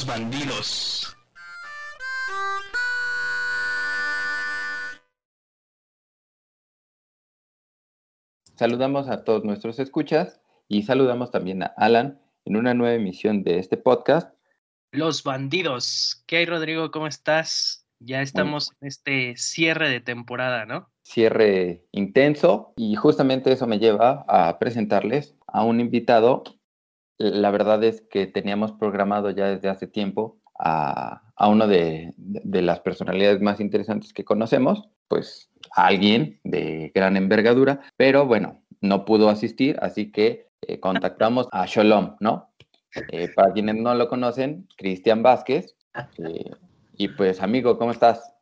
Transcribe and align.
Los 0.00 0.06
bandidos. 0.06 1.16
Saludamos 8.54 9.10
a 9.10 9.24
todos 9.24 9.44
nuestros 9.44 9.78
escuchas 9.78 10.40
y 10.68 10.84
saludamos 10.84 11.30
también 11.30 11.64
a 11.64 11.74
Alan 11.76 12.18
en 12.46 12.56
una 12.56 12.72
nueva 12.72 12.94
emisión 12.94 13.42
de 13.42 13.58
este 13.58 13.76
podcast. 13.76 14.32
Los 14.90 15.22
bandidos. 15.22 16.24
¿Qué 16.26 16.38
hay, 16.38 16.46
Rodrigo? 16.46 16.90
¿Cómo 16.90 17.06
estás? 17.06 17.86
Ya 17.98 18.22
estamos 18.22 18.72
en 18.80 18.88
este 18.88 19.36
cierre 19.36 19.90
de 19.90 20.00
temporada, 20.00 20.64
¿no? 20.64 20.88
Cierre 21.02 21.84
intenso 21.92 22.72
y 22.78 22.94
justamente 22.94 23.52
eso 23.52 23.66
me 23.66 23.78
lleva 23.78 24.24
a 24.28 24.58
presentarles 24.58 25.36
a 25.46 25.62
un 25.62 25.78
invitado. 25.78 26.42
La 27.20 27.50
verdad 27.50 27.84
es 27.84 28.00
que 28.00 28.26
teníamos 28.26 28.72
programado 28.72 29.28
ya 29.28 29.48
desde 29.48 29.68
hace 29.68 29.86
tiempo 29.86 30.40
a, 30.58 31.20
uno 31.38 31.66
de, 31.66 32.14
las 32.16 32.80
personalidades 32.80 33.42
más 33.42 33.60
interesantes 33.60 34.14
que 34.14 34.24
conocemos, 34.24 34.88
pues 35.06 35.50
a 35.76 35.88
alguien 35.88 36.40
de 36.44 36.90
gran 36.94 37.18
envergadura, 37.18 37.80
pero 37.98 38.24
bueno, 38.24 38.62
no 38.80 39.04
pudo 39.04 39.28
asistir, 39.28 39.76
así 39.82 40.10
que 40.10 40.48
eh, 40.62 40.80
contactamos 40.80 41.46
a 41.52 41.66
Shalom, 41.66 42.16
¿no? 42.20 42.48
Eh, 43.12 43.28
para 43.34 43.52
quienes 43.52 43.76
no 43.76 43.94
lo 43.94 44.08
conocen, 44.08 44.66
Cristian 44.78 45.22
Vázquez. 45.22 45.76
Eh, 46.24 46.50
y 46.96 47.08
pues, 47.08 47.42
amigo, 47.42 47.76
¿cómo 47.76 47.90
estás? 47.90 48.32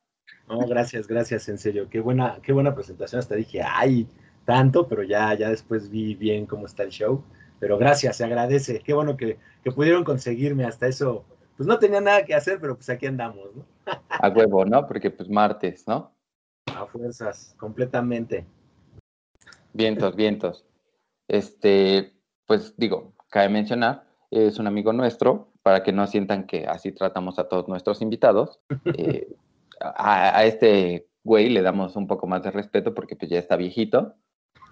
No, 0.49 0.61
gracias, 0.69 1.09
gracias, 1.09 1.49
en 1.49 1.59
serio. 1.59 1.89
Qué 1.91 1.99
buena, 1.99 2.39
qué 2.45 2.53
buena 2.53 2.77
presentación. 2.77 3.19
Hasta 3.19 3.34
dije, 3.34 3.61
ay, 3.61 4.06
tanto, 4.45 4.87
pero 4.87 5.03
ya, 5.03 5.34
ya 5.34 5.51
después 5.51 5.91
vi 5.91 6.15
bien 6.15 6.47
cómo 6.47 6.67
está 6.67 6.84
el 6.84 6.91
show. 6.91 7.25
Pero 7.61 7.78
gracias, 7.78 8.17
se 8.17 8.25
agradece. 8.25 8.81
Qué 8.81 8.92
bueno 8.92 9.17
que, 9.17 9.39
que 9.62 9.73
pudieron 9.73 10.05
conseguirme 10.05 10.64
hasta 10.64 10.87
eso. 10.87 11.25
Pues 11.56 11.67
no 11.67 11.78
tenía 11.78 12.00
nada 12.00 12.25
que 12.25 12.34
hacer, 12.34 12.61
pero 12.61 12.77
pues 12.77 12.89
aquí 12.89 13.06
andamos, 13.06 13.55
¿no? 13.55 13.65
A 14.09 14.28
huevo, 14.28 14.65
¿no? 14.65 14.87
Porque 14.87 15.11
pues 15.11 15.28
martes, 15.28 15.87
¿no? 15.89 16.12
A 16.75 16.87
fuerzas, 16.87 17.55
completamente. 17.59 18.47
Vientos, 19.73 20.15
vientos. 20.15 20.65
Este, 21.27 22.15
pues 22.47 22.75
digo, 22.77 23.12
cabe 23.28 23.48
mencionar, 23.48 24.05
es 24.31 24.59
un 24.59 24.67
amigo 24.67 24.93
nuestro, 24.93 25.53
para 25.62 25.83
que 25.83 25.93
no 25.93 26.06
sientan 26.06 26.47
que 26.47 26.67
así 26.67 26.93
tratamos 26.93 27.39
a 27.39 27.48
todos 27.48 27.69
nuestros 27.69 28.03
invitados. 28.03 28.61
Eh, 28.97 29.28
a, 29.81 30.45
este 30.45 31.09
güey 31.22 31.48
le 31.50 31.62
damos 31.62 31.95
un 31.95 32.09
poco 32.09 32.27
más 32.27 32.43
de 32.43 32.50
respeto 32.50 32.95
porque 32.95 33.15
pues 33.15 33.31
ya 33.31 33.39
está 33.39 33.55
viejito. 33.55 34.15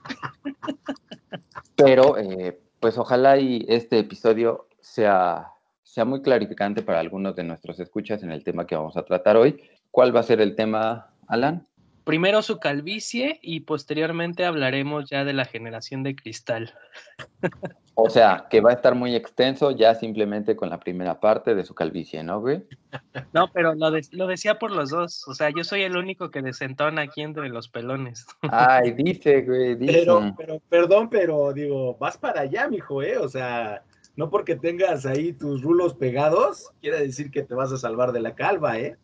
Pero 1.76 2.18
eh, 2.18 2.60
pues 2.80 2.98
ojalá 2.98 3.38
y 3.38 3.64
este 3.68 3.98
episodio 3.98 4.68
sea, 4.80 5.52
sea 5.82 6.04
muy 6.04 6.22
clarificante 6.22 6.82
para 6.82 7.00
algunos 7.00 7.36
de 7.36 7.44
nuestros 7.44 7.80
escuchas 7.80 8.22
en 8.22 8.32
el 8.32 8.44
tema 8.44 8.66
que 8.66 8.76
vamos 8.76 8.96
a 8.96 9.04
tratar 9.04 9.36
hoy. 9.36 9.60
¿Cuál 9.90 10.14
va 10.14 10.20
a 10.20 10.24
ser 10.24 10.40
el 10.40 10.54
tema, 10.54 11.10
Alan? 11.26 11.66
Primero 12.06 12.40
su 12.40 12.60
calvicie 12.60 13.40
y 13.42 13.60
posteriormente 13.60 14.44
hablaremos 14.44 15.10
ya 15.10 15.24
de 15.24 15.32
la 15.32 15.44
generación 15.44 16.04
de 16.04 16.14
cristal. 16.14 16.72
O 17.98 18.10
sea, 18.10 18.46
que 18.50 18.60
va 18.60 18.72
a 18.72 18.74
estar 18.74 18.94
muy 18.94 19.14
extenso 19.14 19.70
ya 19.70 19.94
simplemente 19.94 20.54
con 20.54 20.68
la 20.68 20.78
primera 20.78 21.18
parte 21.18 21.54
de 21.54 21.64
su 21.64 21.74
calvicie, 21.74 22.22
¿no, 22.22 22.40
güey? 22.42 22.62
No, 23.32 23.50
pero 23.50 23.74
lo, 23.74 23.90
lo 23.90 24.26
decía 24.26 24.58
por 24.58 24.70
los 24.70 24.90
dos. 24.90 25.26
O 25.26 25.32
sea, 25.32 25.48
yo 25.48 25.64
soy 25.64 25.80
el 25.80 25.96
único 25.96 26.30
que 26.30 26.42
desentona 26.42 27.00
aquí 27.00 27.22
entre 27.22 27.48
los 27.48 27.70
pelones. 27.70 28.26
Ay, 28.52 28.92
dice, 28.92 29.40
güey, 29.40 29.76
dice. 29.76 30.00
Pero, 30.00 30.34
pero, 30.36 30.60
perdón, 30.68 31.08
pero 31.08 31.54
digo, 31.54 31.96
vas 31.96 32.18
para 32.18 32.42
allá, 32.42 32.68
mijo, 32.68 33.02
¿eh? 33.02 33.16
O 33.16 33.30
sea, 33.30 33.82
no 34.14 34.28
porque 34.28 34.56
tengas 34.56 35.06
ahí 35.06 35.32
tus 35.32 35.62
rulos 35.62 35.94
pegados, 35.94 36.70
quiere 36.82 37.00
decir 37.00 37.30
que 37.30 37.44
te 37.44 37.54
vas 37.54 37.72
a 37.72 37.78
salvar 37.78 38.12
de 38.12 38.20
la 38.20 38.34
calva, 38.34 38.78
¿eh? 38.78 38.98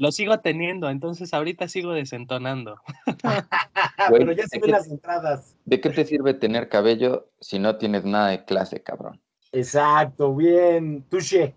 Lo 0.00 0.12
sigo 0.12 0.40
teniendo, 0.40 0.88
entonces 0.88 1.34
ahorita 1.34 1.68
sigo 1.68 1.92
desentonando. 1.92 2.80
Pero 4.10 4.32
ya 4.32 4.46
se 4.46 4.58
ven 4.58 4.70
las 4.70 4.88
entradas. 4.88 5.54
¿De 5.66 5.78
qué 5.78 5.90
te 5.90 6.06
sirve 6.06 6.32
tener 6.32 6.70
cabello 6.70 7.28
si 7.38 7.58
no 7.58 7.76
tienes 7.76 8.06
nada 8.06 8.28
de 8.28 8.46
clase, 8.46 8.82
cabrón? 8.82 9.20
Exacto, 9.52 10.34
bien, 10.34 11.04
touché. 11.10 11.54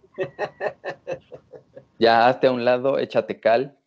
ya 2.00 2.28
hazte 2.28 2.48
a 2.48 2.52
un 2.52 2.66
lado, 2.66 3.00
échate 3.00 3.40
cal 3.40 3.78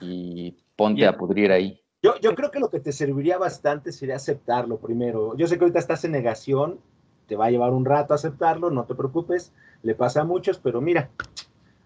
y 0.00 0.56
ponte 0.74 1.06
a 1.06 1.18
pudrir 1.18 1.52
ahí. 1.52 1.82
Yo, 2.02 2.18
yo 2.18 2.34
creo 2.34 2.50
que 2.50 2.60
lo 2.60 2.70
que 2.70 2.80
te 2.80 2.92
serviría 2.92 3.36
bastante 3.36 3.92
sería 3.92 4.16
aceptarlo 4.16 4.78
primero. 4.78 5.36
Yo 5.36 5.46
sé 5.46 5.58
que 5.58 5.64
ahorita 5.64 5.80
estás 5.80 6.02
en 6.06 6.12
negación, 6.12 6.80
te 7.26 7.36
va 7.36 7.44
a 7.44 7.50
llevar 7.50 7.72
un 7.72 7.84
rato 7.84 8.14
aceptarlo, 8.14 8.70
no 8.70 8.84
te 8.84 8.94
preocupes, 8.94 9.52
le 9.82 9.94
pasa 9.94 10.22
a 10.22 10.24
muchos, 10.24 10.58
pero 10.58 10.80
mira, 10.80 11.10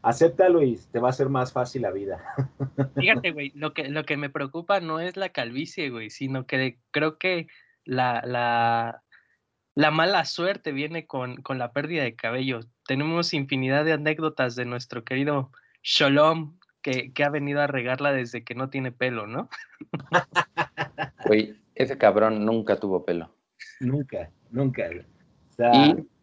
acéptalo 0.02 0.62
y 0.62 0.76
te 0.90 0.98
va 0.98 1.10
a 1.10 1.12
ser 1.12 1.28
más 1.28 1.52
fácil 1.52 1.82
la 1.82 1.90
vida. 1.90 2.20
Fíjate, 2.96 3.30
güey, 3.30 3.52
lo 3.54 3.72
que, 3.72 3.88
lo 3.88 4.04
que 4.04 4.16
me 4.16 4.30
preocupa 4.30 4.80
no 4.80 5.00
es 5.00 5.16
la 5.16 5.30
calvicie, 5.30 5.90
güey, 5.90 6.10
sino 6.10 6.46
que 6.46 6.78
creo 6.90 7.18
que 7.18 7.46
la, 7.84 8.22
la, 8.26 9.02
la 9.74 9.90
mala 9.90 10.24
suerte 10.24 10.72
viene 10.72 11.06
con, 11.06 11.36
con, 11.36 11.58
la 11.58 11.72
pérdida 11.72 12.02
de 12.02 12.16
cabello. 12.16 12.60
Tenemos 12.86 13.32
infinidad 13.32 13.84
de 13.84 13.92
anécdotas 13.92 14.56
de 14.56 14.64
nuestro 14.64 15.04
querido 15.04 15.52
Shalom, 15.82 16.58
que, 16.82 17.12
que 17.12 17.24
ha 17.24 17.30
venido 17.30 17.60
a 17.60 17.68
regarla 17.68 18.12
desde 18.12 18.44
que 18.44 18.54
no 18.54 18.68
tiene 18.68 18.92
pelo, 18.92 19.26
¿no? 19.26 19.48
Güey, 21.24 21.56
ese 21.76 21.96
cabrón 21.96 22.44
nunca 22.44 22.76
tuvo 22.76 23.04
pelo. 23.04 23.32
Nunca, 23.78 24.28
nunca. 24.50 24.90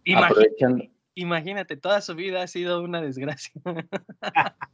y 0.03 0.13
aprovechando 0.13 0.83
Imagínate, 1.19 1.75
toda 1.75 1.99
su 1.99 2.15
vida 2.15 2.41
ha 2.43 2.47
sido 2.47 2.81
una 2.81 3.01
desgracia. 3.01 3.51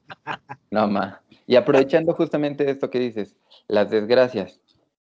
No, 0.71 0.87
ma. 0.89 1.21
Y 1.47 1.55
aprovechando 1.55 2.13
justamente 2.15 2.69
esto 2.69 2.89
que 2.89 2.99
dices, 2.99 3.37
las 3.69 3.89
desgracias. 3.89 4.59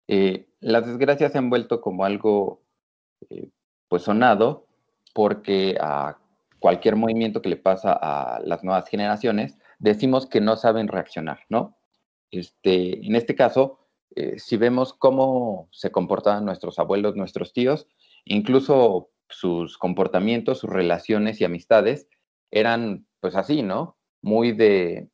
Eh, 0.07 0.47
las 0.61 0.87
desgracias 0.87 1.33
se 1.33 1.39
han 1.39 1.51
vuelto 1.51 1.81
como 1.81 2.05
algo, 2.05 2.63
eh, 3.31 3.49
pues, 3.89 4.05
sonado, 4.05 4.69
porque 5.13 5.77
a 5.81 6.19
cualquier 6.61 6.95
movimiento 6.95 7.43
que 7.43 7.49
le 7.49 7.57
pasa 7.57 7.99
a 8.01 8.41
las 8.45 8.63
nuevas 8.63 8.89
generaciones, 8.89 9.59
decimos 9.81 10.27
que 10.27 10.41
no 10.41 10.57
saben 10.57 10.87
reaccionar, 10.87 11.41
¿no? 11.49 11.77
Este, 12.31 13.05
en 13.05 13.17
este 13.17 13.35
caso, 13.35 13.81
eh, 14.15 14.39
si 14.39 14.57
vemos 14.57 14.93
cómo 14.93 15.69
se 15.73 15.91
comportaban 15.91 16.45
nuestros 16.45 16.79
abuelos, 16.79 17.17
nuestros 17.17 17.53
tíos, 17.53 17.89
incluso 18.25 19.11
sus 19.29 19.79
comportamientos, 19.79 20.59
sus 20.59 20.71
relaciones 20.71 21.41
y 21.41 21.45
amistades 21.45 22.09
eran 22.51 23.07
pues 23.21 23.35
así, 23.35 23.63
¿no? 23.63 23.97
Muy 24.23 24.53
de, 24.53 25.11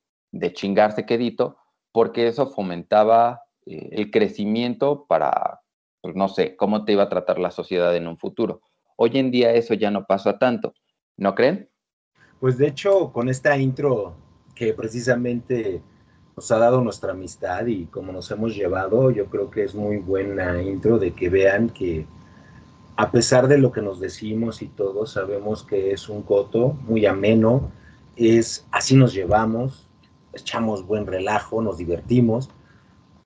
chingarse 0.54 1.06
quedito, 1.06 1.56
porque 1.92 2.26
eso 2.26 2.46
fomentaba 2.46 3.42
eh, 3.66 3.88
el 3.92 4.10
crecimiento 4.10 5.06
para, 5.06 5.60
pues 6.00 6.14
no 6.14 6.28
sé, 6.28 6.56
cómo 6.56 6.84
te 6.84 6.92
iba 6.92 7.04
a 7.04 7.08
tratar 7.08 7.38
la 7.38 7.50
sociedad 7.50 7.94
en 7.96 8.06
un 8.06 8.18
futuro. 8.18 8.60
Hoy 8.96 9.18
en 9.18 9.30
día 9.30 9.52
eso 9.52 9.74
ya 9.74 9.90
no 9.90 10.04
pasa 10.04 10.38
tanto, 10.38 10.74
¿no 11.16 11.34
creen? 11.34 11.70
Pues 12.40 12.58
de 12.58 12.68
hecho, 12.68 13.12
con 13.12 13.28
esta 13.28 13.56
intro 13.56 14.16
que 14.54 14.74
precisamente 14.74 15.82
nos 16.36 16.50
ha 16.50 16.58
dado 16.58 16.80
nuestra 16.80 17.12
amistad 17.12 17.66
y 17.66 17.86
como 17.86 18.12
nos 18.12 18.30
hemos 18.30 18.54
llevado, 18.54 19.10
yo 19.10 19.26
creo 19.26 19.50
que 19.50 19.64
es 19.64 19.74
muy 19.74 19.98
buena 19.98 20.62
intro 20.62 20.98
de 20.98 21.12
que 21.12 21.28
vean 21.28 21.70
que 21.70 22.06
a 22.96 23.10
pesar 23.10 23.48
de 23.48 23.58
lo 23.58 23.72
que 23.72 23.82
nos 23.82 24.00
decimos 24.00 24.62
y 24.62 24.66
todo, 24.66 25.06
sabemos 25.06 25.64
que 25.64 25.92
es 25.92 26.08
un 26.08 26.22
coto 26.22 26.76
muy 26.86 27.06
ameno, 27.06 27.70
es 28.16 28.66
así 28.70 28.96
nos 28.96 29.14
llevamos, 29.14 29.88
echamos 30.32 30.86
buen 30.86 31.06
relajo, 31.06 31.62
nos 31.62 31.78
divertimos, 31.78 32.50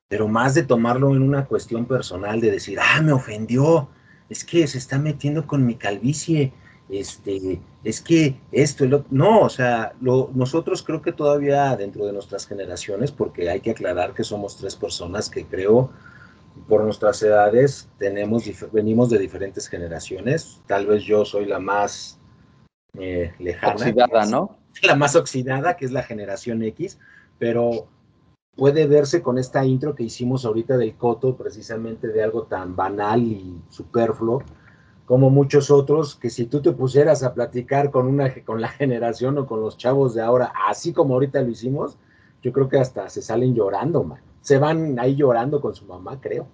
pero 0.08 0.28
más 0.28 0.54
de 0.54 0.62
tomarlo 0.62 1.14
en 1.14 1.22
una 1.22 1.46
cuestión 1.46 1.84
personal, 1.84 2.40
de 2.40 2.52
decir, 2.52 2.78
ah, 2.80 3.02
me 3.02 3.12
ofendió, 3.12 3.88
es 4.28 4.44
que 4.44 4.66
se 4.66 4.78
está 4.78 4.98
metiendo 4.98 5.46
con 5.46 5.66
mi 5.66 5.74
calvicie, 5.74 6.52
este, 6.88 7.60
es 7.82 8.00
que 8.00 8.36
esto, 8.52 8.86
lo, 8.86 9.04
no, 9.10 9.40
o 9.40 9.48
sea, 9.48 9.94
nosotros 10.00 10.84
creo 10.84 11.02
que 11.02 11.12
todavía 11.12 11.76
dentro 11.76 12.06
de 12.06 12.12
nuestras 12.12 12.46
generaciones, 12.46 13.10
porque 13.10 13.50
hay 13.50 13.60
que 13.60 13.72
aclarar 13.72 14.14
que 14.14 14.22
somos 14.22 14.56
tres 14.56 14.76
personas 14.76 15.28
que 15.28 15.44
creo 15.44 15.90
por 16.68 16.82
nuestras 16.82 17.22
edades 17.22 17.88
tenemos, 17.98 18.44
venimos 18.72 19.10
de 19.10 19.18
diferentes 19.18 19.68
generaciones. 19.68 20.62
Tal 20.66 20.86
vez 20.86 21.04
yo 21.04 21.24
soy 21.24 21.46
la 21.46 21.58
más 21.58 22.18
eh, 22.98 23.32
lejana. 23.38 23.74
Oxidada, 23.74 24.26
¿no? 24.26 24.58
La 24.82 24.94
más 24.94 25.16
oxidada, 25.16 25.74
que 25.78 25.86
es 25.86 25.90
la 25.90 26.02
generación 26.02 26.62
X, 26.62 26.98
pero 27.38 27.86
puede 28.56 28.86
verse 28.86 29.22
con 29.22 29.38
esta 29.38 29.64
intro 29.64 29.94
que 29.94 30.02
hicimos 30.02 30.44
ahorita 30.44 30.76
del 30.76 30.96
Coto, 30.96 31.34
precisamente 31.34 32.08
de 32.08 32.22
algo 32.22 32.42
tan 32.42 32.76
banal 32.76 33.22
y 33.22 33.58
superfluo, 33.70 34.42
como 35.06 35.30
muchos 35.30 35.70
otros, 35.70 36.16
que 36.16 36.28
si 36.28 36.44
tú 36.44 36.60
te 36.60 36.72
pusieras 36.72 37.22
a 37.22 37.32
platicar 37.32 37.90
con, 37.90 38.06
una, 38.06 38.34
con 38.44 38.60
la 38.60 38.68
generación 38.80 39.38
o 39.38 39.46
con 39.46 39.62
los 39.62 39.78
chavos 39.78 40.12
de 40.12 40.20
ahora, 40.20 40.52
así 40.68 40.92
como 40.92 41.14
ahorita 41.14 41.40
lo 41.40 41.48
hicimos, 41.48 41.96
yo 42.42 42.52
creo 42.52 42.68
que 42.68 42.78
hasta 42.78 43.08
se 43.08 43.22
salen 43.22 43.54
llorando, 43.54 44.04
man 44.04 44.20
se 44.40 44.58
van 44.58 44.98
ahí 44.98 45.16
llorando 45.16 45.60
con 45.60 45.74
su 45.74 45.86
mamá, 45.86 46.20
creo. 46.20 46.48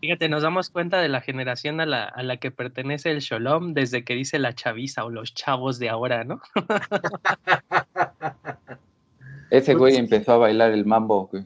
Fíjate, 0.00 0.28
nos 0.28 0.42
damos 0.42 0.70
cuenta 0.70 1.00
de 1.00 1.08
la 1.08 1.20
generación 1.20 1.80
a 1.80 1.86
la, 1.86 2.04
a 2.04 2.22
la 2.22 2.38
que 2.38 2.50
pertenece 2.50 3.10
el 3.10 3.20
Sholom 3.20 3.74
desde 3.74 4.04
que 4.04 4.14
dice 4.14 4.38
la 4.38 4.54
chaviza 4.54 5.04
o 5.04 5.10
los 5.10 5.34
chavos 5.34 5.78
de 5.78 5.90
ahora, 5.90 6.24
¿no? 6.24 6.40
Ese 9.50 9.74
güey 9.74 9.96
empezó 9.96 10.32
a 10.32 10.38
bailar 10.38 10.72
el 10.72 10.86
mambo, 10.86 11.26
güey. 11.26 11.44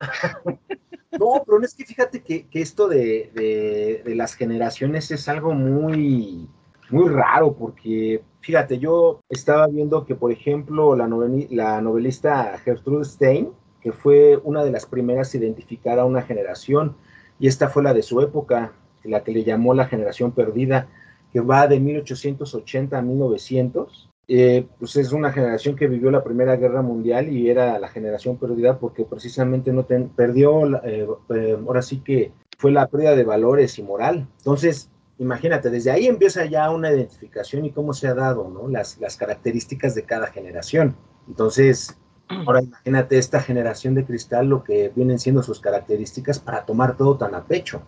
No, 1.18 1.42
pero 1.46 1.62
es 1.62 1.74
que 1.74 1.84
fíjate 1.84 2.22
que, 2.22 2.46
esto 2.52 2.88
de, 2.88 4.02
las 4.04 4.34
generaciones 4.34 5.10
es 5.10 5.28
algo 5.28 5.54
muy, 5.54 6.48
muy 6.90 7.08
raro, 7.08 7.54
porque 7.54 8.22
fíjate, 8.40 8.78
yo 8.78 9.20
estaba 9.28 9.66
viendo 9.68 10.04
que, 10.04 10.14
por 10.14 10.32
ejemplo, 10.32 10.96
la, 10.96 11.08
la 11.50 11.80
novelista 11.80 12.58
Gertrude 12.64 13.04
Stein, 13.04 13.50
que 13.84 13.92
fue 13.92 14.40
una 14.42 14.64
de 14.64 14.70
las 14.70 14.86
primeras 14.86 15.34
a 15.34 15.36
identificar 15.36 15.98
a 15.98 16.06
una 16.06 16.22
generación, 16.22 16.96
y 17.38 17.48
esta 17.48 17.68
fue 17.68 17.82
la 17.82 17.92
de 17.92 18.00
su 18.00 18.22
época, 18.22 18.72
la 19.04 19.22
que 19.22 19.30
le 19.30 19.44
llamó 19.44 19.74
la 19.74 19.86
generación 19.86 20.32
perdida, 20.32 20.88
que 21.34 21.40
va 21.40 21.68
de 21.68 21.80
1880 21.80 22.96
a 22.96 23.02
1900, 23.02 24.08
eh, 24.26 24.66
pues 24.78 24.96
es 24.96 25.12
una 25.12 25.32
generación 25.32 25.76
que 25.76 25.86
vivió 25.86 26.10
la 26.10 26.24
Primera 26.24 26.56
Guerra 26.56 26.80
Mundial 26.80 27.28
y 27.28 27.50
era 27.50 27.78
la 27.78 27.88
generación 27.88 28.38
perdida 28.38 28.78
porque 28.78 29.04
precisamente 29.04 29.70
no 29.70 29.86
perdió, 30.16 30.64
eh, 30.82 31.06
eh, 31.34 31.58
ahora 31.66 31.82
sí 31.82 31.98
que 31.98 32.32
fue 32.56 32.72
la 32.72 32.86
pérdida 32.86 33.14
de 33.14 33.24
valores 33.24 33.78
y 33.78 33.82
moral. 33.82 34.26
Entonces, 34.38 34.88
imagínate, 35.18 35.68
desde 35.68 35.90
ahí 35.90 36.06
empieza 36.06 36.46
ya 36.46 36.70
una 36.70 36.90
identificación 36.90 37.66
y 37.66 37.70
cómo 37.70 37.92
se 37.92 38.08
ha 38.08 38.14
dado, 38.14 38.48
¿no? 38.48 38.66
Las, 38.66 38.98
las 38.98 39.18
características 39.18 39.94
de 39.94 40.04
cada 40.04 40.28
generación. 40.28 40.96
Entonces, 41.28 41.98
ahora 42.28 42.62
imagínate 42.62 43.18
esta 43.18 43.40
generación 43.40 43.94
de 43.94 44.04
cristal, 44.04 44.48
lo 44.48 44.64
que 44.64 44.92
vienen 44.94 45.18
siendo 45.18 45.42
sus 45.42 45.60
características 45.60 46.38
para 46.38 46.64
tomar 46.64 46.96
todo 46.96 47.16
tan 47.16 47.34
a 47.34 47.44
pecho. 47.44 47.82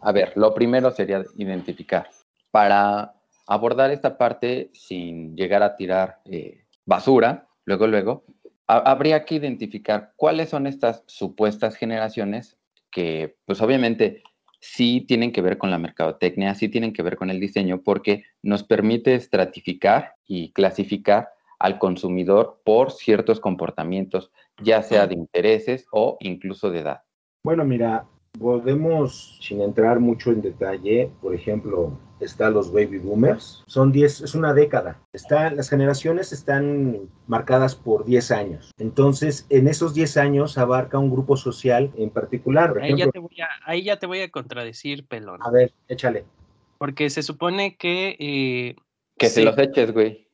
A 0.00 0.12
ver, 0.12 0.32
lo 0.36 0.54
primero 0.54 0.90
sería 0.90 1.24
identificar. 1.36 2.08
Para 2.50 3.14
abordar 3.46 3.90
esta 3.90 4.16
parte 4.16 4.70
sin 4.74 5.36
llegar 5.36 5.62
a 5.62 5.76
tirar 5.76 6.20
eh, 6.24 6.64
basura, 6.84 7.48
luego, 7.64 7.86
luego, 7.86 8.24
habría 8.66 9.24
que 9.24 9.36
identificar 9.36 10.12
cuáles 10.16 10.50
son 10.50 10.66
estas 10.66 11.02
supuestas 11.06 11.74
generaciones 11.76 12.58
que, 12.90 13.36
pues 13.46 13.62
obviamente, 13.62 14.22
sí 14.60 15.00
tienen 15.06 15.32
que 15.32 15.40
ver 15.40 15.56
con 15.56 15.70
la 15.70 15.78
mercadotecnia, 15.78 16.54
sí 16.54 16.68
tienen 16.68 16.92
que 16.92 17.02
ver 17.02 17.16
con 17.16 17.30
el 17.30 17.40
diseño, 17.40 17.82
porque 17.82 18.24
nos 18.42 18.62
permite 18.62 19.14
estratificar 19.14 20.14
y 20.26 20.52
clasificar 20.52 21.30
al 21.58 21.78
consumidor 21.78 22.60
por 22.64 22.92
ciertos 22.92 23.40
comportamientos, 23.40 24.30
ya 24.62 24.82
sea 24.82 25.06
de 25.06 25.14
intereses 25.14 25.86
o 25.92 26.16
incluso 26.20 26.70
de 26.70 26.80
edad. 26.80 27.02
Bueno, 27.44 27.64
mira, 27.64 28.06
podemos, 28.38 29.38
sin 29.40 29.60
entrar 29.60 30.00
mucho 30.00 30.30
en 30.30 30.42
detalle, 30.42 31.10
por 31.20 31.34
ejemplo, 31.34 31.98
está 32.20 32.50
los 32.50 32.72
baby 32.72 32.98
boomers, 32.98 33.62
son 33.66 33.92
10, 33.92 34.22
es 34.22 34.34
una 34.34 34.54
década. 34.54 35.00
Está, 35.12 35.50
las 35.50 35.68
generaciones 35.70 36.32
están 36.32 37.08
marcadas 37.26 37.74
por 37.74 38.04
10 38.04 38.30
años. 38.30 38.72
Entonces, 38.78 39.46
en 39.50 39.68
esos 39.68 39.94
10 39.94 40.16
años 40.16 40.58
abarca 40.58 40.98
un 40.98 41.10
grupo 41.10 41.36
social 41.36 41.92
en 41.96 42.10
particular. 42.10 42.76
ahí, 42.80 42.96
ya 42.96 43.08
te 43.08 43.18
voy 43.18 43.40
a, 43.40 43.48
ahí 43.64 43.82
ya 43.84 43.98
te 43.98 44.06
voy 44.06 44.20
a 44.20 44.30
contradecir, 44.30 45.06
pelón. 45.06 45.40
A 45.42 45.50
ver, 45.50 45.72
échale. 45.88 46.24
Porque 46.78 47.10
se 47.10 47.22
supone 47.22 47.76
que... 47.76 48.16
Eh, 48.18 48.76
que 49.16 49.28
se 49.28 49.42
los 49.42 49.58
eches, 49.58 49.92
güey. 49.92 50.27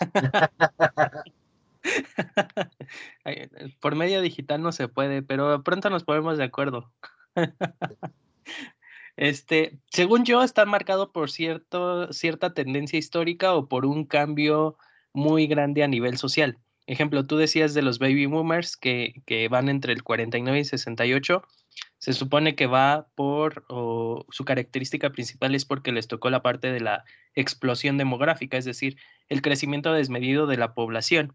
Por 3.80 3.94
medio 3.94 4.20
digital 4.20 4.62
no 4.62 4.72
se 4.72 4.88
puede, 4.88 5.22
pero 5.22 5.62
pronto 5.62 5.90
nos 5.90 6.04
ponemos 6.04 6.38
de 6.38 6.44
acuerdo. 6.44 6.92
Este, 9.16 9.78
según 9.90 10.24
yo, 10.24 10.42
está 10.42 10.64
marcado 10.64 11.12
por 11.12 11.30
cierto, 11.30 12.12
cierta 12.12 12.52
tendencia 12.52 12.98
histórica 12.98 13.54
o 13.54 13.68
por 13.68 13.86
un 13.86 14.06
cambio 14.06 14.76
muy 15.12 15.46
grande 15.46 15.84
a 15.84 15.88
nivel 15.88 16.18
social. 16.18 16.58
Ejemplo, 16.86 17.24
tú 17.24 17.36
decías 17.36 17.74
de 17.74 17.82
los 17.82 17.98
baby 17.98 18.26
boomers 18.26 18.76
que, 18.76 19.22
que 19.24 19.48
van 19.48 19.68
entre 19.68 19.92
el 19.92 20.02
49 20.02 20.58
y 20.58 20.64
68. 20.64 21.42
Se 21.98 22.12
supone 22.12 22.54
que 22.54 22.66
va 22.66 23.08
por, 23.14 23.64
su 23.68 24.44
característica 24.44 25.10
principal 25.10 25.54
es 25.54 25.64
porque 25.64 25.92
les 25.92 26.08
tocó 26.08 26.30
la 26.30 26.42
parte 26.42 26.70
de 26.70 26.80
la 26.80 27.04
explosión 27.34 27.98
demográfica, 27.98 28.56
es 28.56 28.64
decir, 28.64 28.96
el 29.28 29.42
crecimiento 29.42 29.92
desmedido 29.92 30.46
de 30.46 30.56
la 30.56 30.74
población 30.74 31.34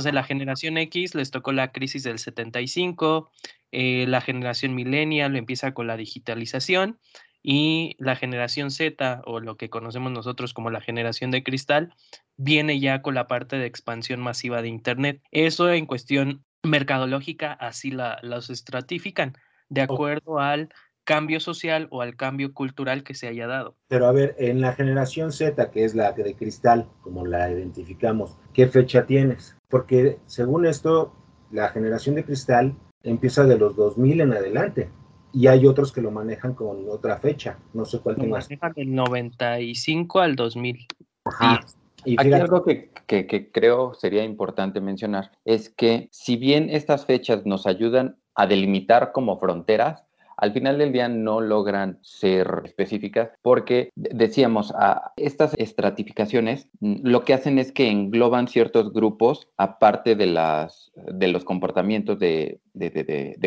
sé, 0.00 0.12
la 0.12 0.24
generación 0.24 0.78
X 0.78 1.14
les 1.14 1.30
tocó 1.30 1.52
la 1.52 1.72
crisis 1.72 2.02
del 2.02 2.18
75, 2.18 3.30
eh, 3.72 4.06
la 4.08 4.20
generación 4.20 4.74
millennial 4.74 5.36
empieza 5.36 5.72
con 5.74 5.86
la 5.86 5.96
digitalización 5.96 6.98
y 7.42 7.94
la 7.98 8.16
generación 8.16 8.70
Z, 8.70 9.22
o 9.24 9.38
lo 9.38 9.56
que 9.56 9.70
conocemos 9.70 10.10
nosotros 10.10 10.52
como 10.52 10.70
la 10.70 10.80
generación 10.80 11.30
de 11.30 11.44
cristal, 11.44 11.94
viene 12.36 12.80
ya 12.80 13.02
con 13.02 13.14
la 13.14 13.28
parte 13.28 13.56
de 13.56 13.66
expansión 13.66 14.20
masiva 14.20 14.62
de 14.62 14.68
Internet. 14.68 15.22
Eso 15.30 15.70
en 15.70 15.86
cuestión 15.86 16.44
mercadológica 16.64 17.52
así 17.52 17.92
la, 17.92 18.18
los 18.22 18.50
estratifican 18.50 19.36
de 19.68 19.82
acuerdo 19.82 20.38
al 20.38 20.70
cambio 21.04 21.38
social 21.40 21.86
o 21.90 22.02
al 22.02 22.16
cambio 22.16 22.52
cultural 22.52 23.04
que 23.04 23.14
se 23.14 23.28
haya 23.28 23.46
dado. 23.46 23.76
Pero 23.88 24.06
a 24.06 24.12
ver, 24.12 24.34
en 24.38 24.60
la 24.60 24.72
generación 24.72 25.32
Z, 25.32 25.70
que 25.70 25.84
es 25.84 25.94
la 25.94 26.12
de 26.12 26.34
cristal, 26.34 26.88
como 27.00 27.24
la 27.24 27.50
identificamos, 27.50 28.36
¿qué 28.52 28.66
fecha 28.66 29.06
tienes? 29.06 29.56
Porque 29.68 30.18
según 30.26 30.66
esto, 30.66 31.14
la 31.50 31.68
generación 31.68 32.16
de 32.16 32.24
cristal 32.24 32.74
empieza 33.02 33.44
de 33.44 33.56
los 33.56 33.76
2000 33.76 34.20
en 34.22 34.32
adelante 34.32 34.90
y 35.32 35.46
hay 35.46 35.66
otros 35.66 35.92
que 35.92 36.00
lo 36.00 36.10
manejan 36.10 36.54
con 36.54 36.88
otra 36.88 37.18
fecha. 37.18 37.58
No 37.72 37.84
sé 37.84 38.00
cuál 38.00 38.16
lo 38.18 38.26
manejan 38.26 38.72
del 38.72 38.94
95 38.94 40.20
al 40.20 40.34
2000. 40.34 40.86
Ajá. 41.24 41.60
Y 42.04 42.20
Aquí 42.20 42.32
algo 42.32 42.64
que, 42.64 42.90
que, 43.06 43.50
creo 43.50 43.94
sería 43.94 44.22
importante 44.22 44.80
mencionar 44.80 45.32
es 45.44 45.68
que 45.70 46.08
si 46.12 46.36
bien 46.36 46.70
estas 46.70 47.04
fechas 47.04 47.44
nos 47.46 47.66
ayudan 47.66 48.16
a 48.36 48.46
delimitar 48.46 49.12
como 49.12 49.38
fronteras, 49.38 50.06
al 50.36 50.52
final 50.52 50.78
del 50.78 50.92
día 50.92 51.08
no 51.08 51.40
logran 51.40 51.98
ser 52.02 52.62
específicas 52.64 53.30
porque 53.42 53.90
decíamos, 53.94 54.72
a 54.76 55.12
estas 55.16 55.54
estratificaciones 55.58 56.68
mm, 56.80 56.96
lo 57.02 57.24
que 57.24 57.34
hacen 57.34 57.58
es 57.58 57.72
que 57.72 57.90
engloban 57.90 58.48
ciertos 58.48 58.92
grupos 58.92 59.48
aparte 59.56 60.14
de, 60.14 60.26
las, 60.26 60.92
de 60.94 61.28
los 61.28 61.44
comportamientos 61.44 62.18
de, 62.18 62.60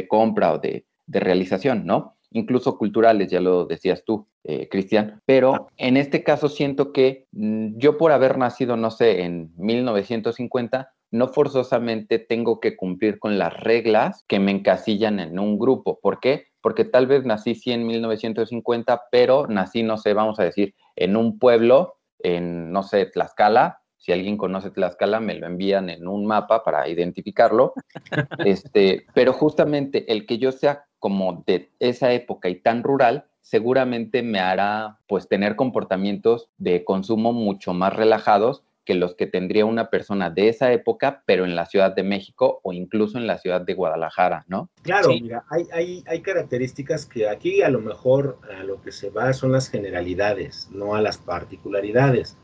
compra 0.10 0.54
o 0.54 0.58
de, 0.58 0.86
realización, 1.08 1.88
¿no? 1.88 2.16
Incluso 2.32 2.78
culturales, 2.78 3.32
ya 3.32 3.40
lo 3.40 3.66
decías 3.66 4.04
tú, 4.06 4.28
eh, 4.44 4.68
Cristian. 4.70 5.20
Pero 5.26 5.70
en 5.78 5.98
este 5.98 6.24
caso 6.24 6.50
siento 6.50 6.92
que 6.94 7.26
mm, 7.32 7.78
yo 7.78 7.98
por 7.98 8.12
haber 8.12 8.38
nacido, 8.38 8.78
no 8.78 8.92
sé, 8.92 9.24
en 9.24 9.52
1950, 9.58 10.92
no 11.12 11.28
forzosamente 11.30 12.20
tengo 12.20 12.60
que 12.60 12.76
cumplir 12.76 13.20
con 13.20 13.38
las 13.38 13.60
reglas 13.60 14.24
que 14.28 14.40
me 14.40 14.52
encasillan 14.52 15.20
en 15.20 15.40
un 15.40 15.58
grupo. 15.58 16.00
¿Por 16.02 16.20
qué? 16.20 16.50
porque 16.62 16.86
tal 16.86 17.08
vez 17.08 17.26
nací 17.26 17.56
sí 17.56 17.72
en 17.72 17.86
1950, 17.86 19.04
pero 19.12 19.48
nací, 19.48 19.84
no 19.84 19.98
sé, 19.98 20.14
vamos 20.14 20.40
a 20.40 20.44
decir, 20.44 20.76
en 20.96 21.16
un 21.16 21.40
pueblo, 21.40 21.98
en, 22.20 22.72
no 22.72 22.84
sé, 22.84 23.06
Tlaxcala. 23.06 23.82
Si 23.98 24.12
alguien 24.12 24.38
conoce 24.38 24.72
Tlaxcala, 24.72 25.20
me 25.20 25.36
lo 25.36 25.48
envían 25.48 25.90
en 25.90 26.08
un 26.08 26.26
mapa 26.26 26.64
para 26.64 26.88
identificarlo. 26.88 27.74
Este, 28.46 29.06
pero 29.14 29.34
justamente 29.34 30.12
el 30.12 30.26
que 30.26 30.38
yo 30.38 30.52
sea 30.52 30.86
como 31.00 31.44
de 31.46 31.72
esa 31.80 32.12
época 32.12 32.50
y 32.50 32.56
tan 32.56 32.84
rural, 32.84 33.26
seguramente 33.42 34.22
me 34.22 34.40
hará 34.40 35.00
pues 35.08 35.28
tener 35.28 35.56
comportamientos 35.56 36.50
de 36.58 36.84
consumo 36.84 37.34
mucho 37.34 37.74
más 37.74 37.96
relajados 37.96 38.64
que 38.90 38.96
los 38.96 39.14
que 39.14 39.28
tendría 39.28 39.68
una 39.68 39.92
persona 39.92 40.32
de 40.32 40.50
esa 40.50 40.74
época, 40.74 41.22
pero 41.28 41.46
en 41.46 41.56
la 41.56 41.68
Ciudad 41.68 41.94
de 41.94 42.02
México 42.02 42.60
o 42.64 42.74
incluso 42.74 43.20
en 43.20 43.28
la 43.28 43.38
ciudad 43.38 43.62
de 43.62 43.76
Guadalajara, 43.76 44.46
¿no? 44.48 44.72
Claro, 44.82 45.10
mira, 45.10 45.44
hay, 45.52 46.04
hay, 46.08 46.22
características 46.24 47.06
que 47.06 47.30
aquí 47.30 47.62
a 47.62 47.70
lo 47.70 47.82
mejor 47.82 48.40
a 48.60 48.64
lo 48.64 48.82
que 48.82 48.92
se 48.92 49.12
va 49.12 49.32
son 49.34 49.52
las 49.52 49.70
generalidades, 49.70 50.70
no 50.72 50.96
a 50.96 51.02
las 51.02 51.20
particularidades, 51.20 52.36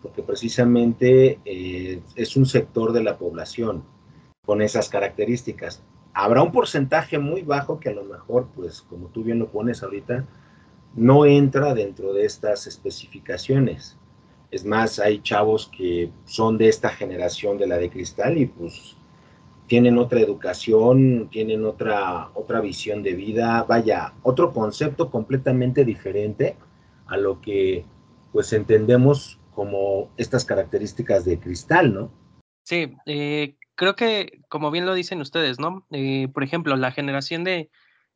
porque 0.00 0.22
precisamente 0.22 1.40
eh, 1.44 2.00
es 2.14 2.36
un 2.36 2.46
sector 2.46 2.92
de 2.92 3.02
la 3.02 3.18
población 3.18 3.82
con 4.44 4.62
esas 4.62 4.90
características. 4.90 5.82
Habrá 6.14 6.44
un 6.44 6.52
porcentaje 6.52 7.18
muy 7.18 7.42
bajo 7.42 7.80
que 7.80 7.88
a 7.88 7.94
lo 7.94 8.04
mejor, 8.04 8.46
pues 8.54 8.82
como 8.82 9.08
tú 9.08 9.24
bien 9.24 9.40
lo 9.40 9.48
pones 9.48 9.82
ahorita, 9.82 10.24
no 10.94 11.26
entra 11.26 11.74
dentro 11.74 12.12
de 12.12 12.24
estas 12.24 12.68
especificaciones 12.68 13.97
es 14.50 14.64
más, 14.64 14.98
hay 14.98 15.20
chavos 15.20 15.70
que 15.76 16.10
son 16.24 16.58
de 16.58 16.68
esta 16.68 16.88
generación 16.90 17.58
de 17.58 17.66
la 17.66 17.76
de 17.76 17.90
cristal 17.90 18.38
y 18.38 18.46
pues 18.46 18.96
tienen 19.66 19.98
otra 19.98 20.20
educación, 20.20 21.28
tienen 21.30 21.64
otra, 21.66 22.30
otra 22.34 22.60
visión 22.60 23.02
de 23.02 23.12
vida, 23.12 23.64
vaya, 23.64 24.14
otro 24.22 24.52
concepto 24.52 25.10
completamente 25.10 25.84
diferente 25.84 26.56
a 27.06 27.16
lo 27.16 27.40
que 27.40 27.84
pues 28.32 28.52
entendemos 28.52 29.38
como 29.54 30.10
estas 30.16 30.44
características 30.44 31.24
de 31.24 31.38
cristal, 31.38 31.92
¿no? 31.92 32.10
Sí, 32.64 32.94
eh, 33.06 33.56
creo 33.74 33.94
que 33.94 34.40
como 34.48 34.70
bien 34.70 34.86
lo 34.86 34.94
dicen 34.94 35.20
ustedes, 35.20 35.58
¿no? 35.58 35.86
Eh, 35.90 36.28
por 36.32 36.44
ejemplo, 36.44 36.76
la 36.76 36.92
generación 36.92 37.44
de, 37.44 37.70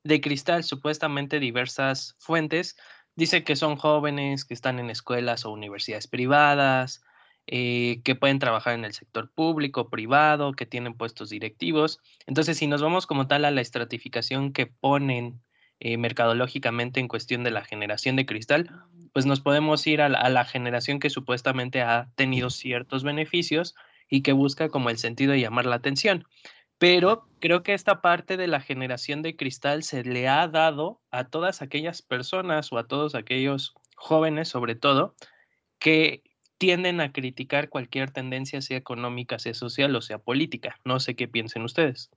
de 0.05 0.21
cristal, 0.21 0.65
supuestamente 0.65 1.41
diversas 1.41 2.17
fuentes. 2.19 2.77
Dice 3.15 3.45
que 3.45 3.57
son 3.57 3.77
jóvenes, 3.77 4.45
que 4.45 4.55
están 4.55 4.79
en 4.79 4.91
escuelas 4.91 5.45
o 5.45 5.51
universidades 5.51 6.07
privadas, 6.07 7.03
eh, 7.47 8.01
que 8.05 8.15
pueden 8.15 8.39
trabajar 8.39 8.75
en 8.75 8.85
el 8.85 8.93
sector 8.93 9.31
público, 9.31 9.91
privado, 9.91 10.53
que 10.53 10.65
tienen 10.65 10.95
puestos 10.95 11.29
directivos. 11.31 12.01
Entonces, 12.27 12.57
si 12.57 12.67
nos 12.67 12.83
vamos 12.83 13.07
como 13.07 13.27
tal 13.27 13.45
a 13.45 13.51
la 13.51 13.61
estratificación 13.61 14.53
que 14.53 14.67
ponen 14.67 15.43
eh, 15.81 15.97
mercadológicamente 15.97 17.01
en 17.01 17.09
cuestión 17.09 17.43
de 17.43 17.51
la 17.51 17.65
generación 17.65 18.15
de 18.15 18.27
cristal, 18.27 18.71
pues 19.13 19.27
nos 19.27 19.41
podemos 19.41 19.85
ir 19.89 20.01
a 20.01 20.09
la, 20.09 20.45
generación 20.45 21.01
que 21.01 21.11
supuestamente 21.11 21.83
ha 21.83 22.09
tenido 22.15 22.51
ciertos 22.51 23.03
beneficios 23.03 23.75
y 24.09 24.23
que 24.23 24.33
busca 24.33 24.69
como 24.69 24.91
el 24.91 24.99
sentido 24.99 25.33
de 25.33 25.41
llamar 25.41 25.67
la 25.67 25.77
atención. 25.77 26.25
Pero 26.83 27.29
creo 27.39 27.63
que 27.63 27.75
esta 27.75 28.01
parte 28.03 28.37
de 28.37 28.49
la 28.49 28.61
generación 28.61 29.23
de 29.23 29.37
cristal 29.37 29.85
se 29.85 30.03
le 30.03 30.27
ha 30.27 30.49
dado 30.49 31.01
a 31.13 31.29
todas 31.29 31.63
aquellas 31.63 32.03
personas 32.03 32.73
o 32.73 32.79
a 32.79 32.89
todos 32.89 33.15
aquellos 33.15 33.73
jóvenes, 33.95 34.49
sobre 34.49 34.75
todo, 34.75 35.15
que 35.79 36.25
tienden 36.59 37.01
a 37.01 37.13
criticar 37.13 37.69
cualquier 37.69 38.11
tendencia, 38.11 38.61
sea 38.63 38.79
económica, 38.79 39.39
sea 39.39 39.55
social 39.55 39.95
o 39.95 40.01
sea 40.01 40.19
política. 40.19 40.75
No 40.85 40.99
sé 40.99 41.15
qué 41.15 41.29
piensen 41.29 41.63
ustedes. 41.63 42.11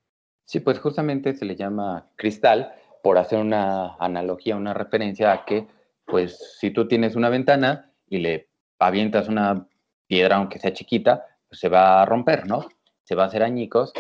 Sí, 0.46 0.62
pues 0.62 0.80
justamente 0.80 1.36
se 1.36 1.46
le 1.46 1.56
llama 1.56 2.08
cristal 2.16 2.74
por 3.04 3.20
hacer 3.20 3.38
una 3.38 3.94
analogía, 4.00 4.56
una 4.56 4.74
referencia 4.74 5.32
a 5.32 5.46
que, 5.46 5.68
pues 6.08 6.58
si 6.60 6.72
tú 6.72 6.88
tienes 6.88 7.16
una 7.16 7.30
ventana 7.30 7.92
y 8.10 8.18
le 8.18 8.50
avientas 8.80 9.28
una 9.28 9.68
piedra, 10.08 10.38
aunque 10.38 10.58
sea 10.58 10.74
chiquita, 10.74 11.24
pues 11.50 11.60
se 11.60 11.70
va 11.70 12.02
a 12.02 12.06
romper, 12.08 12.48
¿no? 12.48 12.68
Se 13.04 13.14
va 13.14 13.26
a 13.26 13.28
hacer 13.28 13.44
añicos 13.44 13.94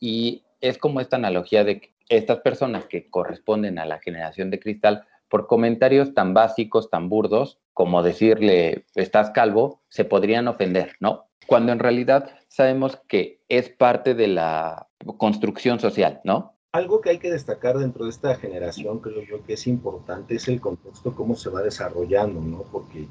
y 0.00 0.42
es 0.60 0.78
como 0.78 1.00
esta 1.00 1.16
analogía 1.16 1.62
de 1.62 1.80
que 1.80 1.90
estas 2.08 2.40
personas 2.40 2.86
que 2.86 3.08
corresponden 3.08 3.78
a 3.78 3.86
la 3.86 4.00
generación 4.00 4.50
de 4.50 4.58
cristal, 4.58 5.06
por 5.28 5.46
comentarios 5.46 6.12
tan 6.12 6.34
básicos, 6.34 6.90
tan 6.90 7.08
burdos, 7.08 7.60
como 7.72 8.02
decirle, 8.02 8.84
estás 8.96 9.30
calvo, 9.30 9.80
se 9.88 10.04
podrían 10.04 10.48
ofender, 10.48 10.96
¿no? 10.98 11.28
Cuando 11.46 11.70
en 11.70 11.78
realidad 11.78 12.30
sabemos 12.48 13.00
que 13.08 13.40
es 13.48 13.70
parte 13.70 14.14
de 14.14 14.26
la 14.26 14.88
construcción 15.18 15.78
social, 15.78 16.20
¿no? 16.24 16.56
Algo 16.72 17.00
que 17.00 17.10
hay 17.10 17.18
que 17.18 17.30
destacar 17.30 17.78
dentro 17.78 18.04
de 18.04 18.10
esta 18.10 18.34
generación, 18.36 18.98
creo 18.98 19.22
yo 19.22 19.44
que 19.44 19.54
es 19.54 19.66
importante, 19.68 20.34
es 20.34 20.48
el 20.48 20.60
contexto, 20.60 21.14
cómo 21.14 21.36
se 21.36 21.48
va 21.48 21.62
desarrollando, 21.62 22.40
¿no? 22.40 22.64
Porque, 22.72 23.06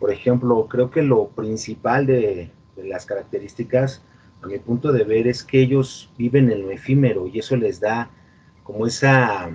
por 0.00 0.10
ejemplo, 0.10 0.66
creo 0.68 0.90
que 0.90 1.02
lo 1.02 1.28
principal 1.28 2.06
de, 2.06 2.50
de 2.76 2.84
las 2.84 3.04
características 3.04 4.02
a 4.42 4.46
mi 4.48 4.58
punto 4.58 4.92
de 4.92 5.04
ver, 5.04 5.28
es 5.28 5.44
que 5.44 5.60
ellos 5.60 6.10
viven 6.18 6.50
en 6.50 6.62
lo 6.62 6.70
efímero 6.70 7.26
y 7.28 7.38
eso 7.38 7.56
les 7.56 7.80
da 7.80 8.10
como 8.64 8.86
esa, 8.86 9.50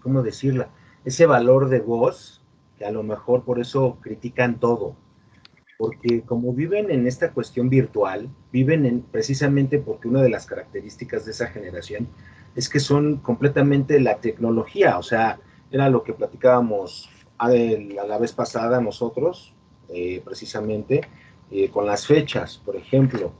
¿cómo 0.00 0.22
decirla? 0.22 0.70
Ese 1.04 1.26
valor 1.26 1.68
de 1.68 1.80
voz, 1.80 2.40
que 2.78 2.84
a 2.84 2.92
lo 2.92 3.02
mejor 3.02 3.44
por 3.44 3.58
eso 3.58 3.98
critican 4.00 4.60
todo. 4.60 4.94
Porque 5.78 6.22
como 6.22 6.52
viven 6.52 6.90
en 6.90 7.06
esta 7.06 7.32
cuestión 7.32 7.68
virtual, 7.68 8.30
viven 8.52 8.86
en, 8.86 9.02
precisamente 9.02 9.78
porque 9.78 10.08
una 10.08 10.22
de 10.22 10.30
las 10.30 10.46
características 10.46 11.24
de 11.24 11.32
esa 11.32 11.48
generación 11.48 12.08
es 12.54 12.68
que 12.68 12.80
son 12.80 13.18
completamente 13.18 14.00
la 14.00 14.18
tecnología, 14.18 14.98
o 14.98 15.02
sea, 15.02 15.38
era 15.70 15.90
lo 15.90 16.02
que 16.02 16.14
platicábamos 16.14 17.10
a, 17.38 17.50
la 17.50 18.18
vez 18.18 18.32
pasada 18.32 18.80
nosotros, 18.80 19.52
eh, 19.88 20.22
precisamente, 20.24 21.02
eh, 21.50 21.70
con 21.70 21.86
las 21.86 22.06
fechas, 22.06 22.60
por 22.64 22.76
ejemplo 22.76 23.32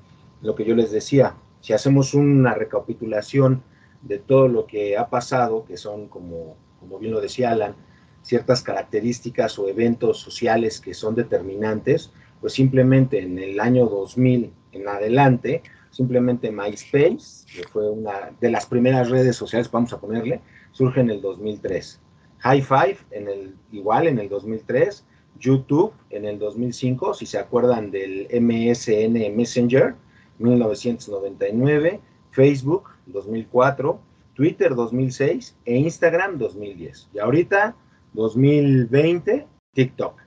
lo 0.42 0.54
que 0.54 0.64
yo 0.64 0.74
les 0.74 0.90
decía, 0.90 1.34
si 1.60 1.72
hacemos 1.72 2.14
una 2.14 2.54
recapitulación 2.54 3.62
de 4.02 4.18
todo 4.18 4.48
lo 4.48 4.66
que 4.66 4.96
ha 4.96 5.08
pasado, 5.08 5.64
que 5.64 5.76
son, 5.76 6.08
como, 6.08 6.56
como 6.80 6.98
bien 6.98 7.12
lo 7.12 7.20
decía 7.20 7.50
Alan, 7.50 7.74
ciertas 8.22 8.62
características 8.62 9.58
o 9.58 9.68
eventos 9.68 10.18
sociales 10.18 10.80
que 10.80 10.94
son 10.94 11.14
determinantes, 11.14 12.10
pues 12.40 12.52
simplemente 12.52 13.20
en 13.20 13.38
el 13.38 13.60
año 13.60 13.86
2000 13.86 14.52
en 14.72 14.88
adelante, 14.88 15.62
simplemente 15.90 16.50
MySpace, 16.50 17.46
que 17.54 17.66
fue 17.72 17.90
una 17.90 18.32
de 18.40 18.50
las 18.50 18.66
primeras 18.66 19.08
redes 19.10 19.36
sociales, 19.36 19.70
vamos 19.70 19.92
a 19.92 20.00
ponerle, 20.00 20.40
surge 20.72 21.00
en 21.00 21.10
el 21.10 21.20
2003. 21.20 22.00
High 22.38 22.62
Five, 22.62 22.98
en 23.12 23.28
el, 23.28 23.54
igual 23.72 24.06
en 24.06 24.18
el 24.18 24.28
2003. 24.28 25.04
YouTube 25.38 25.92
en 26.10 26.24
el 26.24 26.38
2005, 26.38 27.14
si 27.14 27.26
se 27.26 27.38
acuerdan 27.38 27.90
del 27.90 28.26
MSN 28.30 29.36
Messenger, 29.36 29.94
1999, 30.38 32.00
Facebook 32.30 32.90
2004, 33.06 34.00
Twitter 34.34 34.74
2006 34.74 35.56
e 35.64 35.76
Instagram 35.76 36.38
2010. 36.38 37.08
Y 37.14 37.18
ahorita 37.18 37.74
2020, 38.12 39.46
TikTok. 39.72 40.20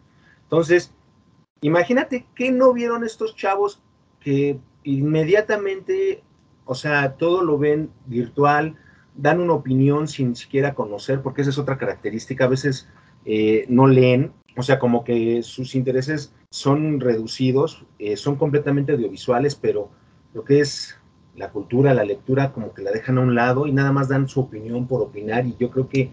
Entonces, 0.43 0.93
imagínate 1.61 2.25
que 2.35 2.51
no 2.51 2.73
vieron 2.73 3.03
estos 3.03 3.35
chavos 3.35 3.81
que 4.19 4.59
inmediatamente, 4.83 6.23
o 6.65 6.75
sea, 6.75 7.13
todo 7.13 7.43
lo 7.43 7.57
ven 7.57 7.91
virtual, 8.05 8.75
dan 9.15 9.39
una 9.39 9.53
opinión 9.53 10.07
sin 10.07 10.35
siquiera 10.35 10.73
conocer, 10.73 11.21
porque 11.21 11.41
esa 11.41 11.49
es 11.51 11.57
otra 11.57 11.77
característica, 11.77 12.45
a 12.45 12.49
veces 12.49 12.87
eh, 13.25 13.65
no 13.67 13.87
leen, 13.87 14.31
o 14.55 14.63
sea, 14.63 14.79
como 14.79 15.03
que 15.03 15.43
sus 15.43 15.75
intereses 15.75 16.33
son 16.51 16.99
reducidos, 16.99 17.85
eh, 17.99 18.17
son 18.17 18.35
completamente 18.35 18.93
audiovisuales, 18.93 19.55
pero 19.55 19.89
lo 20.33 20.43
que 20.43 20.59
es 20.59 20.97
la 21.35 21.51
cultura, 21.51 21.93
la 21.93 22.03
lectura, 22.03 22.51
como 22.51 22.73
que 22.73 22.81
la 22.81 22.91
dejan 22.91 23.17
a 23.17 23.21
un 23.21 23.35
lado 23.35 23.67
y 23.67 23.71
nada 23.71 23.91
más 23.91 24.09
dan 24.09 24.27
su 24.27 24.41
opinión 24.41 24.87
por 24.87 25.01
opinar. 25.01 25.45
Y 25.45 25.55
yo 25.59 25.69
creo 25.69 25.87
que 25.87 26.11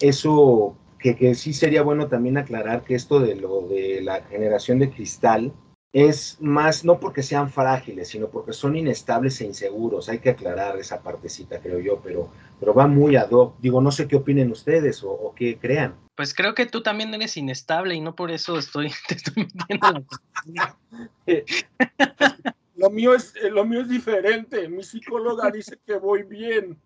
eso, 0.00 0.76
que, 0.98 1.16
que 1.16 1.34
sí 1.34 1.52
sería 1.52 1.82
bueno 1.82 2.08
también 2.08 2.38
aclarar 2.38 2.82
que 2.84 2.94
esto 2.94 3.20
de 3.20 3.36
lo 3.36 3.62
de 3.68 4.00
la 4.02 4.22
generación 4.24 4.80
de 4.80 4.90
cristal 4.90 5.52
es 5.92 6.36
más, 6.40 6.84
no 6.84 7.00
porque 7.00 7.22
sean 7.22 7.50
frágiles, 7.50 8.08
sino 8.08 8.28
porque 8.28 8.52
son 8.52 8.76
inestables 8.76 9.40
e 9.40 9.46
inseguros. 9.46 10.08
Hay 10.08 10.18
que 10.18 10.30
aclarar 10.30 10.78
esa 10.78 11.02
partecita, 11.02 11.60
creo 11.60 11.78
yo, 11.78 12.00
pero, 12.00 12.30
pero 12.60 12.74
va 12.74 12.86
muy 12.86 13.16
ad 13.16 13.30
hoc. 13.30 13.56
Digo, 13.60 13.80
no 13.80 13.90
sé 13.90 14.06
qué 14.06 14.16
opinen 14.16 14.50
ustedes 14.50 15.02
o, 15.02 15.10
o 15.10 15.34
qué 15.34 15.58
crean. 15.58 15.94
Pues 16.14 16.34
creo 16.34 16.54
que 16.54 16.66
tú 16.66 16.82
también 16.82 17.14
eres 17.14 17.36
inestable 17.36 17.94
y 17.94 18.00
no 18.00 18.14
por 18.14 18.30
eso 18.30 18.58
estoy, 18.58 18.92
te 19.08 19.14
estoy 19.14 19.48
metiendo 19.54 20.04
la 20.46 20.76
Lo 22.78 22.90
mío 22.90 23.12
es, 23.12 23.34
eh, 23.36 23.50
lo 23.50 23.64
mío 23.64 23.80
es 23.80 23.88
diferente. 23.88 24.68
Mi 24.68 24.84
psicóloga 24.84 25.50
dice 25.50 25.80
que 25.84 25.96
voy 25.96 26.22
bien. 26.22 26.80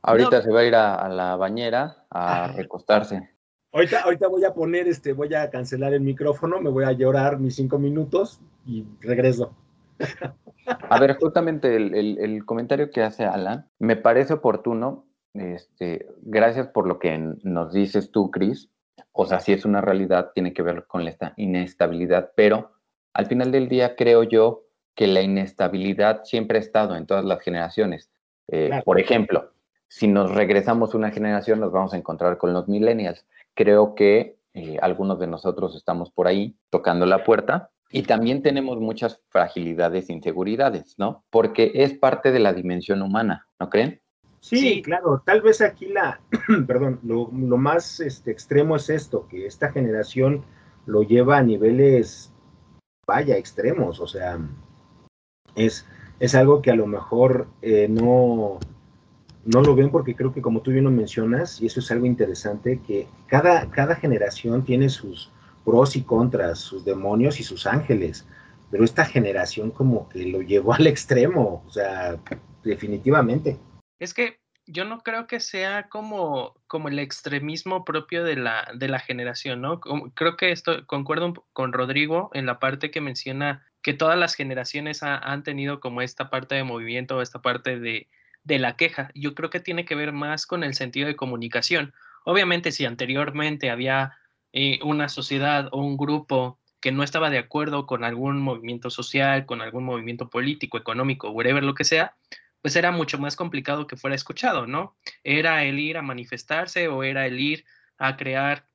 Ahorita 0.00 0.40
se 0.40 0.50
va 0.50 0.60
a 0.60 0.64
ir 0.64 0.74
a, 0.74 1.06
la 1.08 1.36
bañera 1.36 2.06
a 2.08 2.48
recostarse. 2.52 3.35
Ahorita, 3.76 4.00
ahorita 4.00 4.28
voy 4.28 4.42
a 4.42 4.54
poner, 4.54 4.88
este, 4.88 5.12
voy 5.12 5.34
a 5.34 5.50
cancelar 5.50 5.92
el 5.92 6.00
micrófono, 6.00 6.62
me 6.62 6.70
voy 6.70 6.84
a 6.84 6.92
llorar 6.92 7.38
mis 7.38 7.56
cinco 7.56 7.78
minutos 7.78 8.40
y 8.64 8.86
regreso. 9.02 9.54
A 10.88 10.98
ver, 10.98 11.18
justamente 11.18 11.76
el, 11.76 12.42
comentario 12.46 12.90
que 12.90 13.02
hace 13.02 13.26
Alan 13.26 13.68
me 13.78 13.96
parece 13.96 14.32
oportuno. 14.32 15.04
Este, 15.34 16.08
gracias 16.22 16.68
por 16.68 16.86
lo 16.86 16.98
que 16.98 17.18
nos 17.42 17.74
dices 17.74 18.10
tú, 18.10 18.30
Cris. 18.30 18.70
O 19.12 19.26
sea, 19.26 19.40
si 19.40 19.52
es 19.52 19.66
una 19.66 19.82
realidad, 19.82 20.30
tiene 20.34 20.54
que 20.54 20.62
ver 20.62 20.86
con 20.86 21.06
esta 21.06 21.34
inestabilidad, 21.36 22.32
pero 22.34 22.72
al 23.12 23.26
final 23.26 23.52
del 23.52 23.68
día 23.68 23.94
creo 23.94 24.22
yo 24.22 24.64
que 24.94 25.06
la 25.06 25.20
inestabilidad 25.20 26.24
siempre 26.24 26.56
ha 26.56 26.62
estado 26.62 26.96
en 26.96 27.04
todas 27.04 27.26
las 27.26 27.42
generaciones. 27.42 28.10
Eh, 28.48 28.70
por 28.86 28.98
ejemplo, 28.98 29.52
si 29.86 30.08
nos 30.08 30.34
regresamos 30.34 30.94
una 30.94 31.10
generación, 31.10 31.60
nos 31.60 31.72
vamos 31.72 31.92
a 31.92 31.98
encontrar 31.98 32.38
con 32.38 32.54
los 32.54 32.68
millennials. 32.68 33.26
Creo 33.56 33.96
que 33.96 34.38
eh, 34.54 34.76
algunos 34.80 35.18
de 35.18 35.26
nosotros 35.26 35.74
estamos 35.74 36.12
por 36.12 36.28
ahí 36.28 36.56
tocando 36.70 37.06
la 37.06 37.24
puerta 37.24 37.70
y 37.90 38.02
también 38.02 38.42
tenemos 38.42 38.78
muchas 38.78 39.20
fragilidades 39.30 40.08
e 40.08 40.12
inseguridades, 40.12 40.94
¿no? 40.98 41.24
Porque 41.30 41.72
es 41.74 41.98
parte 41.98 42.30
de 42.30 42.38
la 42.38 42.52
dimensión 42.52 43.02
humana, 43.02 43.48
¿no 43.58 43.68
creen? 43.68 44.00
Sí, 44.40 44.80
claro. 44.82 45.22
Tal 45.26 45.40
vez 45.40 45.60
aquí 45.60 45.86
la, 45.86 46.20
perdón, 46.68 47.00
lo, 47.02 47.26
más 47.56 47.98
este, 47.98 48.30
extremo 48.30 48.76
es 48.76 48.90
esto, 48.90 49.26
que 49.26 49.46
esta 49.46 49.72
generación 49.72 50.44
lo 50.84 51.02
lleva 51.02 51.38
a 51.38 51.42
niveles 51.42 52.32
vaya, 53.06 53.36
extremos, 53.36 54.00
o 54.00 54.06
sea, 54.06 54.38
es, 55.54 55.86
es 56.18 56.34
algo 56.34 56.60
que 56.60 56.72
a 56.72 56.76
lo 56.76 56.86
mejor 56.86 57.46
eh, 57.62 57.86
no, 57.88 58.58
no 59.46 59.62
lo 59.62 59.74
ven 59.74 59.90
porque 59.90 60.14
creo 60.14 60.32
que 60.32 60.42
como 60.42 60.60
tú 60.60 60.72
bien 60.72 60.84
lo 60.84 60.90
mencionas, 60.90 61.60
y 61.60 61.66
eso 61.66 61.80
es 61.80 61.90
algo 61.90 62.06
interesante, 62.06 62.80
que 62.86 63.06
cada, 63.26 63.70
cada 63.70 63.94
generación 63.94 64.64
tiene 64.64 64.88
sus 64.88 65.30
pros 65.64 65.96
y 65.96 66.02
contras, 66.02 66.58
sus 66.58 66.84
demonios 66.84 67.40
y 67.40 67.44
sus 67.44 67.66
ángeles, 67.66 68.26
pero 68.70 68.84
esta 68.84 69.04
generación 69.04 69.70
como 69.70 70.08
que 70.08 70.26
lo 70.26 70.42
llevó 70.42 70.74
al 70.74 70.86
extremo, 70.86 71.62
o 71.66 71.70
sea, 71.70 72.18
definitivamente. 72.64 73.58
Es 73.98 74.12
que 74.12 74.40
yo 74.66 74.84
no 74.84 74.98
creo 74.98 75.28
que 75.28 75.38
sea 75.38 75.88
como, 75.88 76.54
como 76.66 76.88
el 76.88 76.98
extremismo 76.98 77.84
propio 77.84 78.24
de 78.24 78.34
la, 78.34 78.68
de 78.74 78.88
la 78.88 78.98
generación, 78.98 79.60
¿no? 79.60 79.80
Creo 79.80 80.36
que 80.36 80.50
esto, 80.50 80.84
concuerdo 80.86 81.46
con 81.52 81.72
Rodrigo 81.72 82.30
en 82.34 82.46
la 82.46 82.58
parte 82.58 82.90
que 82.90 83.00
menciona 83.00 83.64
que 83.80 83.94
todas 83.94 84.18
las 84.18 84.34
generaciones 84.34 85.04
han 85.04 85.44
tenido 85.44 85.78
como 85.78 86.02
esta 86.02 86.30
parte 86.30 86.56
de 86.56 86.64
movimiento, 86.64 87.22
esta 87.22 87.40
parte 87.40 87.78
de, 87.78 88.08
de 88.46 88.58
la 88.60 88.76
queja. 88.76 89.10
Yo 89.14 89.34
creo 89.34 89.50
que 89.50 89.60
tiene 89.60 89.84
que 89.84 89.96
ver 89.96 90.12
más 90.12 90.46
con 90.46 90.62
el 90.62 90.74
sentido 90.74 91.08
de 91.08 91.16
comunicación. 91.16 91.92
Obviamente, 92.24 92.72
si 92.72 92.86
anteriormente 92.86 93.70
había 93.70 94.16
eh, 94.52 94.78
una 94.82 95.08
sociedad 95.08 95.68
o 95.72 95.82
un 95.82 95.96
grupo 95.96 96.58
que 96.80 96.92
no 96.92 97.02
estaba 97.02 97.28
de 97.28 97.38
acuerdo 97.38 97.86
con 97.86 98.04
algún 98.04 98.40
movimiento 98.40 98.88
social, 98.88 99.46
con 99.46 99.60
algún 99.60 99.84
movimiento 99.84 100.30
político, 100.30 100.78
económico, 100.78 101.30
whatever 101.30 101.64
lo 101.64 101.74
que 101.74 101.84
sea, 101.84 102.14
pues 102.62 102.76
era 102.76 102.92
mucho 102.92 103.18
más 103.18 103.34
complicado 103.34 103.88
que 103.88 103.96
fuera 103.96 104.14
escuchado, 104.14 104.66
¿no? 104.66 104.96
Era 105.24 105.64
el 105.64 105.80
ir 105.80 105.96
a 105.98 106.02
manifestarse 106.02 106.86
o 106.86 107.02
era 107.02 107.26
el 107.26 107.40
ir 107.40 107.64
a 107.98 108.16
crear 108.16 108.68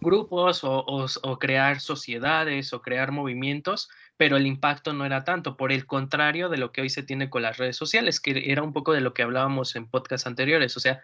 grupos 0.00 0.62
o, 0.64 1.38
crear 1.38 1.80
sociedades 1.80 2.72
o 2.72 2.82
crear 2.82 3.12
movimientos, 3.12 3.88
pero 4.22 4.36
el 4.36 4.46
impacto 4.46 4.92
no 4.92 5.04
era 5.04 5.24
tanto, 5.24 5.56
por 5.56 5.72
el 5.72 5.84
contrario 5.84 6.48
de 6.48 6.56
lo 6.56 6.70
que 6.70 6.80
hoy 6.80 6.90
se 6.90 7.02
tiene 7.02 7.28
con 7.28 7.42
las 7.42 7.56
redes 7.56 7.74
sociales, 7.74 8.20
que 8.20 8.52
era 8.52 8.62
un 8.62 8.72
poco 8.72 8.92
de 8.92 9.00
lo 9.00 9.14
que 9.14 9.24
hablábamos 9.24 9.74
en 9.74 9.88
podcasts 9.88 10.28
anteriores, 10.28 10.76
o 10.76 10.80
sea, 10.80 11.00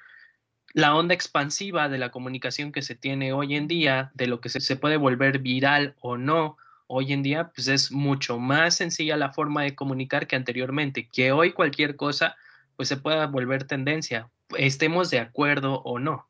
la 0.73 0.95
onda 0.95 1.15
expansiva 1.15 1.89
de 1.89 1.99
la 1.99 2.13
comunicación 2.13 2.71
que 2.71 2.81
se 2.81 2.95
tiene 2.95 3.33
hoy 3.33 3.57
en 3.57 3.67
día, 3.67 4.13
de 4.15 4.29
lo 4.29 4.41
que 4.41 4.51
se, 4.51 4.61
se 4.61 4.77
puede 4.77 4.99
volver 4.99 5.41
viral 5.41 5.97
o 5.99 6.17
no, 6.17 6.59
hoy 6.87 7.13
en 7.13 7.25
día, 7.25 7.51
pues 7.53 7.67
es 7.67 7.91
mucho 7.91 8.39
más 8.39 8.77
sencilla 8.77 9.17
la 9.17 9.33
forma 9.33 9.65
de 9.65 9.75
comunicar 9.75 10.29
que 10.29 10.37
anteriormente, 10.37 11.09
que 11.13 11.33
hoy 11.33 11.51
cualquier 11.51 11.97
cosa, 11.97 12.37
pues 12.77 12.89
se 12.89 12.99
pueda 12.99 13.27
volver 13.27 13.65
tendencia, 13.65 14.31
estemos 14.57 15.11
de 15.11 15.19
acuerdo 15.19 15.83
o 15.83 15.99
no. 15.99 16.29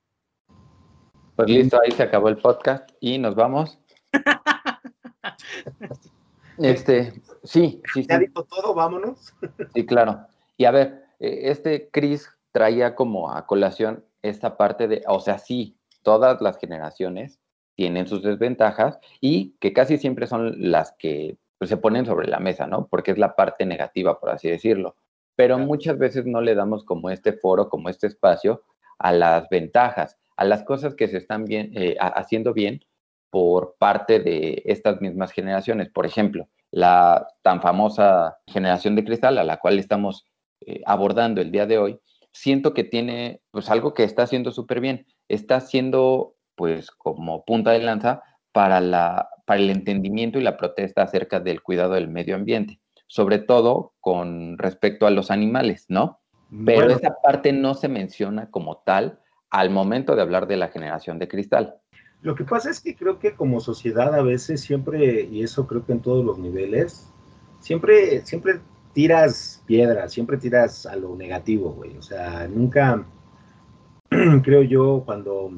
Pues 1.36 1.50
listo, 1.50 1.78
ahí 1.84 1.90
se 1.90 2.04
acabó 2.04 2.30
el 2.30 2.38
podcast 2.38 2.88
y 2.98 3.18
nos 3.18 3.34
vamos. 3.34 3.78
este, 6.58 7.22
sí, 7.44 7.82
sí, 7.92 8.06
¿Ya 8.08 8.18
dijo 8.18 8.44
todo? 8.44 8.74
Vámonos. 8.74 9.34
Sí, 9.74 9.86
claro. 9.86 10.26
Y 10.56 10.64
a 10.64 10.70
ver, 10.70 11.04
eh, 11.20 11.40
este 11.44 11.88
Chris 11.90 12.30
traía 12.52 12.94
como 12.94 13.30
a 13.30 13.46
colación 13.46 14.04
esta 14.22 14.56
parte 14.56 14.88
de, 14.88 15.02
o 15.06 15.20
sea, 15.20 15.38
sí, 15.38 15.76
todas 16.02 16.40
las 16.40 16.58
generaciones 16.58 17.38
tienen 17.74 18.08
sus 18.08 18.22
desventajas 18.22 18.98
y 19.20 19.54
que 19.60 19.72
casi 19.72 19.98
siempre 19.98 20.26
son 20.26 20.70
las 20.70 20.92
que 20.98 21.38
pues, 21.58 21.70
se 21.70 21.76
ponen 21.76 22.06
sobre 22.06 22.26
la 22.26 22.40
mesa, 22.40 22.66
¿no? 22.66 22.88
Porque 22.88 23.12
es 23.12 23.18
la 23.18 23.36
parte 23.36 23.66
negativa, 23.66 24.18
por 24.18 24.30
así 24.30 24.48
decirlo. 24.48 24.96
Pero 25.36 25.58
muchas 25.58 25.98
veces 25.98 26.26
no 26.26 26.40
le 26.40 26.54
damos 26.54 26.84
como 26.84 27.10
este 27.10 27.32
foro, 27.32 27.68
como 27.68 27.88
este 27.88 28.08
espacio 28.08 28.62
a 28.98 29.12
las 29.12 29.48
ventajas 29.48 30.16
a 30.38 30.44
las 30.44 30.62
cosas 30.62 30.94
que 30.94 31.08
se 31.08 31.18
están 31.18 31.44
bien, 31.44 31.72
eh, 31.74 31.96
haciendo 31.98 32.54
bien 32.54 32.80
por 33.30 33.76
parte 33.78 34.20
de 34.20 34.62
estas 34.64 35.00
mismas 35.00 35.32
generaciones. 35.32 35.90
Por 35.90 36.06
ejemplo, 36.06 36.48
la 36.70 37.26
tan 37.42 37.60
famosa 37.60 38.38
generación 38.46 38.94
de 38.96 39.04
cristal 39.04 39.38
a 39.38 39.44
la 39.44 39.58
cual 39.58 39.78
estamos 39.78 40.26
eh, 40.60 40.82
abordando 40.86 41.40
el 41.40 41.50
día 41.50 41.66
de 41.66 41.78
hoy, 41.78 42.00
siento 42.32 42.74
que 42.74 42.84
tiene 42.84 43.40
pues 43.50 43.70
algo 43.70 43.94
que 43.94 44.04
está 44.04 44.22
haciendo 44.22 44.50
súper 44.50 44.80
bien. 44.80 45.06
Está 45.28 45.56
haciendo 45.56 46.36
pues 46.54 46.90
como 46.90 47.44
punta 47.44 47.70
de 47.70 47.80
lanza 47.80 48.22
para, 48.52 48.80
la, 48.80 49.28
para 49.46 49.60
el 49.60 49.70
entendimiento 49.70 50.38
y 50.38 50.42
la 50.42 50.56
protesta 50.56 51.02
acerca 51.02 51.40
del 51.40 51.62
cuidado 51.62 51.94
del 51.94 52.08
medio 52.08 52.34
ambiente, 52.34 52.80
sobre 53.06 53.38
todo 53.38 53.94
con 54.00 54.58
respecto 54.58 55.06
a 55.06 55.10
los 55.10 55.30
animales, 55.30 55.86
¿no? 55.88 56.20
Pero 56.64 56.90
esa 56.90 57.14
parte 57.22 57.52
no 57.52 57.74
se 57.74 57.88
menciona 57.88 58.50
como 58.50 58.78
tal 58.78 59.20
al 59.50 59.70
momento 59.70 60.16
de 60.16 60.22
hablar 60.22 60.46
de 60.46 60.56
la 60.56 60.68
generación 60.68 61.18
de 61.18 61.28
cristal. 61.28 61.76
Lo 62.22 62.34
que 62.34 62.44
pasa 62.44 62.70
es 62.70 62.80
que 62.80 62.96
creo 62.96 63.18
que 63.18 63.34
como 63.34 63.60
sociedad 63.60 64.14
a 64.14 64.22
veces 64.22 64.60
siempre, 64.60 65.22
y 65.22 65.42
eso 65.42 65.66
creo 65.66 65.86
que 65.86 65.92
en 65.92 66.00
todos 66.00 66.24
los 66.24 66.38
niveles, 66.38 67.12
siempre, 67.60 68.24
siempre 68.26 68.60
tiras 68.92 69.62
piedras, 69.66 70.12
siempre 70.12 70.36
tiras 70.36 70.86
a 70.86 70.96
lo 70.96 71.14
negativo, 71.14 71.72
güey. 71.72 71.96
O 71.96 72.02
sea, 72.02 72.48
nunca, 72.48 73.06
creo 74.42 74.62
yo, 74.62 75.02
cuando 75.06 75.52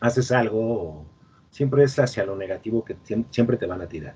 haces 0.00 0.32
algo, 0.32 1.04
siempre 1.50 1.84
es 1.84 1.98
hacia 1.98 2.24
lo 2.24 2.36
negativo 2.36 2.84
que 2.84 2.96
siempre 3.30 3.56
te 3.56 3.66
van 3.66 3.82
a 3.82 3.88
tirar. 3.88 4.14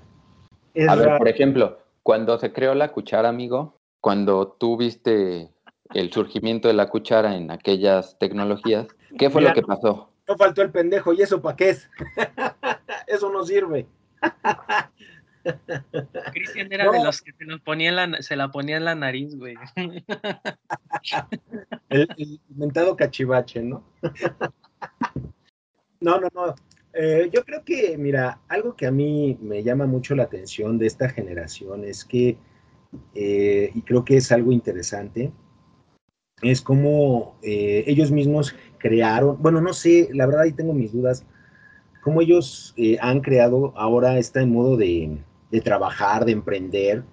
a 0.87 0.95
ver, 0.95 1.17
por 1.17 1.27
ejemplo, 1.27 1.77
cuando 2.01 2.37
se 2.39 2.51
creó 2.51 2.73
la 2.73 2.91
cuchara, 2.91 3.29
amigo, 3.29 3.77
cuando 4.01 4.47
tú 4.47 4.77
viste 4.77 5.51
el 5.93 6.11
surgimiento 6.11 6.67
de 6.67 6.73
la 6.73 6.89
cuchara 6.89 7.35
en 7.35 7.51
aquellas 7.51 8.17
tecnologías, 8.17 8.87
¿qué 9.17 9.29
fue 9.29 9.41
lo 9.41 9.53
que 9.53 9.61
pasó? 9.61 10.09
No 10.27 10.37
faltó 10.37 10.61
el 10.61 10.71
pendejo, 10.71 11.13
¿y 11.13 11.21
eso 11.21 11.41
para 11.41 11.55
qué 11.55 11.69
es? 11.71 11.89
eso 13.07 13.29
no 13.29 13.43
sirve. 13.43 13.87
Cristian 16.31 16.71
era 16.71 16.89
de 16.89 17.03
los 17.03 17.21
que 17.21 17.33
se, 17.33 17.91
la, 17.91 18.21
se 18.21 18.35
la 18.35 18.51
ponía 18.51 18.77
en 18.77 18.85
la 18.85 18.95
nariz, 18.95 19.35
güey. 19.35 19.55
el, 21.89 22.39
inventado 22.49 22.95
cachivache, 22.95 23.61
¿no? 23.61 23.83
no, 25.99 26.19
no, 26.19 26.27
no. 26.33 26.55
Eh, 26.93 27.29
yo 27.33 27.43
creo 27.43 27.63
que, 27.63 27.97
mira, 27.97 28.41
algo 28.47 28.75
que 28.75 28.85
a 28.85 28.91
mí 28.91 29.37
me 29.41 29.63
llama 29.63 29.85
mucho 29.85 30.15
la 30.15 30.23
atención 30.23 30.77
de 30.77 30.87
esta 30.87 31.09
generación 31.09 31.83
es 31.83 32.05
que, 32.05 32.37
eh, 33.15 33.71
y 33.73 33.81
creo 33.81 34.05
que 34.05 34.17
es 34.17 34.31
algo 34.31 34.51
interesante, 34.51 35.31
es 36.41 36.61
como 36.61 37.37
eh, 37.41 37.83
ellos 37.87 38.11
mismos 38.11 38.55
crearon, 38.83 39.41
bueno, 39.41 39.61
no 39.61 39.73
sé, 39.73 40.09
la 40.13 40.25
verdad 40.25 40.41
ahí 40.41 40.51
tengo 40.51 40.73
mis 40.73 40.91
dudas, 40.91 41.25
cómo 42.03 42.21
ellos 42.21 42.73
eh, 42.75 42.97
han 43.01 43.21
creado 43.21 43.73
ahora 43.77 44.17
este 44.17 44.45
modo 44.45 44.75
de, 44.75 45.17
de, 45.51 45.61
trabajar, 45.61 46.25
de 46.25 46.33
emprender, 46.33 47.03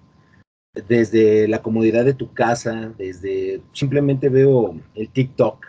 desde 0.73 1.47
la 1.47 1.61
comodidad 1.61 2.03
de 2.03 2.13
tu 2.13 2.33
casa, 2.33 2.93
desde, 2.97 3.61
simplemente 3.71 4.27
veo 4.27 4.75
el 4.95 5.07
TikTok 5.09 5.65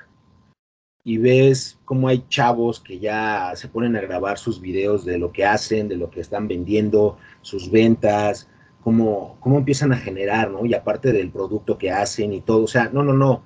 y 1.04 1.18
ves 1.18 1.78
cómo 1.84 2.08
hay 2.08 2.24
chavos 2.28 2.80
que 2.80 2.98
ya 2.98 3.52
se 3.54 3.68
ponen 3.68 3.94
a 3.94 4.00
grabar 4.00 4.38
sus 4.38 4.60
videos 4.60 5.04
de 5.04 5.18
lo 5.18 5.30
que 5.30 5.44
hacen, 5.44 5.88
de 5.88 5.96
lo 5.96 6.10
que 6.10 6.20
están 6.20 6.48
vendiendo, 6.48 7.16
sus 7.42 7.70
ventas, 7.70 8.48
cómo, 8.82 9.36
cómo 9.38 9.58
empiezan 9.58 9.92
a 9.92 9.98
generar, 9.98 10.50
¿no? 10.50 10.66
Y 10.66 10.74
aparte 10.74 11.12
del 11.12 11.30
producto 11.30 11.78
que 11.78 11.92
hacen 11.92 12.32
y 12.32 12.40
todo, 12.40 12.64
o 12.64 12.68
sea, 12.68 12.90
no, 12.92 13.04
no, 13.04 13.12
no, 13.12 13.44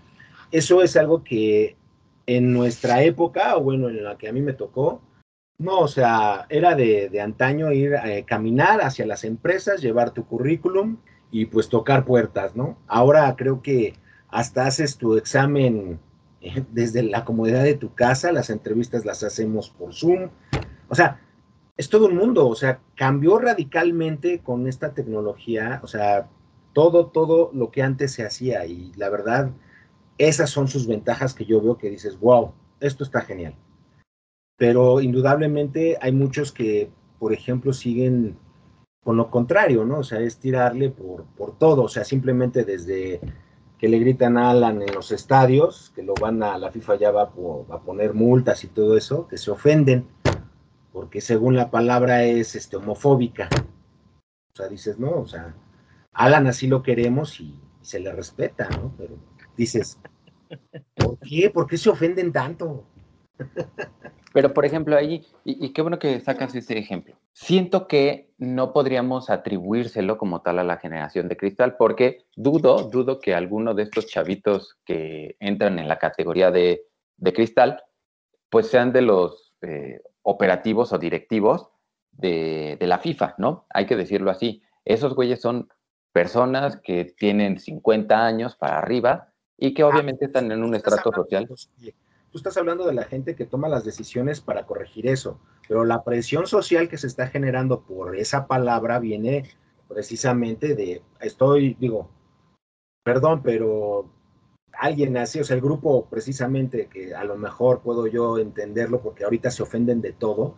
eso 0.50 0.82
es 0.82 0.96
algo 0.96 1.22
que 1.22 1.76
en 2.26 2.52
nuestra 2.52 3.02
época, 3.02 3.56
o 3.56 3.62
bueno, 3.62 3.88
en 3.88 4.02
la 4.04 4.18
que 4.18 4.28
a 4.28 4.32
mí 4.32 4.42
me 4.42 4.52
tocó, 4.52 5.00
no, 5.58 5.78
o 5.80 5.88
sea, 5.88 6.46
era 6.50 6.74
de, 6.74 7.20
antaño 7.20 7.72
ir 7.72 7.96
a 7.96 8.12
eh, 8.12 8.24
caminar 8.24 8.82
hacia 8.82 9.06
las 9.06 9.24
empresas, 9.24 9.80
llevar 9.80 10.10
tu 10.10 10.26
currículum 10.26 10.98
y 11.30 11.46
pues 11.46 11.68
tocar 11.68 12.04
puertas, 12.04 12.54
¿no? 12.54 12.78
Ahora 12.86 13.34
creo 13.36 13.62
que 13.62 13.94
hasta 14.28 14.66
haces 14.66 14.98
tu 14.98 15.16
examen 15.16 15.98
eh, 16.42 16.62
desde 16.72 17.02
la 17.02 17.24
comodidad 17.24 17.64
de 17.64 17.74
tu 17.74 17.94
casa, 17.94 18.32
las 18.32 18.50
entrevistas 18.50 19.06
las 19.06 19.22
hacemos 19.22 19.70
por 19.70 19.94
Zoom. 19.94 20.28
O 20.88 20.94
sea, 20.94 21.20
es 21.76 21.88
todo 21.88 22.06
un 22.06 22.16
mundo, 22.16 22.48
o 22.48 22.54
sea, 22.54 22.80
cambió 22.94 23.38
radicalmente 23.38 24.40
con 24.40 24.66
esta 24.66 24.92
tecnología, 24.92 25.80
o 25.82 25.86
sea, 25.86 26.28
todo, 26.74 27.06
todo 27.06 27.50
lo 27.54 27.70
que 27.70 27.82
antes 27.82 28.12
se 28.12 28.26
hacía 28.26 28.66
y 28.66 28.92
la 28.96 29.08
verdad, 29.08 29.50
esas 30.18 30.50
son 30.50 30.68
sus 30.68 30.86
ventajas 30.86 31.34
que 31.34 31.44
yo 31.44 31.60
veo 31.60 31.78
que 31.78 31.90
dices, 31.90 32.18
wow, 32.18 32.52
esto 32.80 33.04
está 33.04 33.22
genial. 33.22 33.54
Pero 34.56 35.00
indudablemente 35.00 35.98
hay 36.00 36.12
muchos 36.12 36.52
que, 36.52 36.90
por 37.18 37.32
ejemplo, 37.32 37.72
siguen 37.72 38.38
con 39.04 39.16
lo 39.16 39.30
contrario, 39.30 39.84
¿no? 39.84 39.98
O 39.98 40.04
sea, 40.04 40.20
es 40.20 40.38
tirarle 40.38 40.90
por, 40.90 41.24
por 41.36 41.56
todo, 41.58 41.84
o 41.84 41.88
sea, 41.88 42.04
simplemente 42.04 42.64
desde 42.64 43.20
que 43.78 43.88
le 43.88 43.98
gritan 43.98 44.38
a 44.38 44.50
Alan 44.50 44.82
en 44.82 44.94
los 44.94 45.12
estadios, 45.12 45.92
que 45.94 46.02
lo 46.02 46.14
van 46.14 46.42
a, 46.42 46.56
la 46.58 46.72
FIFA 46.72 46.96
ya 46.96 47.10
va 47.10 47.22
a, 47.22 47.82
poner 47.82 48.14
multas 48.14 48.64
y 48.64 48.68
todo 48.68 48.96
eso, 48.96 49.28
que 49.28 49.36
se 49.36 49.50
ofenden, 49.50 50.08
porque 50.92 51.20
según 51.20 51.56
la 51.56 51.70
palabra 51.70 52.24
es 52.24 52.56
este, 52.56 52.76
homofóbica. 52.76 53.48
O 54.54 54.56
sea, 54.56 54.68
dices, 54.68 54.98
no, 54.98 55.10
o 55.10 55.26
sea, 55.26 55.54
Alan 56.12 56.46
así 56.46 56.66
lo 56.66 56.82
queremos 56.82 57.38
y, 57.40 57.44
y 57.44 57.84
se 57.84 58.00
le 58.00 58.10
respeta, 58.12 58.68
¿no? 58.70 58.92
Pero 58.96 59.16
dices, 59.56 59.98
¿por 60.94 61.18
qué? 61.18 61.50
¿Por 61.50 61.66
qué 61.66 61.76
se 61.76 61.90
ofenden 61.90 62.32
tanto? 62.32 62.84
Pero, 64.32 64.52
por 64.52 64.66
ejemplo, 64.66 64.96
ahí, 64.96 65.26
y, 65.44 65.72
qué 65.72 65.80
bueno 65.80 65.98
que 65.98 66.20
sacas 66.20 66.54
ese 66.54 66.76
ejemplo. 66.76 67.16
Siento 67.32 67.88
que 67.88 68.34
no 68.36 68.74
podríamos 68.74 69.30
atribuírselo 69.30 70.18
como 70.18 70.42
tal 70.42 70.58
a 70.58 70.64
la 70.64 70.76
generación 70.76 71.28
de 71.28 71.38
cristal, 71.38 71.76
porque 71.78 72.26
dudo, 72.36 72.90
dudo 72.90 73.18
que 73.18 73.34
alguno 73.34 73.72
de 73.72 73.84
estos 73.84 74.06
chavitos 74.06 74.76
que 74.84 75.36
entran 75.40 75.78
en 75.78 75.88
la 75.88 75.98
categoría 75.98 76.50
de, 76.50 76.82
cristal, 77.34 77.82
pues 78.50 78.68
sean 78.68 78.92
de 78.92 79.00
los 79.00 79.54
eh, 79.62 80.02
operativos 80.20 80.92
o 80.92 80.98
directivos 80.98 81.70
de, 82.12 82.76
de 82.78 82.86
la 82.86 82.98
FIFA, 82.98 83.36
¿no? 83.38 83.66
Hay 83.70 83.86
que 83.86 83.96
decirlo 83.96 84.30
así. 84.30 84.62
Esos 84.84 85.14
güeyes 85.14 85.40
son 85.40 85.68
personas 86.12 86.78
que 86.82 87.04
tienen 87.04 87.58
50 87.58 88.26
años 88.26 88.54
para 88.56 88.78
arriba, 88.78 89.32
y 89.58 89.74
que 89.74 89.82
ah, 89.82 89.88
obviamente 89.88 90.26
están 90.26 90.50
en 90.52 90.62
un 90.62 90.74
estrato 90.74 91.12
social. 91.12 91.48
Tú 91.48 92.38
estás 92.38 92.56
hablando 92.56 92.86
de 92.86 92.94
la 92.94 93.04
gente 93.04 93.34
que 93.34 93.46
toma 93.46 93.68
las 93.68 93.84
decisiones 93.84 94.40
para 94.40 94.66
corregir 94.66 95.06
eso, 95.06 95.40
pero 95.68 95.84
la 95.84 96.04
presión 96.04 96.46
social 96.46 96.88
que 96.88 96.98
se 96.98 97.06
está 97.06 97.28
generando 97.28 97.82
por 97.82 98.16
esa 98.16 98.46
palabra 98.46 98.98
viene 98.98 99.44
precisamente 99.88 100.74
de, 100.74 101.02
estoy, 101.20 101.76
digo, 101.78 102.10
perdón, 103.02 103.42
pero 103.42 104.10
alguien 104.72 105.16
así, 105.16 105.40
o 105.40 105.44
sea, 105.44 105.56
el 105.56 105.62
grupo 105.62 106.06
precisamente 106.10 106.88
que 106.88 107.14
a 107.14 107.24
lo 107.24 107.36
mejor 107.36 107.80
puedo 107.80 108.06
yo 108.06 108.38
entenderlo 108.38 109.00
porque 109.00 109.24
ahorita 109.24 109.50
se 109.50 109.62
ofenden 109.62 110.00
de 110.00 110.12
todo, 110.12 110.56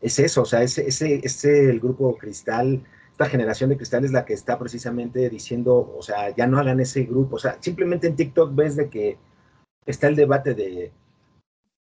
es 0.00 0.18
eso, 0.18 0.42
o 0.42 0.46
sea, 0.46 0.62
ese, 0.62 0.88
ese, 0.88 1.20
ese 1.22 1.68
el 1.68 1.80
grupo 1.80 2.16
cristal, 2.16 2.84
esta 3.20 3.30
generación 3.30 3.68
de 3.68 3.76
cristal 3.76 4.02
es 4.06 4.12
la 4.12 4.24
que 4.24 4.32
está 4.32 4.58
precisamente 4.58 5.28
diciendo, 5.28 5.94
o 5.94 6.00
sea, 6.00 6.34
ya 6.34 6.46
no 6.46 6.58
hagan 6.58 6.80
ese 6.80 7.02
grupo, 7.02 7.36
o 7.36 7.38
sea, 7.38 7.58
simplemente 7.60 8.06
en 8.06 8.16
TikTok 8.16 8.54
ves 8.54 8.76
de 8.76 8.88
que 8.88 9.18
está 9.84 10.08
el 10.08 10.16
debate 10.16 10.54
de 10.54 10.90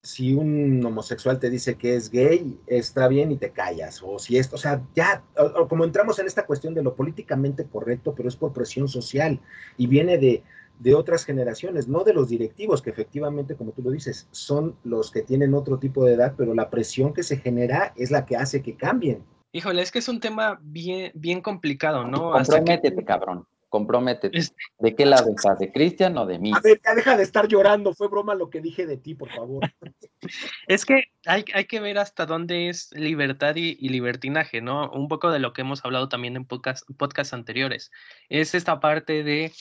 si 0.02 0.34
un 0.34 0.84
homosexual 0.84 1.38
te 1.38 1.48
dice 1.48 1.76
que 1.76 1.94
es 1.94 2.10
gay, 2.10 2.58
está 2.66 3.06
bien 3.06 3.30
y 3.30 3.36
te 3.36 3.52
callas, 3.52 4.02
o 4.02 4.18
si 4.18 4.38
esto, 4.38 4.56
o 4.56 4.58
sea, 4.58 4.82
ya, 4.96 5.22
como 5.68 5.84
entramos 5.84 6.18
en 6.18 6.26
esta 6.26 6.46
cuestión 6.46 6.74
de 6.74 6.82
lo 6.82 6.96
políticamente 6.96 7.64
correcto, 7.64 8.12
pero 8.16 8.28
es 8.28 8.34
por 8.34 8.52
presión 8.52 8.88
social 8.88 9.38
y 9.76 9.86
viene 9.86 10.18
de, 10.18 10.42
de 10.80 10.96
otras 10.96 11.24
generaciones, 11.24 11.86
no 11.86 12.02
de 12.02 12.12
los 12.12 12.28
directivos, 12.28 12.82
que 12.82 12.90
efectivamente, 12.90 13.54
como 13.54 13.70
tú 13.70 13.82
lo 13.82 13.92
dices, 13.92 14.26
son 14.32 14.74
los 14.82 15.12
que 15.12 15.22
tienen 15.22 15.54
otro 15.54 15.78
tipo 15.78 16.04
de 16.04 16.14
edad, 16.14 16.34
pero 16.36 16.54
la 16.54 16.70
presión 16.70 17.14
que 17.14 17.22
se 17.22 17.36
genera 17.36 17.92
es 17.94 18.10
la 18.10 18.26
que 18.26 18.36
hace 18.36 18.62
que 18.62 18.74
cambien. 18.74 19.22
Híjole, 19.52 19.82
es 19.82 19.90
que 19.90 19.98
es 19.98 20.08
un 20.08 20.20
tema 20.20 20.58
bien, 20.62 21.10
bien 21.14 21.40
complicado, 21.40 22.04
¿no? 22.04 22.32
Comprométete, 22.32 23.04
cabrón. 23.04 23.46
Comprométete. 23.70 24.40
¿De 24.80 24.96
qué 24.96 25.06
lado 25.06 25.30
estás? 25.30 25.58
¿De 25.60 25.70
Cristian 25.70 26.18
o 26.18 26.26
de 26.26 26.40
mí? 26.40 26.52
A 26.52 26.60
ver, 26.60 26.80
ya 26.84 26.94
deja 26.94 27.16
de 27.16 27.22
estar 27.22 27.46
llorando. 27.46 27.94
Fue 27.94 28.08
broma 28.08 28.34
lo 28.34 28.50
que 28.50 28.60
dije 28.60 28.84
de 28.84 28.96
ti, 28.96 29.14
por 29.14 29.30
favor. 29.30 29.62
es 30.68 30.84
que 30.84 31.04
hay, 31.24 31.44
hay, 31.54 31.66
que 31.66 31.78
ver 31.78 31.98
hasta 31.98 32.26
dónde 32.26 32.68
es 32.68 32.90
libertad 32.92 33.54
y, 33.54 33.76
libertinaje, 33.88 34.60
¿no? 34.60 34.90
Un 34.90 35.06
poco 35.06 35.30
de 35.30 35.38
lo 35.38 35.52
que 35.52 35.60
hemos 35.60 35.84
hablado 35.84 36.08
también 36.08 36.34
en 36.34 36.44
podcasts 36.44 36.84
podcast 36.96 37.32
anteriores. 37.32 37.92
Es 38.28 38.56
esta 38.56 38.80
parte 38.80 39.22
de 39.22 39.52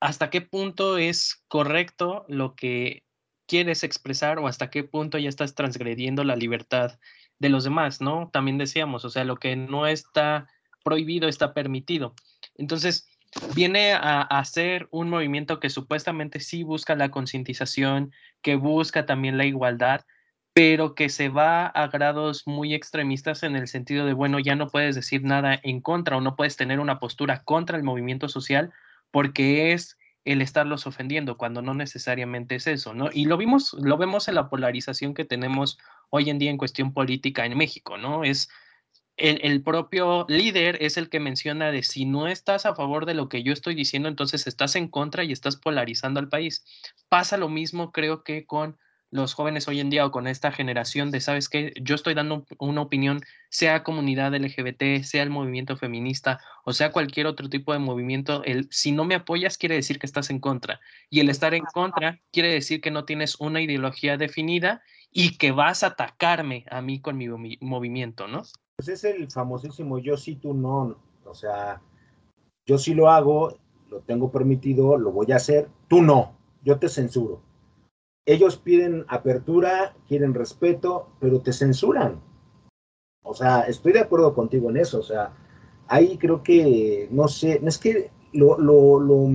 hasta 0.00 0.28
qué 0.28 0.42
punto 0.42 0.98
es 0.98 1.42
correcto 1.48 2.26
lo 2.28 2.54
que 2.54 3.04
quieres 3.46 3.84
expresar 3.84 4.38
o 4.38 4.48
hasta 4.48 4.68
qué 4.68 4.84
punto 4.84 5.16
ya 5.16 5.30
estás 5.30 5.54
transgrediendo 5.54 6.24
la 6.24 6.36
libertad 6.36 6.98
de 7.42 7.48
los 7.48 7.64
demás, 7.64 8.00
¿no? 8.00 8.30
También 8.32 8.56
decíamos, 8.56 9.04
o 9.04 9.10
sea, 9.10 9.24
lo 9.24 9.36
que 9.36 9.56
no 9.56 9.88
está 9.88 10.46
prohibido 10.84 11.28
está 11.28 11.52
permitido. 11.52 12.14
Entonces, 12.56 13.08
viene 13.56 13.94
a, 13.94 14.22
hacer 14.22 14.86
un 14.92 15.10
movimiento 15.10 15.58
que 15.58 15.68
supuestamente 15.68 16.38
sí 16.38 16.62
busca 16.62 16.94
la 16.94 17.10
concientización, 17.10 18.12
que 18.42 18.54
busca 18.54 19.06
también 19.06 19.38
la 19.38 19.44
igualdad, 19.44 20.06
pero 20.52 20.94
que 20.94 21.08
se 21.08 21.30
va 21.30 21.66
a 21.66 21.88
grados 21.88 22.46
muy 22.46 22.74
extremistas 22.74 23.42
en 23.42 23.56
el 23.56 23.66
sentido 23.66 24.06
de, 24.06 24.12
bueno, 24.12 24.38
ya 24.38 24.54
no 24.54 24.68
puedes 24.68 24.94
decir 24.94 25.24
nada 25.24 25.58
en 25.64 25.80
contra 25.80 26.16
o 26.16 26.20
no 26.20 26.36
puedes 26.36 26.56
tener 26.56 26.78
una 26.78 27.00
postura 27.00 27.42
contra 27.42 27.76
el 27.76 27.82
movimiento 27.82 28.28
social 28.28 28.70
porque 29.10 29.72
es 29.72 29.98
el 30.24 30.40
estarlos 30.40 30.86
ofendiendo 30.86 31.36
cuando 31.36 31.62
no 31.62 31.74
necesariamente 31.74 32.54
es 32.54 32.66
eso, 32.66 32.94
¿no? 32.94 33.10
Y 33.12 33.24
lo 33.24 33.36
vimos, 33.36 33.74
lo 33.74 33.96
vemos 33.96 34.28
en 34.28 34.36
la 34.36 34.48
polarización 34.48 35.14
que 35.14 35.24
tenemos 35.24 35.78
hoy 36.10 36.30
en 36.30 36.38
día 36.38 36.50
en 36.50 36.58
cuestión 36.58 36.92
política 36.92 37.44
en 37.44 37.56
México, 37.56 37.98
¿no? 37.98 38.22
Es 38.24 38.48
el, 39.16 39.40
el, 39.42 39.62
propio 39.62 40.24
líder 40.28 40.78
es 40.80 40.96
el 40.96 41.08
que 41.08 41.20
menciona 41.20 41.70
de 41.70 41.82
si 41.82 42.04
no 42.06 42.28
estás 42.28 42.66
a 42.66 42.74
favor 42.74 43.04
de 43.04 43.14
lo 43.14 43.28
que 43.28 43.42
yo 43.42 43.52
estoy 43.52 43.74
diciendo, 43.74 44.08
entonces 44.08 44.46
estás 44.46 44.76
en 44.76 44.88
contra 44.88 45.24
y 45.24 45.32
estás 45.32 45.56
polarizando 45.56 46.20
al 46.20 46.28
país. 46.28 46.64
Pasa 47.08 47.36
lo 47.36 47.48
mismo, 47.48 47.92
creo 47.92 48.24
que 48.24 48.46
con 48.46 48.78
los 49.12 49.34
jóvenes 49.34 49.68
hoy 49.68 49.78
en 49.78 49.90
día 49.90 50.06
o 50.06 50.10
con 50.10 50.26
esta 50.26 50.50
generación 50.50 51.10
de, 51.10 51.20
¿sabes 51.20 51.50
qué? 51.50 51.74
Yo 51.80 51.94
estoy 51.94 52.14
dando 52.14 52.46
una 52.58 52.80
opinión, 52.80 53.20
sea 53.50 53.84
comunidad 53.84 54.34
LGBT, 54.34 55.04
sea 55.04 55.22
el 55.22 55.28
movimiento 55.28 55.76
feminista 55.76 56.40
o 56.64 56.72
sea 56.72 56.92
cualquier 56.92 57.26
otro 57.26 57.48
tipo 57.50 57.74
de 57.74 57.78
movimiento, 57.78 58.42
el 58.44 58.68
si 58.70 58.90
no 58.90 59.04
me 59.04 59.14
apoyas 59.14 59.58
quiere 59.58 59.74
decir 59.74 59.98
que 59.98 60.06
estás 60.06 60.30
en 60.30 60.40
contra 60.40 60.80
y 61.10 61.20
el 61.20 61.28
estar 61.28 61.52
en 61.52 61.64
contra 61.64 62.20
quiere 62.32 62.52
decir 62.52 62.80
que 62.80 62.90
no 62.90 63.04
tienes 63.04 63.38
una 63.38 63.60
ideología 63.60 64.16
definida 64.16 64.82
y 65.10 65.36
que 65.36 65.52
vas 65.52 65.82
a 65.82 65.88
atacarme 65.88 66.64
a 66.70 66.80
mí 66.80 66.98
con 66.98 67.18
mi 67.18 67.28
movimiento, 67.60 68.28
¿no? 68.28 68.42
Pues 68.76 68.88
es 68.88 69.04
el 69.04 69.30
famosísimo 69.30 69.98
yo 69.98 70.16
sí, 70.16 70.36
tú 70.36 70.54
no, 70.54 70.96
o 71.26 71.34
sea, 71.34 71.82
yo 72.64 72.78
sí 72.78 72.94
lo 72.94 73.10
hago, 73.10 73.58
lo 73.90 74.00
tengo 74.00 74.32
permitido, 74.32 74.96
lo 74.96 75.12
voy 75.12 75.32
a 75.32 75.36
hacer, 75.36 75.68
tú 75.88 76.00
no, 76.00 76.34
yo 76.64 76.78
te 76.78 76.88
censuro 76.88 77.42
ellos 78.26 78.56
piden 78.56 79.04
apertura, 79.08 79.94
quieren 80.08 80.34
respeto, 80.34 81.08
pero 81.20 81.40
te 81.40 81.52
censuran. 81.52 82.20
O 83.24 83.34
sea, 83.34 83.62
estoy 83.62 83.92
de 83.92 84.00
acuerdo 84.00 84.34
contigo 84.34 84.70
en 84.70 84.76
eso. 84.76 85.00
O 85.00 85.02
sea, 85.02 85.32
ahí 85.88 86.16
creo 86.18 86.42
que, 86.42 87.08
no 87.10 87.28
sé, 87.28 87.60
es 87.64 87.78
que 87.78 88.10
lo, 88.32 88.58
lo, 88.58 89.00
lo, 89.00 89.28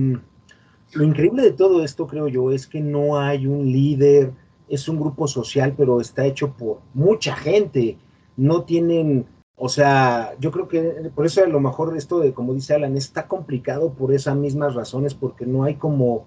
lo 0.92 1.04
increíble 1.04 1.42
de 1.42 1.52
todo 1.52 1.84
esto, 1.84 2.06
creo 2.06 2.28
yo, 2.28 2.50
es 2.50 2.66
que 2.66 2.80
no 2.80 3.18
hay 3.18 3.46
un 3.46 3.70
líder, 3.70 4.32
es 4.68 4.88
un 4.88 5.00
grupo 5.00 5.26
social, 5.28 5.74
pero 5.76 6.00
está 6.00 6.24
hecho 6.24 6.52
por 6.52 6.80
mucha 6.94 7.34
gente. 7.36 7.98
No 8.36 8.62
tienen, 8.62 9.26
o 9.56 9.68
sea, 9.68 10.34
yo 10.38 10.50
creo 10.50 10.68
que 10.68 11.10
por 11.14 11.26
eso 11.26 11.42
a 11.42 11.48
lo 11.48 11.60
mejor 11.60 11.96
esto 11.96 12.20
de, 12.20 12.32
como 12.32 12.54
dice 12.54 12.74
Alan, 12.74 12.96
está 12.96 13.26
complicado 13.26 13.92
por 13.92 14.12
esas 14.12 14.36
mismas 14.36 14.74
razones, 14.74 15.14
porque 15.14 15.44
no 15.44 15.64
hay 15.64 15.74
como 15.74 16.26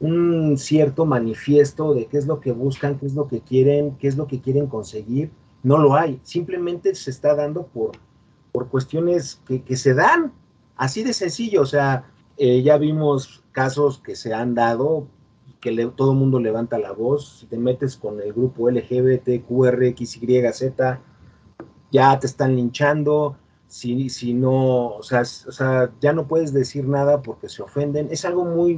un 0.00 0.58
cierto 0.58 1.06
manifiesto 1.06 1.94
de 1.94 2.06
qué 2.06 2.18
es 2.18 2.26
lo 2.26 2.40
que 2.40 2.52
buscan, 2.52 2.98
qué 2.98 3.06
es 3.06 3.14
lo 3.14 3.28
que 3.28 3.40
quieren, 3.40 3.96
qué 3.96 4.08
es 4.08 4.16
lo 4.16 4.26
que 4.26 4.40
quieren 4.40 4.66
conseguir. 4.66 5.30
No 5.62 5.78
lo 5.78 5.94
hay, 5.94 6.20
simplemente 6.22 6.94
se 6.94 7.10
está 7.10 7.34
dando 7.34 7.66
por, 7.66 7.92
por 8.52 8.68
cuestiones 8.68 9.40
que, 9.46 9.76
se 9.76 9.94
dan, 9.94 10.32
así 10.76 11.02
de 11.02 11.12
sencillo. 11.12 11.62
O 11.62 11.66
sea, 11.66 12.10
eh, 12.36 12.62
ya 12.62 12.76
vimos 12.76 13.42
casos 13.52 13.98
que 13.98 14.16
se 14.16 14.34
han 14.34 14.54
dado, 14.54 15.08
que 15.60 15.74
todo 15.96 16.12
el 16.12 16.18
mundo 16.18 16.38
levanta 16.40 16.78
la 16.78 16.92
voz. 16.92 17.38
Si 17.40 17.46
te 17.46 17.58
metes 17.58 17.96
con 17.96 18.20
el 18.20 18.32
grupo 18.32 18.70
LGBT, 18.70 19.44
Z, 20.52 21.00
ya 21.90 22.18
te 22.18 22.26
están 22.26 22.54
linchando. 22.54 23.36
Si, 23.66 24.08
si 24.10 24.32
no, 24.32 24.88
o 24.88 25.02
sea, 25.02 25.22
o 25.22 25.52
sea, 25.52 25.90
ya 26.00 26.12
no 26.12 26.28
puedes 26.28 26.52
decir 26.52 26.86
nada 26.86 27.22
porque 27.22 27.48
se 27.48 27.62
ofenden. 27.62 28.08
Es 28.12 28.24
algo 28.24 28.44
muy, 28.44 28.76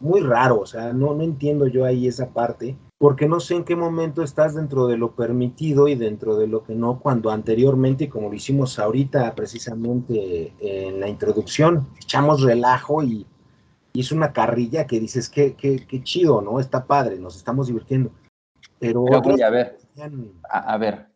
muy 0.00 0.20
raro, 0.20 0.60
o 0.60 0.66
sea, 0.66 0.92
no, 0.92 1.14
no 1.14 1.22
entiendo 1.22 1.66
yo 1.66 1.84
ahí 1.84 2.06
esa 2.06 2.30
parte, 2.30 2.76
porque 2.98 3.28
no 3.28 3.40
sé 3.40 3.54
en 3.54 3.64
qué 3.64 3.76
momento 3.76 4.22
estás 4.22 4.54
dentro 4.54 4.86
de 4.86 4.96
lo 4.96 5.14
permitido 5.14 5.88
y 5.88 5.94
dentro 5.94 6.36
de 6.36 6.46
lo 6.46 6.64
que 6.64 6.74
no, 6.74 7.00
cuando 7.00 7.30
anteriormente, 7.30 8.08
como 8.08 8.28
lo 8.28 8.34
hicimos 8.34 8.78
ahorita 8.78 9.34
precisamente 9.34 10.52
en 10.60 11.00
la 11.00 11.08
introducción, 11.08 11.88
echamos 12.00 12.42
relajo 12.42 13.02
y, 13.02 13.26
es 13.94 14.12
una 14.12 14.34
carrilla 14.34 14.86
que 14.86 15.00
dices, 15.00 15.30
qué, 15.30 15.54
qué, 15.54 15.86
qué, 15.86 16.02
chido, 16.02 16.42
¿no? 16.42 16.60
Está 16.60 16.86
padre, 16.86 17.18
nos 17.18 17.34
estamos 17.34 17.68
divirtiendo. 17.68 18.10
Pero... 18.78 19.06
a 19.10 19.50
ver, 19.50 19.78
a 20.50 20.76
ver, 20.76 21.06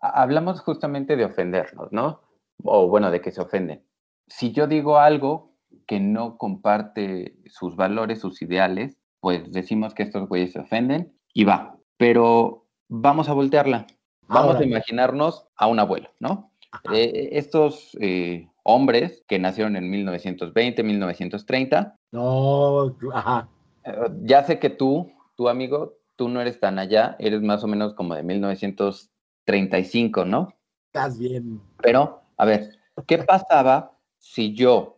hablamos 0.00 0.60
justamente 0.60 1.14
de 1.16 1.26
ofendernos, 1.26 1.92
¿no? 1.92 2.22
O 2.64 2.88
bueno, 2.88 3.10
de 3.10 3.20
que 3.20 3.32
se 3.32 3.42
ofenden. 3.42 3.84
Si 4.28 4.52
yo 4.52 4.66
digo 4.66 4.96
algo 4.96 5.55
que 5.86 6.00
no 6.00 6.36
comparte 6.36 7.36
sus 7.46 7.76
valores, 7.76 8.20
sus 8.20 8.42
ideales, 8.42 8.98
pues 9.20 9.50
decimos 9.52 9.94
que 9.94 10.02
estos 10.02 10.28
güeyes 10.28 10.52
se 10.52 10.60
ofenden 10.60 11.14
y 11.32 11.44
va. 11.44 11.78
Pero 11.96 12.66
vamos 12.88 13.28
a 13.28 13.32
voltearla. 13.32 13.86
Vamos 14.28 14.56
a 14.56 14.64
imaginarnos 14.64 15.46
a 15.56 15.68
un 15.68 15.78
abuelo, 15.78 16.10
¿no? 16.18 16.50
Eh, 16.92 17.28
estos 17.32 17.96
eh, 18.00 18.48
hombres 18.64 19.24
que 19.28 19.38
nacieron 19.38 19.76
en 19.76 19.88
1920, 19.88 20.82
1930. 20.82 21.96
No, 22.12 22.96
ajá. 23.14 23.48
Eh, 23.84 23.94
ya 24.22 24.42
sé 24.42 24.58
que 24.58 24.70
tú, 24.70 25.12
tu 25.36 25.48
amigo, 25.48 25.94
tú 26.16 26.28
no 26.28 26.40
eres 26.40 26.58
tan 26.58 26.80
allá, 26.80 27.14
eres 27.18 27.42
más 27.42 27.62
o 27.62 27.68
menos 27.68 27.94
como 27.94 28.14
de 28.14 28.22
1935, 28.24 30.24
¿no? 30.24 30.48
Estás 30.86 31.18
bien. 31.18 31.60
Pero, 31.80 32.22
a 32.36 32.44
ver, 32.44 32.72
¿qué 33.06 33.18
pasaba 33.18 33.96
si 34.18 34.54
yo 34.54 34.95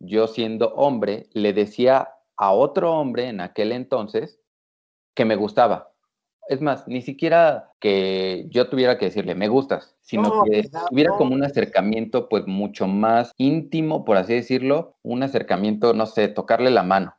yo 0.00 0.26
siendo 0.26 0.74
hombre, 0.74 1.28
le 1.32 1.52
decía 1.52 2.08
a 2.36 2.52
otro 2.52 2.92
hombre 2.92 3.28
en 3.28 3.40
aquel 3.40 3.72
entonces 3.72 4.40
que 5.14 5.24
me 5.24 5.36
gustaba. 5.36 5.92
Es 6.48 6.62
más, 6.62 6.88
ni 6.88 7.02
siquiera 7.02 7.72
que 7.78 8.46
yo 8.48 8.70
tuviera 8.70 8.96
que 8.96 9.06
decirle, 9.06 9.34
me 9.34 9.48
gustas, 9.48 9.96
sino 10.00 10.44
que 10.44 10.70
tuviera 10.88 11.12
como 11.18 11.34
un 11.34 11.44
acercamiento 11.44 12.28
pues 12.28 12.46
mucho 12.46 12.86
más 12.86 13.32
íntimo, 13.36 14.04
por 14.04 14.16
así 14.16 14.32
decirlo, 14.32 14.96
un 15.02 15.22
acercamiento, 15.22 15.92
no 15.92 16.06
sé, 16.06 16.28
tocarle 16.28 16.70
la 16.70 16.84
mano. 16.84 17.17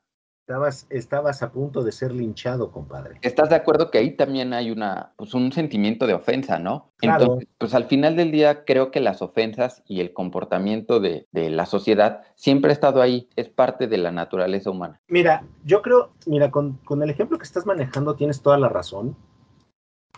Estabas, 0.49 0.87
estabas 0.89 1.43
a 1.43 1.51
punto 1.51 1.83
de 1.83 1.91
ser 1.91 2.11
linchado, 2.11 2.71
compadre. 2.71 3.19
¿Estás 3.21 3.49
de 3.49 3.55
acuerdo 3.55 3.91
que 3.91 3.99
ahí 3.99 4.15
también 4.15 4.51
hay 4.51 4.71
una, 4.71 5.13
pues 5.15 5.35
un 5.35 5.51
sentimiento 5.51 6.07
de 6.07 6.15
ofensa, 6.15 6.57
¿no? 6.57 6.89
Entonces, 7.01 7.47
pues 7.59 7.75
al 7.75 7.83
final 7.85 8.15
del 8.15 8.31
día 8.31 8.65
creo 8.65 8.89
que 8.89 8.99
las 8.99 9.21
ofensas 9.21 9.83
y 9.85 9.99
el 9.99 10.11
comportamiento 10.11 10.99
de, 10.99 11.27
de, 11.31 11.51
la 11.51 11.67
sociedad 11.67 12.23
siempre 12.33 12.71
ha 12.71 12.73
estado 12.73 13.03
ahí, 13.03 13.29
es 13.35 13.47
parte 13.47 13.85
de 13.85 13.99
la 13.99 14.11
naturaleza 14.11 14.71
humana. 14.71 14.99
Mira, 15.07 15.43
yo 15.65 15.83
creo, 15.83 16.13
mira, 16.25 16.49
con, 16.49 16.79
con 16.83 17.03
el 17.03 17.11
ejemplo 17.11 17.37
que 17.37 17.43
estás 17.43 17.67
manejando 17.67 18.15
tienes 18.15 18.41
toda 18.41 18.57
la 18.57 18.69
razón. 18.69 19.15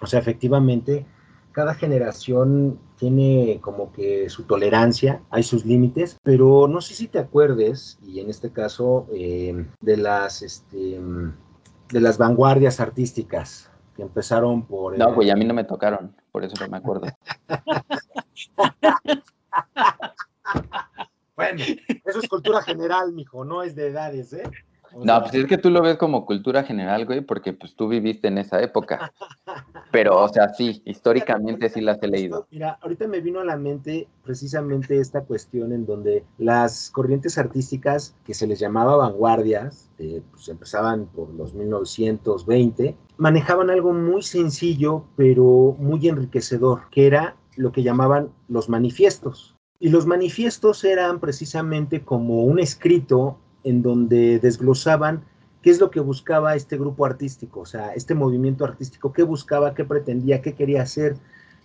O 0.02 0.08
sea, 0.08 0.22
efectivamente, 0.22 1.06
cada 1.52 1.74
generación 1.74 2.80
tiene 2.98 3.60
como 3.62 3.92
que 3.92 4.30
su 4.30 4.44
tolerancia, 4.44 5.22
hay 5.30 5.44
sus 5.44 5.66
límites, 5.66 6.18
pero 6.24 6.68
no 6.68 6.82
sé 6.82 6.94
si 6.94 7.08
te 7.08 7.20
acuerdes, 7.20 7.98
y 8.06 8.20
en 8.20 8.30
este 8.30 8.52
caso, 8.52 9.08
eh, 9.14 9.66
de 9.82 9.98
las 9.98 10.42
este, 10.42 11.00
de 11.92 12.00
las 12.00 12.18
vanguardias 12.18 12.80
artísticas 12.80 13.70
que 13.96 14.04
empezaron 14.04 14.66
por... 14.66 14.98
No, 14.98 15.14
pues 15.14 15.30
a 15.32 15.36
mí 15.36 15.46
no 15.46 15.54
me 15.54 15.64
tocaron, 15.64 16.16
por 16.32 16.44
eso 16.44 16.56
no 16.60 16.68
me 16.70 16.78
acuerdo. 16.78 17.08
bueno, 21.36 21.64
eso 22.06 22.20
es 22.20 22.30
cultura 22.30 22.62
general, 22.62 23.14
mijo, 23.14 23.44
no 23.44 23.64
es 23.64 23.76
de 23.76 23.88
edades, 23.88 24.34
¿eh? 24.34 24.44
No, 24.98 25.22
pues 25.22 25.34
es 25.34 25.46
que 25.46 25.58
tú 25.58 25.70
lo 25.70 25.82
ves 25.82 25.98
como 25.98 26.26
cultura 26.26 26.64
general, 26.64 27.06
güey, 27.06 27.22
porque 27.22 27.54
pues 27.54 27.76
tú 27.76 27.88
viviste 27.88 28.28
en 28.28 28.38
esa 28.38 28.62
época. 28.62 29.14
Pero, 29.92 30.22
o 30.22 30.28
sea, 30.28 30.50
sí, 30.50 30.82
históricamente 30.86 31.70
sí 31.70 31.82
las 31.82 32.02
he 32.02 32.08
leído. 32.08 32.48
Mira, 32.52 32.78
ahorita 32.82 33.08
me 33.08 33.22
vino 33.22 33.40
a 33.40 33.46
la 33.46 33.58
mente 33.58 34.08
precisamente 34.24 35.00
esta 35.00 35.22
cuestión 35.22 35.72
en 35.74 35.86
donde 35.86 36.24
las 36.38 36.90
corrientes 36.90 37.38
artísticas 37.38 38.16
que 38.26 38.34
se 38.34 38.48
les 38.48 38.60
llamaba 38.60 38.96
vanguardias, 38.98 39.90
eh, 39.98 40.22
pues 40.32 40.48
empezaban 40.50 41.06
por 41.08 41.34
los 41.34 41.54
1920, 41.54 42.96
manejaban 43.18 43.70
algo 43.70 43.94
muy 43.94 44.22
sencillo, 44.22 45.06
pero 45.16 45.76
muy 45.78 46.08
enriquecedor, 46.08 46.90
que 46.92 47.08
era 47.08 47.36
lo 47.56 47.72
que 47.72 47.84
llamaban 47.84 48.32
los 48.48 48.70
manifiestos. 48.70 49.56
Y 49.80 49.90
los 49.90 50.06
manifiestos 50.06 50.84
eran 50.84 51.20
precisamente 51.20 52.04
como 52.04 52.44
un 52.44 52.60
escrito 52.60 53.38
en 53.64 53.82
donde 53.82 54.40
desglosaban 54.40 55.24
qué 55.62 55.70
es 55.70 55.80
lo 55.80 55.92
que 55.92 56.00
buscaba 56.00 56.56
este 56.56 56.78
grupo 56.78 57.06
artístico, 57.06 57.62
o 57.62 57.66
sea, 57.66 57.94
este 57.94 58.16
movimiento 58.16 58.66
artístico, 58.66 59.14
qué 59.14 59.24
buscaba, 59.24 59.74
qué 59.74 59.86
pretendía, 59.86 60.42
qué 60.42 60.54
quería 60.54 60.82
hacer, 60.82 61.18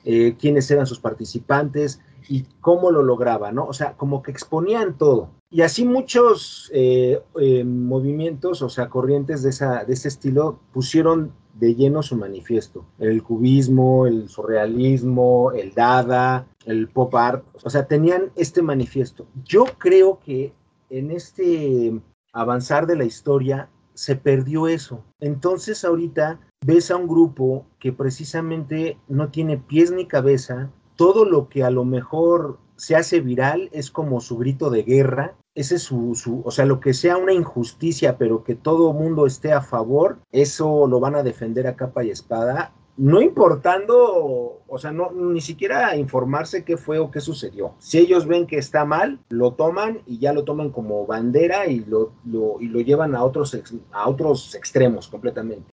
eh, 0.05 0.37
quiénes 0.39 0.71
eran 0.71 0.87
sus 0.87 1.01
participantes 1.01 2.01
y 2.29 2.45
cómo 2.61 2.91
lo 2.91 3.03
lograba, 3.03 3.53
¿no? 3.53 3.67
O 3.67 3.73
sea, 3.73 3.95
como 3.95 4.23
que 4.23 4.31
exponían 4.31 4.99
todo. 4.99 5.31
Y 5.51 5.63
así 5.63 5.85
muchos 5.85 6.71
eh, 6.75 7.21
eh, 7.41 7.65
movimientos, 7.65 8.63
o 8.63 8.69
sea, 8.69 8.89
corrientes 8.89 9.43
de, 9.43 9.51
esa, 9.51 9.85
de 9.85 9.93
ese 9.95 10.09
estilo, 10.09 10.59
pusieron 10.73 11.33
de 11.55 11.75
lleno 11.75 12.03
su 12.03 12.17
manifiesto. 12.17 12.85
El 12.99 13.23
cubismo, 13.23 14.07
el 14.07 14.29
surrealismo, 14.29 15.53
el 15.53 15.73
dada, 15.73 16.47
el 16.67 16.89
pop 16.89 17.15
art, 17.15 17.45
o 17.63 17.71
sea, 17.71 17.87
tenían 17.87 18.31
este 18.37 18.61
manifiesto. 18.61 19.27
Yo 19.45 19.65
creo 19.79 20.21
que 20.21 20.53
en 20.91 21.11
este 21.11 22.01
avanzar 22.33 22.87
de 22.87 22.97
la 22.97 23.05
historia 23.05 23.69
se 23.95 24.17
perdió 24.17 24.69
eso. 24.69 25.05
Entonces 25.21 25.85
ahorita 25.85 26.41
ves 26.65 26.91
a 26.91 26.97
un 26.97 27.09
grupo 27.09 27.67
que 27.79 27.93
precisamente 27.93 28.99
no 29.09 29.31
tiene 29.31 29.57
pies 29.59 29.91
ni 29.91 30.07
cabeza, 30.07 30.71
todo 30.97 31.25
lo 31.25 31.49
que 31.49 31.65
a 31.65 31.71
lo 31.71 31.85
mejor 31.85 32.59
se 32.77 32.95
hace 32.95 33.21
viral 33.21 33.71
es 33.73 33.91
como 33.91 34.21
su 34.21 34.37
grito 34.37 34.71
de 34.71 34.83
guerra, 34.83 35.35
ese 35.55 35.77
es 35.77 35.83
su, 35.83 36.15
su, 36.15 36.43
o 36.45 36.51
sea, 36.51 36.67
lo 36.67 36.81
que 36.81 36.93
sea 36.93 37.17
una 37.17 37.33
injusticia, 37.33 38.19
pero 38.19 38.45
que 38.45 38.55
todo 38.55 38.93
mundo 38.93 39.27
esté 39.27 39.53
a 39.53 39.63
favor, 39.63 40.19
eso 40.31 40.87
lo 40.87 41.01
van 41.01 41.15
a 41.15 41.23
defender 41.23 41.67
a 41.67 41.77
capa 41.77 42.05
y 42.05 42.11
espada 42.11 42.75
no 42.97 43.21
importando, 43.21 44.56
o 44.69 44.79
sea, 44.79 44.93
no, 44.93 45.11
ni 45.13 45.41
siquiera 45.41 45.97
informarse 45.97 46.65
qué 46.65 46.77
fue 46.77 46.99
o 46.99 47.11
qué 47.11 47.21
sucedió. 47.21 47.75
Si 47.79 47.99
ellos 47.99 48.27
ven 48.27 48.47
que 48.47 48.59
está 48.59 48.85
mal, 48.85 49.21
lo 49.29 49.55
toman 49.55 50.03
y 50.07 50.19
ya 50.19 50.33
lo 50.33 50.45
toman 50.45 50.71
como 50.71 51.07
bandera 51.07 51.67
y 51.67 51.81
lo, 51.81 52.13
y 52.61 52.69
lo 52.69 52.81
llevan 52.81 53.15
a 53.15 53.25
otros, 53.25 53.57
a 53.93 54.09
otros 54.09 54.55
extremos 54.55 55.09
completamente. 55.09 55.71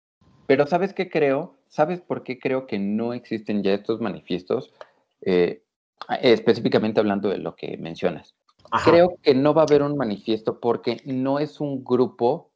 Pero 0.47 0.67
¿sabes 0.67 0.95
qué 0.95 1.11
creo? 1.11 1.55
¿Sabes 1.69 2.01
por 2.01 2.23
qué 2.23 2.39
creo 2.39 2.67
que 2.67 2.79
no 2.79 3.13
existen 3.13 3.63
ya 3.63 3.75
estos 3.75 4.01
manifiestos? 4.01 4.73
Eh, 5.21 5.63
específicamente 6.23 7.01
hablando 7.01 7.29
de 7.29 7.39
lo 7.39 7.55
que 7.55 7.77
mencionas. 7.77 8.35
Creo 8.85 9.17
que 9.23 9.35
no 9.35 9.55
va 9.55 9.63
a 9.63 9.65
haber 9.65 9.83
un 9.83 9.97
manifiesto 9.97 10.61
porque 10.61 10.99
no 11.05 11.39
es 11.39 11.61
un 11.61 11.85
grupo 11.85 12.51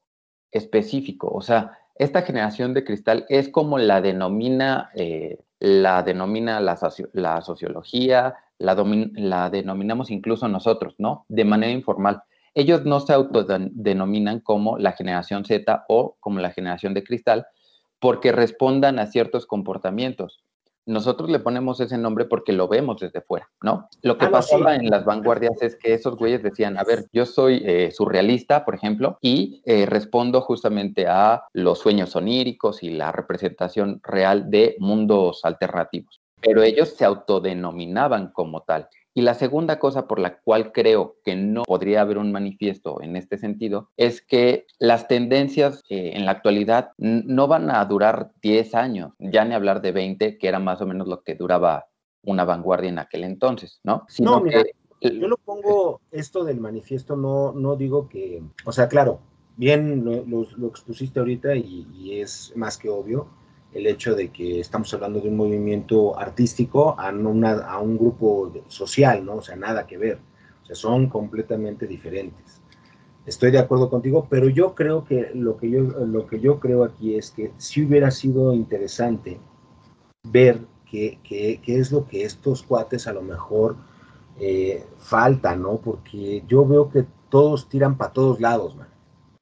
específico. 0.51 1.29
O 1.29 1.41
sea, 1.41 1.79
esta 1.97 2.23
generación 2.23 2.75
de 2.75 2.85
cristal 2.85 3.27
es 3.29 3.49
como 3.49 3.79
la 3.79 4.01
denomina, 4.01 4.91
eh, 4.95 5.39
la, 5.63 6.03
denomina 6.03 6.59
la, 6.59 6.77
sociología, 7.41 8.35
la, 8.59 8.75
la, 9.15 9.49
denominamos 9.49 10.11
incluso 10.11 10.49
nosotros, 10.49 10.97
¿no? 10.99 11.25
De 11.29 11.45
manera 11.45 11.73
informal. 11.73 12.25
Ellos 12.53 12.85
no 12.85 12.99
se 12.99 13.13
autodenominan 13.13 14.41
como 14.41 14.77
la 14.77 14.91
generación 14.91 15.45
Z 15.45 15.85
o 15.89 16.17
como 16.19 16.41
la 16.41 16.51
generación 16.51 16.95
de 16.95 17.05
cristal 17.05 17.47
porque 18.01 18.33
respondan 18.33 18.99
a 18.99 19.07
ciertos 19.07 19.47
comportamientos 19.47 20.43
nosotros 20.87 21.31
le 21.31 21.39
ponemos 21.39 21.81
ese 21.81 21.99
nombre 21.99 22.25
porque 22.25 22.53
lo 22.53 22.69
vemos 22.69 23.01
desde 23.01 23.21
fuera, 23.21 23.49
¿no? 23.63 23.89
Lo 24.03 24.19
que 24.19 24.27
ah, 24.27 24.31
pasaba 24.31 24.75
en 24.75 24.91
las 24.91 25.05
vanguardias 25.05 25.63
es 25.63 25.77
que 25.77 25.95
esos 25.95 26.17
güeyes 26.17 26.43
decían, 26.43 26.79
a 26.79 26.85
ver, 26.85 27.07
yo 27.13 27.27
soy 27.27 27.63
eh, 27.65 27.91
surrealista, 27.93 28.65
por 28.65 28.75
ejemplo, 28.75 29.19
y 29.21 29.63
eh, 29.65 29.87
respondo 29.87 30.41
justamente 30.41 31.07
a 31.07 31.45
los 31.53 31.79
sueños 31.79 32.17
oníricos 32.17 32.83
y 32.83 32.91
la 32.91 33.13
representación 33.13 34.01
real 34.03 34.51
de 34.51 34.77
mundos 34.79 35.41
alternativos. 35.45 36.21
Pero 36.41 36.63
ellos 36.63 36.89
se 36.91 37.05
autodenominaban 37.05 38.33
como 38.33 38.63
tal. 38.63 38.89
Y 39.15 39.23
la 39.23 39.35
segunda 39.35 39.79
cosa 39.79 40.09
por 40.09 40.19
la 40.19 40.39
cual 40.39 40.73
creo 40.73 41.17
que 41.25 41.37
no 41.37 41.65
podría 41.65 42.01
haber 42.01 42.19
un 42.19 42.33
manifiesto 42.33 43.03
en 43.03 43.17
este 43.17 43.37
sentido 43.37 43.91
es 43.97 44.23
que 44.23 44.67
las 44.79 45.07
tendencias 45.07 45.83
eh, 45.91 46.13
en 46.15 46.25
la 46.25 46.33
actualidad 46.33 46.93
no 46.97 47.47
van 47.47 47.71
a 47.71 47.85
durar 47.85 48.33
10 48.43 48.75
años, 48.75 49.13
ya 49.19 49.45
ni 49.45 49.55
hablar 49.55 49.83
de 49.83 49.93
20, 49.93 50.39
que 50.39 50.49
era 50.49 50.59
más 50.59 50.81
o 50.81 50.87
menos 50.87 51.09
lo 51.09 51.23
que 51.23 51.35
duraba 51.35 51.87
una 52.25 52.45
vanguardia 52.45 52.89
en 52.89 52.99
aquel 52.99 53.25
entonces, 53.25 53.81
¿no? 53.83 54.07
no, 54.21 54.41
mira, 54.41 54.63
yo 55.01 55.27
lo 55.27 55.37
pongo 55.37 56.01
esto 56.13 56.45
del 56.45 56.61
manifiesto, 56.61 57.17
no, 57.17 57.53
no 57.53 57.75
digo 57.75 58.09
que, 58.09 58.43
o 58.65 58.73
sea, 58.73 58.89
claro, 58.89 59.21
bien 59.57 60.05
lo, 60.05 60.69
expusiste 60.69 61.19
ahorita 61.19 61.57
y 61.57 62.21
es 62.21 62.53
más 62.55 62.79
que 62.79 62.89
obvio 62.89 63.29
el 63.75 63.87
hecho 63.87 64.15
de 64.15 64.31
que 64.31 64.61
estamos 64.61 64.93
hablando 64.95 65.21
de 65.21 65.29
un 65.29 65.37
movimiento 65.37 66.19
artístico 66.19 66.95
a, 66.99 67.09
a 67.09 67.79
un 67.81 67.99
grupo 67.99 68.53
social, 68.69 69.25
¿no? 69.25 69.37
O 69.37 69.43
sea, 69.43 69.57
nada 69.57 69.87
que 69.87 69.99
ver. 69.99 70.19
O 70.63 70.67
sea, 70.67 70.77
son 70.77 71.09
completamente 71.09 71.87
diferentes. 71.87 72.61
Estoy 73.25 73.51
de 73.51 73.59
acuerdo 73.59 73.89
contigo, 73.89 74.27
pero 74.29 74.49
yo 74.49 74.75
creo 74.75 75.05
que 75.05 75.31
lo 75.35 75.57
que 75.57 75.71
yo, 75.71 75.83
lo 75.83 76.27
que 76.27 76.41
yo 76.41 76.59
creo 76.59 76.85
aquí 76.85 77.15
es 77.15 77.31
que 77.31 77.53
si 77.57 77.85
hubiera 77.85 78.11
sido 78.11 78.53
interesante 78.53 79.39
ver 80.25 80.61
qué, 80.91 81.19
qué, 81.23 81.61
qué 81.63 81.79
es 81.79 81.93
lo 81.93 82.07
que 82.07 82.25
estos 82.25 82.63
cuates 82.63 83.07
a 83.07 83.13
lo 83.13 83.23
mejor 83.23 83.77
eh, 84.39 84.85
falta, 84.99 85.55
¿no? 85.55 85.79
Porque 85.79 86.43
yo 86.49 86.67
veo 86.67 86.91
que 86.91 87.05
todos 87.29 87.69
tiran 87.69 87.97
para 87.97 88.13
todos 88.13 88.41
lados, 88.41 88.75
man. 88.75 88.89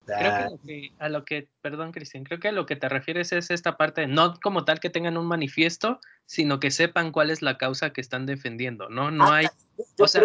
Creo 0.07 0.59
que, 0.65 0.93
a 0.99 1.09
lo 1.09 1.25
que, 1.25 1.49
perdón 1.61 1.93
Cristian, 1.93 2.25
creo 2.25 2.41
que 2.41 2.49
a 2.49 2.53
lo 2.53 2.67
que 2.67 2.77
te 2.77 2.89
refieres 2.89 3.33
es 3.33 3.51
esta 3.51 3.77
parte, 3.77 4.07
no 4.07 4.35
como 4.41 4.65
tal 4.65 4.81
que 4.81 4.91
tengan 4.91 5.17
un 5.17 5.27
manifiesto, 5.27 6.01
sino 6.27 6.59
que 6.59 6.71
sepan 6.71 7.13
cuál 7.13 7.31
es 7.31 7.43
la 7.43 7.59
causa 7.59 7.93
que 7.93 8.01
están 8.01 8.27
defendiendo, 8.27 8.89
¿no? 8.89 9.11
No 9.11 9.27
ah, 9.27 9.37
hay, 9.37 9.47
o 9.99 10.09
sea, 10.09 10.23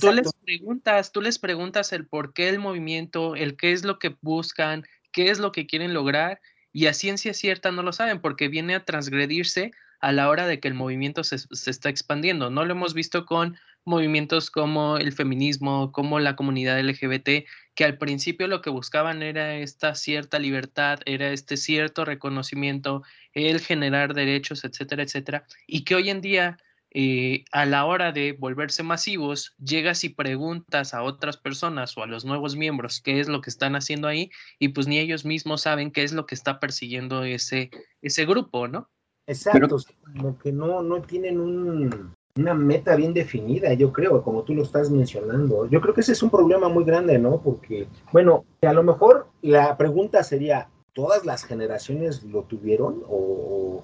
tú 0.00 0.12
les 0.12 0.32
preguntas, 0.44 1.12
tú 1.12 1.20
les 1.20 1.38
preguntas 1.38 1.92
el 1.92 2.06
por 2.06 2.32
qué 2.32 2.48
el 2.48 2.58
movimiento, 2.58 3.36
el 3.36 3.56
qué 3.56 3.72
es 3.72 3.84
lo 3.84 3.98
que 3.98 4.16
buscan, 4.22 4.84
qué 5.12 5.30
es 5.30 5.38
lo 5.38 5.52
que 5.52 5.66
quieren 5.66 5.94
lograr, 5.94 6.40
y 6.72 6.86
a 6.86 6.94
ciencia 6.94 7.34
cierta 7.34 7.70
no 7.70 7.82
lo 7.82 7.92
saben, 7.92 8.20
porque 8.20 8.48
viene 8.48 8.74
a 8.74 8.84
transgredirse 8.84 9.72
a 10.00 10.12
la 10.12 10.28
hora 10.28 10.46
de 10.46 10.60
que 10.60 10.68
el 10.68 10.74
movimiento 10.74 11.24
se, 11.24 11.38
se 11.38 11.70
está 11.70 11.88
expandiendo. 11.88 12.50
No 12.50 12.64
lo 12.64 12.72
hemos 12.72 12.94
visto 12.94 13.26
con 13.26 13.56
movimientos 13.88 14.50
como 14.50 14.98
el 14.98 15.12
feminismo, 15.12 15.90
como 15.92 16.20
la 16.20 16.36
comunidad 16.36 16.80
LGBT, 16.80 17.44
que 17.74 17.84
al 17.84 17.98
principio 17.98 18.46
lo 18.46 18.60
que 18.60 18.70
buscaban 18.70 19.22
era 19.22 19.56
esta 19.56 19.94
cierta 19.94 20.38
libertad, 20.38 21.00
era 21.06 21.30
este 21.30 21.56
cierto 21.56 22.04
reconocimiento, 22.04 23.02
el 23.32 23.60
generar 23.60 24.14
derechos, 24.14 24.64
etcétera, 24.64 25.02
etcétera, 25.02 25.46
y 25.66 25.84
que 25.84 25.94
hoy 25.94 26.10
en 26.10 26.20
día, 26.20 26.58
eh, 26.90 27.44
a 27.52 27.66
la 27.66 27.84
hora 27.84 28.12
de 28.12 28.32
volverse 28.32 28.82
masivos, 28.82 29.54
llegas 29.58 30.04
y 30.04 30.08
preguntas 30.08 30.94
a 30.94 31.02
otras 31.02 31.36
personas 31.36 31.96
o 31.96 32.02
a 32.02 32.06
los 32.06 32.24
nuevos 32.24 32.56
miembros 32.56 33.00
qué 33.00 33.20
es 33.20 33.28
lo 33.28 33.40
que 33.40 33.50
están 33.50 33.74
haciendo 33.76 34.08
ahí, 34.08 34.30
y 34.58 34.68
pues 34.68 34.86
ni 34.86 34.98
ellos 34.98 35.24
mismos 35.24 35.62
saben 35.62 35.90
qué 35.90 36.02
es 36.02 36.12
lo 36.12 36.26
que 36.26 36.34
está 36.34 36.60
persiguiendo 36.60 37.24
ese, 37.24 37.70
ese 38.02 38.26
grupo, 38.26 38.68
¿no? 38.68 38.90
Exacto, 39.26 39.76
como 40.16 40.38
que 40.38 40.52
no, 40.52 40.82
no 40.82 41.02
tienen 41.02 41.38
un, 41.38 42.14
una 42.40 42.54
meta 42.54 42.94
bien 42.96 43.14
definida, 43.14 43.72
yo 43.74 43.92
creo, 43.92 44.22
como 44.22 44.42
tú 44.42 44.54
lo 44.54 44.62
estás 44.62 44.90
mencionando. 44.90 45.66
Yo 45.68 45.80
creo 45.80 45.94
que 45.94 46.00
ese 46.02 46.12
es 46.12 46.22
un 46.22 46.30
problema 46.30 46.68
muy 46.68 46.84
grande, 46.84 47.18
¿no? 47.18 47.40
Porque, 47.40 47.88
bueno, 48.12 48.44
a 48.62 48.72
lo 48.72 48.82
mejor 48.82 49.28
la 49.42 49.76
pregunta 49.76 50.22
sería, 50.22 50.68
¿todas 50.92 51.24
las 51.24 51.44
generaciones 51.44 52.22
lo 52.24 52.42
tuvieron 52.44 53.02
o, 53.08 53.82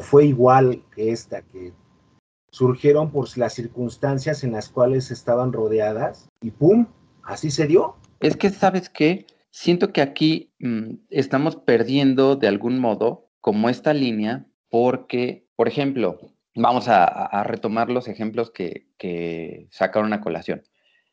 fue 0.00 0.26
igual 0.26 0.82
que 0.94 1.12
esta, 1.12 1.42
que 1.42 1.72
surgieron 2.50 3.10
por 3.10 3.28
las 3.38 3.54
circunstancias 3.54 4.42
en 4.42 4.52
las 4.52 4.68
cuales 4.68 5.10
estaban 5.10 5.52
rodeadas 5.52 6.28
y 6.40 6.50
¡pum! 6.50 6.86
Así 7.22 7.50
se 7.50 7.66
dio. 7.66 7.94
Es 8.20 8.36
que, 8.36 8.50
¿sabes 8.50 8.88
qué? 8.88 9.26
Siento 9.50 9.92
que 9.92 10.02
aquí 10.02 10.52
mm, 10.58 10.94
estamos 11.10 11.56
perdiendo 11.56 12.34
de 12.34 12.48
algún 12.48 12.80
modo 12.80 13.28
como 13.40 13.68
esta 13.68 13.94
línea 13.94 14.46
porque, 14.68 15.46
por 15.54 15.68
ejemplo, 15.68 16.18
vamos 16.54 16.88
a, 16.88 17.42
retomar 17.44 17.90
los 17.90 18.08
ejemplos 18.08 18.50
que, 18.50 18.86
que, 18.98 19.66
sacaron 19.70 20.12
a 20.12 20.20
colación. 20.20 20.62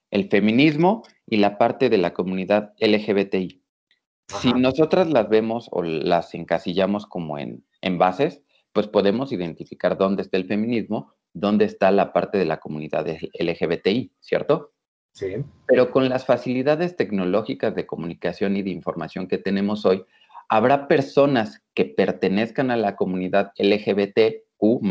El 0.10 0.30
feminismo 0.30 1.04
y 1.26 1.38
la 1.38 1.58
parte 1.58 1.90
de 1.90 1.98
la 1.98 2.14
comunidad 2.14 2.74
LGBTI. 2.80 3.64
Si 4.40 4.54
nosotras 4.54 5.10
las 5.10 5.30
vemos 5.30 5.68
o 5.72 5.84
las 5.84 6.34
encasillamos 6.36 7.06
como 7.06 7.38
en, 7.38 7.66
en 7.82 7.98
bases, 7.98 8.42
pues 8.72 8.88
podemos 8.88 9.32
identificar 9.32 9.98
dónde 9.98 10.22
está 10.22 10.38
el 10.38 10.48
feminismo, 10.48 11.14
dónde 11.34 11.66
está 11.66 11.92
la 11.92 12.14
parte 12.14 12.38
de 12.38 12.46
la 12.46 12.58
comunidad 12.58 13.06
LGBTI, 13.08 14.14
¿cierto? 14.20 14.72
Sí. 15.14 15.44
Pero 15.66 15.92
con 15.92 16.08
las 16.08 16.26
facilidades 16.26 16.96
tecnológicas 16.96 17.76
de 17.76 17.86
comunicación 17.86 18.56
y 18.56 18.62
de 18.62 18.70
información 18.70 19.28
que 19.28 19.38
tenemos 19.38 19.86
hoy, 19.86 20.06
habrá 20.48 20.88
personas 20.88 21.62
que 21.74 21.86
pertenezcan 21.86 22.72
a 22.72 22.78
la 22.78 22.96
comunidad 22.96 23.52
LGBTQ 23.58 24.82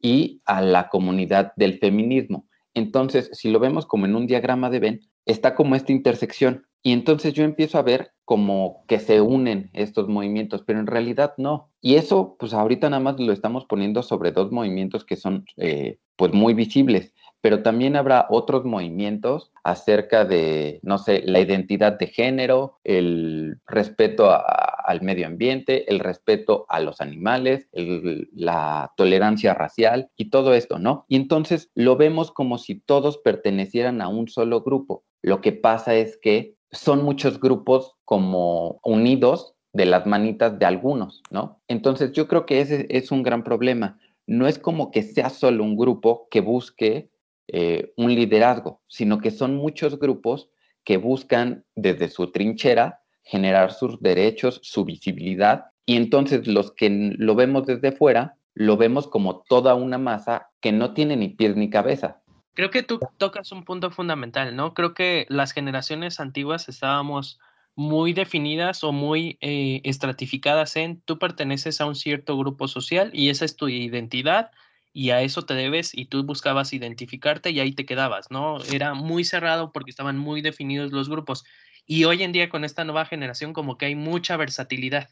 y 0.00 0.42
a 0.44 0.60
la 0.62 0.88
comunidad 0.88 1.52
del 1.56 1.78
feminismo. 1.78 2.46
Entonces, 2.74 3.30
si 3.32 3.50
lo 3.50 3.58
vemos 3.58 3.86
como 3.86 4.06
en 4.06 4.14
un 4.14 4.26
diagrama 4.26 4.70
de 4.70 4.80
Venn, 4.80 5.00
está 5.24 5.54
como 5.54 5.74
esta 5.74 5.92
intersección. 5.92 6.66
Y 6.82 6.92
entonces 6.92 7.32
yo 7.32 7.42
empiezo 7.42 7.78
a 7.78 7.82
ver 7.82 8.12
como 8.24 8.84
que 8.86 9.00
se 9.00 9.20
unen 9.20 9.70
estos 9.72 10.08
movimientos, 10.08 10.62
pero 10.64 10.78
en 10.78 10.86
realidad 10.86 11.34
no. 11.36 11.70
Y 11.80 11.96
eso, 11.96 12.36
pues 12.38 12.52
ahorita 12.52 12.90
nada 12.90 13.02
más 13.02 13.18
lo 13.18 13.32
estamos 13.32 13.64
poniendo 13.64 14.02
sobre 14.02 14.30
dos 14.30 14.52
movimientos 14.52 15.04
que 15.04 15.16
son 15.16 15.46
eh, 15.56 15.98
pues 16.16 16.32
muy 16.32 16.54
visibles, 16.54 17.12
pero 17.40 17.62
también 17.62 17.96
habrá 17.96 18.26
otros 18.30 18.64
movimientos 18.64 19.52
acerca 19.62 20.24
de, 20.24 20.80
no 20.82 20.98
sé, 20.98 21.22
la 21.24 21.40
identidad 21.40 21.98
de 21.98 22.08
género, 22.08 22.78
el 22.84 23.58
respeto 23.66 24.30
al 24.30 25.02
medio 25.02 25.26
ambiente, 25.26 25.90
el 25.90 26.00
respeto 26.00 26.66
a 26.68 26.80
los 26.80 27.00
animales, 27.00 27.68
la 27.72 28.92
tolerancia 28.96 29.54
racial 29.54 30.10
y 30.16 30.30
todo 30.30 30.54
esto, 30.54 30.78
¿no? 30.78 31.04
Y 31.08 31.16
entonces 31.16 31.70
lo 31.74 31.96
vemos 31.96 32.30
como 32.30 32.58
si 32.58 32.80
todos 32.80 33.18
pertenecieran 33.18 34.02
a 34.02 34.08
un 34.08 34.28
solo 34.28 34.62
grupo. 34.62 35.04
Lo 35.22 35.40
que 35.40 35.52
pasa 35.52 35.94
es 35.94 36.16
que 36.16 36.56
son 36.70 37.04
muchos 37.04 37.40
grupos 37.40 37.94
como 38.04 38.80
unidos 38.84 39.54
de 39.72 39.86
las 39.86 40.06
manitas 40.06 40.58
de 40.58 40.66
algunos, 40.66 41.22
¿no? 41.30 41.60
Entonces 41.68 42.12
yo 42.12 42.28
creo 42.28 42.46
que 42.46 42.60
ese 42.60 42.86
es 42.88 43.12
un 43.12 43.22
gran 43.22 43.44
problema. 43.44 43.98
No 44.26 44.48
es 44.48 44.58
como 44.58 44.90
que 44.90 45.02
sea 45.02 45.30
solo 45.30 45.62
un 45.62 45.76
grupo 45.76 46.28
que 46.30 46.40
busque 46.40 47.10
eh, 47.48 47.92
un 47.96 48.14
liderazgo, 48.14 48.80
sino 48.86 49.18
que 49.18 49.30
son 49.30 49.56
muchos 49.56 49.98
grupos 49.98 50.50
que 50.84 50.96
buscan 50.96 51.64
desde 51.74 52.08
su 52.08 52.30
trinchera 52.30 53.00
generar 53.22 53.72
sus 53.72 54.00
derechos, 54.00 54.60
su 54.62 54.84
visibilidad, 54.84 55.66
y 55.84 55.96
entonces 55.96 56.46
los 56.46 56.72
que 56.72 56.88
lo 56.90 57.34
vemos 57.34 57.66
desde 57.66 57.92
fuera, 57.92 58.36
lo 58.54 58.76
vemos 58.76 59.08
como 59.08 59.42
toda 59.48 59.74
una 59.74 59.98
masa 59.98 60.50
que 60.60 60.72
no 60.72 60.94
tiene 60.94 61.16
ni 61.16 61.28
pies 61.28 61.56
ni 61.56 61.68
cabeza, 61.68 62.22
Creo 62.56 62.70
que 62.70 62.82
tú 62.82 62.98
tocas 63.18 63.52
un 63.52 63.64
punto 63.64 63.90
fundamental, 63.90 64.56
¿no? 64.56 64.72
Creo 64.72 64.94
que 64.94 65.26
las 65.28 65.52
generaciones 65.52 66.20
antiguas 66.20 66.70
estábamos 66.70 67.38
muy 67.74 68.14
definidas 68.14 68.82
o 68.82 68.92
muy 68.92 69.36
eh, 69.42 69.82
estratificadas 69.84 70.76
en 70.76 71.02
tú 71.02 71.18
perteneces 71.18 71.82
a 71.82 71.86
un 71.86 71.94
cierto 71.94 72.38
grupo 72.38 72.66
social 72.66 73.10
y 73.12 73.28
esa 73.28 73.44
es 73.44 73.56
tu 73.56 73.68
identidad 73.68 74.52
y 74.96 75.10
a 75.10 75.20
eso 75.20 75.42
te 75.42 75.52
debes 75.52 75.90
y 75.92 76.06
tú 76.06 76.24
buscabas 76.24 76.72
identificarte 76.72 77.50
y 77.50 77.60
ahí 77.60 77.72
te 77.72 77.84
quedabas, 77.84 78.30
¿no? 78.30 78.64
Era 78.72 78.94
muy 78.94 79.24
cerrado 79.24 79.70
porque 79.70 79.90
estaban 79.90 80.16
muy 80.16 80.40
definidos 80.40 80.90
los 80.90 81.10
grupos. 81.10 81.44
Y 81.84 82.04
hoy 82.04 82.22
en 82.22 82.32
día 82.32 82.48
con 82.48 82.64
esta 82.64 82.82
nueva 82.82 83.04
generación 83.04 83.52
como 83.52 83.76
que 83.76 83.84
hay 83.84 83.94
mucha 83.94 84.38
versatilidad. 84.38 85.10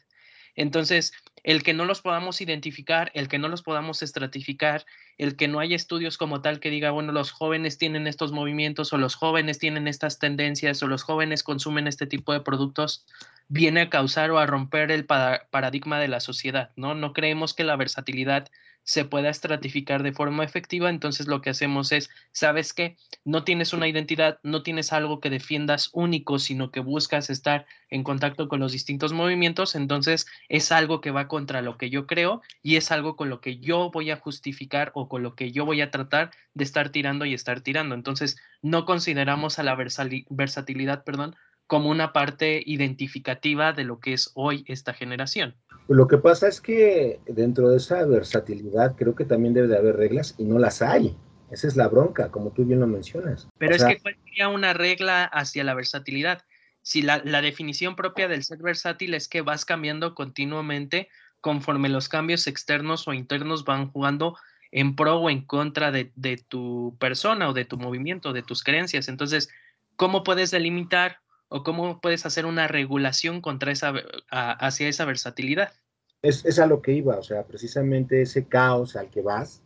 Entonces, 0.55 1.13
el 1.43 1.61
que 1.61 1.75
no 1.75 1.85
los 1.85 2.01
podamos 2.01 2.41
identificar, 2.41 3.11
el 3.13 3.27
que 3.27 3.37
no 3.37 3.47
los 3.47 3.61
podamos 3.61 4.01
estratificar, 4.01 4.87
el 5.19 5.35
que 5.35 5.47
no 5.47 5.59
haya 5.59 5.75
estudios 5.75 6.17
como 6.17 6.41
tal 6.41 6.59
que 6.59 6.71
diga, 6.71 6.89
bueno, 6.89 7.11
los 7.11 7.29
jóvenes 7.29 7.77
tienen 7.77 8.07
estos 8.07 8.31
movimientos 8.31 8.91
o 8.91 8.97
los 8.97 9.13
jóvenes 9.13 9.59
tienen 9.59 9.87
estas 9.87 10.17
tendencias 10.17 10.81
o 10.81 10.87
los 10.87 11.03
jóvenes 11.03 11.43
consumen 11.43 11.85
este 11.85 12.07
tipo 12.07 12.33
de 12.33 12.41
productos, 12.41 13.05
viene 13.49 13.81
a 13.81 13.89
causar 13.91 14.31
o 14.31 14.39
a 14.39 14.47
romper 14.47 14.89
el 14.89 15.05
paradigma 15.05 15.99
de 15.99 16.07
la 16.07 16.21
sociedad, 16.21 16.71
¿no? 16.75 16.95
No 16.95 17.13
creemos 17.13 17.53
que 17.53 17.63
la 17.63 17.75
versatilidad 17.75 18.49
se 18.85 19.03
pueda 19.03 19.29
estratificar 19.29 20.03
de 20.03 20.13
forma 20.13 20.43
efectiva, 20.43 20.89
entonces 20.89 21.27
lo 21.27 21.41
que 21.41 21.49
hacemos 21.49 21.91
es, 21.91 22.09
¿sabes 22.31 22.71
qué? 22.71 22.95
No 23.25 23.43
tienes 23.43 23.73
una 23.73 23.87
identidad, 23.87 24.39
no 24.43 24.61
tienes 24.63 24.93
algo 24.93 25.19
que 25.19 25.31
defiendas 25.31 25.89
único, 25.91 26.39
sino 26.39 26.71
que 26.71 26.79
buscas 26.79 27.29
estar 27.29 27.65
en 27.89 28.03
contacto 28.03 28.47
con 28.47 28.59
los 28.59 28.71
distintos 28.71 29.11
movimientos, 29.11 29.75
entonces 29.75 30.27
es 30.49 30.71
algo 30.71 31.01
que 31.01 31.11
va 31.11 31.27
contra 31.27 31.61
lo 31.63 31.77
que 31.77 31.89
yo 31.89 32.05
creo 32.05 32.41
y 32.61 32.75
es 32.75 32.91
algo 32.91 33.15
con 33.15 33.29
lo 33.29 33.41
que 33.41 33.57
yo 33.57 33.89
voy 33.91 34.11
a 34.11 34.17
justificar 34.17 34.91
o 34.93 35.09
con 35.09 35.23
lo 35.23 35.35
que 35.35 35.51
yo 35.51 35.65
voy 35.65 35.81
a 35.81 35.89
tratar 35.89 36.31
de 36.53 36.63
estar 36.63 36.89
tirando 36.89 37.25
y 37.25 37.33
estar 37.33 37.61
tirando. 37.61 37.95
Entonces, 37.95 38.37
no 38.61 38.85
consideramos 38.85 39.57
a 39.57 39.63
la 39.63 39.75
versatilidad, 39.75 41.03
perdón, 41.03 41.35
como 41.67 41.89
una 41.89 42.13
parte 42.13 42.61
identificativa 42.65 43.73
de 43.73 43.83
lo 43.83 43.99
que 43.99 44.13
es 44.13 44.31
hoy 44.35 44.63
esta 44.67 44.93
generación. 44.93 45.55
Lo 45.87 46.07
que 46.07 46.17
pasa 46.17 46.47
es 46.47 46.61
que 46.61 47.19
dentro 47.27 47.69
de 47.69 47.77
esa 47.77 48.05
versatilidad 48.05 48.95
creo 48.95 49.15
que 49.15 49.25
también 49.25 49.53
debe 49.53 49.67
de 49.67 49.77
haber 49.77 49.97
reglas 49.97 50.35
y 50.37 50.43
no 50.45 50.59
las 50.59 50.81
hay. 50.81 51.15
Esa 51.51 51.67
es 51.67 51.75
la 51.75 51.87
bronca, 51.87 52.31
como 52.31 52.51
tú 52.51 52.65
bien 52.65 52.79
lo 52.79 52.87
mencionas. 52.87 53.47
Pero 53.57 53.75
es 53.75 53.83
que 53.83 53.99
¿cuál 53.99 54.17
sería 54.23 54.49
una 54.49 54.73
regla 54.73 55.25
hacia 55.25 55.63
la 55.63 55.75
versatilidad? 55.75 56.43
Si 56.81 57.01
la, 57.01 57.19
definición 57.19 57.95
propia 57.95 58.27
del 58.27 58.43
ser 58.43 58.59
versátil 58.59 59.13
es 59.13 59.27
que 59.27 59.41
vas 59.41 59.65
cambiando 59.65 60.13
continuamente 60.13 61.07
conforme 61.41 61.89
los 61.89 62.09
cambios 62.09 62.47
externos 62.47 63.07
o 63.07 63.13
internos 63.13 63.63
van 63.65 63.89
jugando 63.89 64.37
en 64.71 64.95
pro 64.95 65.17
o 65.17 65.29
en 65.29 65.41
contra 65.41 65.91
de, 65.91 66.11
de 66.15 66.37
tu 66.37 66.95
persona 66.99 67.49
o 67.49 67.53
de 67.53 67.65
tu 67.65 67.77
movimiento, 67.77 68.33
de 68.33 68.43
tus 68.43 68.63
creencias. 68.63 69.07
Entonces, 69.07 69.49
¿cómo 69.95 70.23
puedes 70.23 70.51
delimitar 70.51 71.19
o 71.49 71.63
cómo 71.63 71.99
puedes 72.01 72.25
hacer 72.25 72.45
una 72.45 72.67
regulación 72.67 73.41
contra 73.41 73.71
esa, 73.71 73.93
hacia 74.29 74.87
esa 74.87 75.05
versatilidad. 75.05 75.73
Es, 76.21 76.59
a 76.59 76.65
lo 76.65 76.81
que 76.81 76.93
iba, 76.93 77.17
o 77.17 77.23
sea, 77.23 77.43
precisamente 77.43 78.21
ese 78.21 78.45
caos 78.45 78.95
al 78.95 79.09
que 79.09 79.21
vas, 79.21 79.61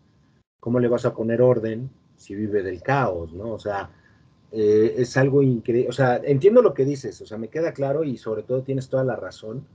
¿cómo 0.59 0.79
le 0.79 0.89
vas 0.89 1.05
a 1.05 1.13
poner 1.13 1.41
orden 1.41 1.89
si 2.17 2.35
vive 2.35 2.63
del 2.63 2.81
caos, 2.81 3.31
¿no? 3.31 3.51
O 3.51 3.59
sea, 3.59 3.89
eh, 4.51 4.95
es 4.97 5.15
algo 5.15 5.41
increíble, 5.41 5.89
o 5.89 5.93
sea, 5.93 6.17
entiendo 6.17 6.61
lo 6.61 6.73
que 6.73 6.83
dices, 6.83 7.21
o 7.21 7.25
sea, 7.25 7.37
me 7.37 7.47
queda 7.47 7.71
claro 7.71 8.03
y 8.03 8.17
sobre 8.17 8.43
todo 8.43 8.63
tienes 8.63 8.89
toda 8.89 9.05
la 9.05 9.15
razón, 9.15 9.65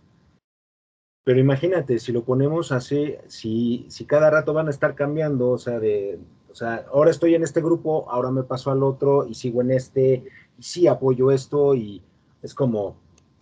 pero 1.25 1.41
imagínate, 1.41 1.99
si 1.99 2.13
lo 2.13 2.23
ponemos 2.25 2.71
así, 2.71 3.17
si, 3.29 3.87
si 3.89 4.05
cada 4.05 4.31
rato 4.31 4.53
van 4.53 4.67
a 4.67 4.71
estar 4.71 4.95
cambiando, 4.95 5.51
o 5.51 5.59
sea, 5.59 5.81
de, 5.81 6.19
o 6.51 6.55
sea, 6.55 6.85
ahora 6.93 7.11
estoy 7.11 7.35
en 7.35 7.43
este 7.43 7.63
grupo, 7.63 8.09
ahora 8.11 8.31
me 8.31 8.43
paso 8.43 8.71
al 8.71 8.83
otro 8.83 9.27
y 9.27 9.35
sigo 9.35 9.63
en 9.63 9.71
este, 9.71 10.25
sí 10.59 10.87
apoyo 10.87 11.31
esto 11.31 11.75
y 11.75 12.03
es 12.43 12.55
como 12.55 12.97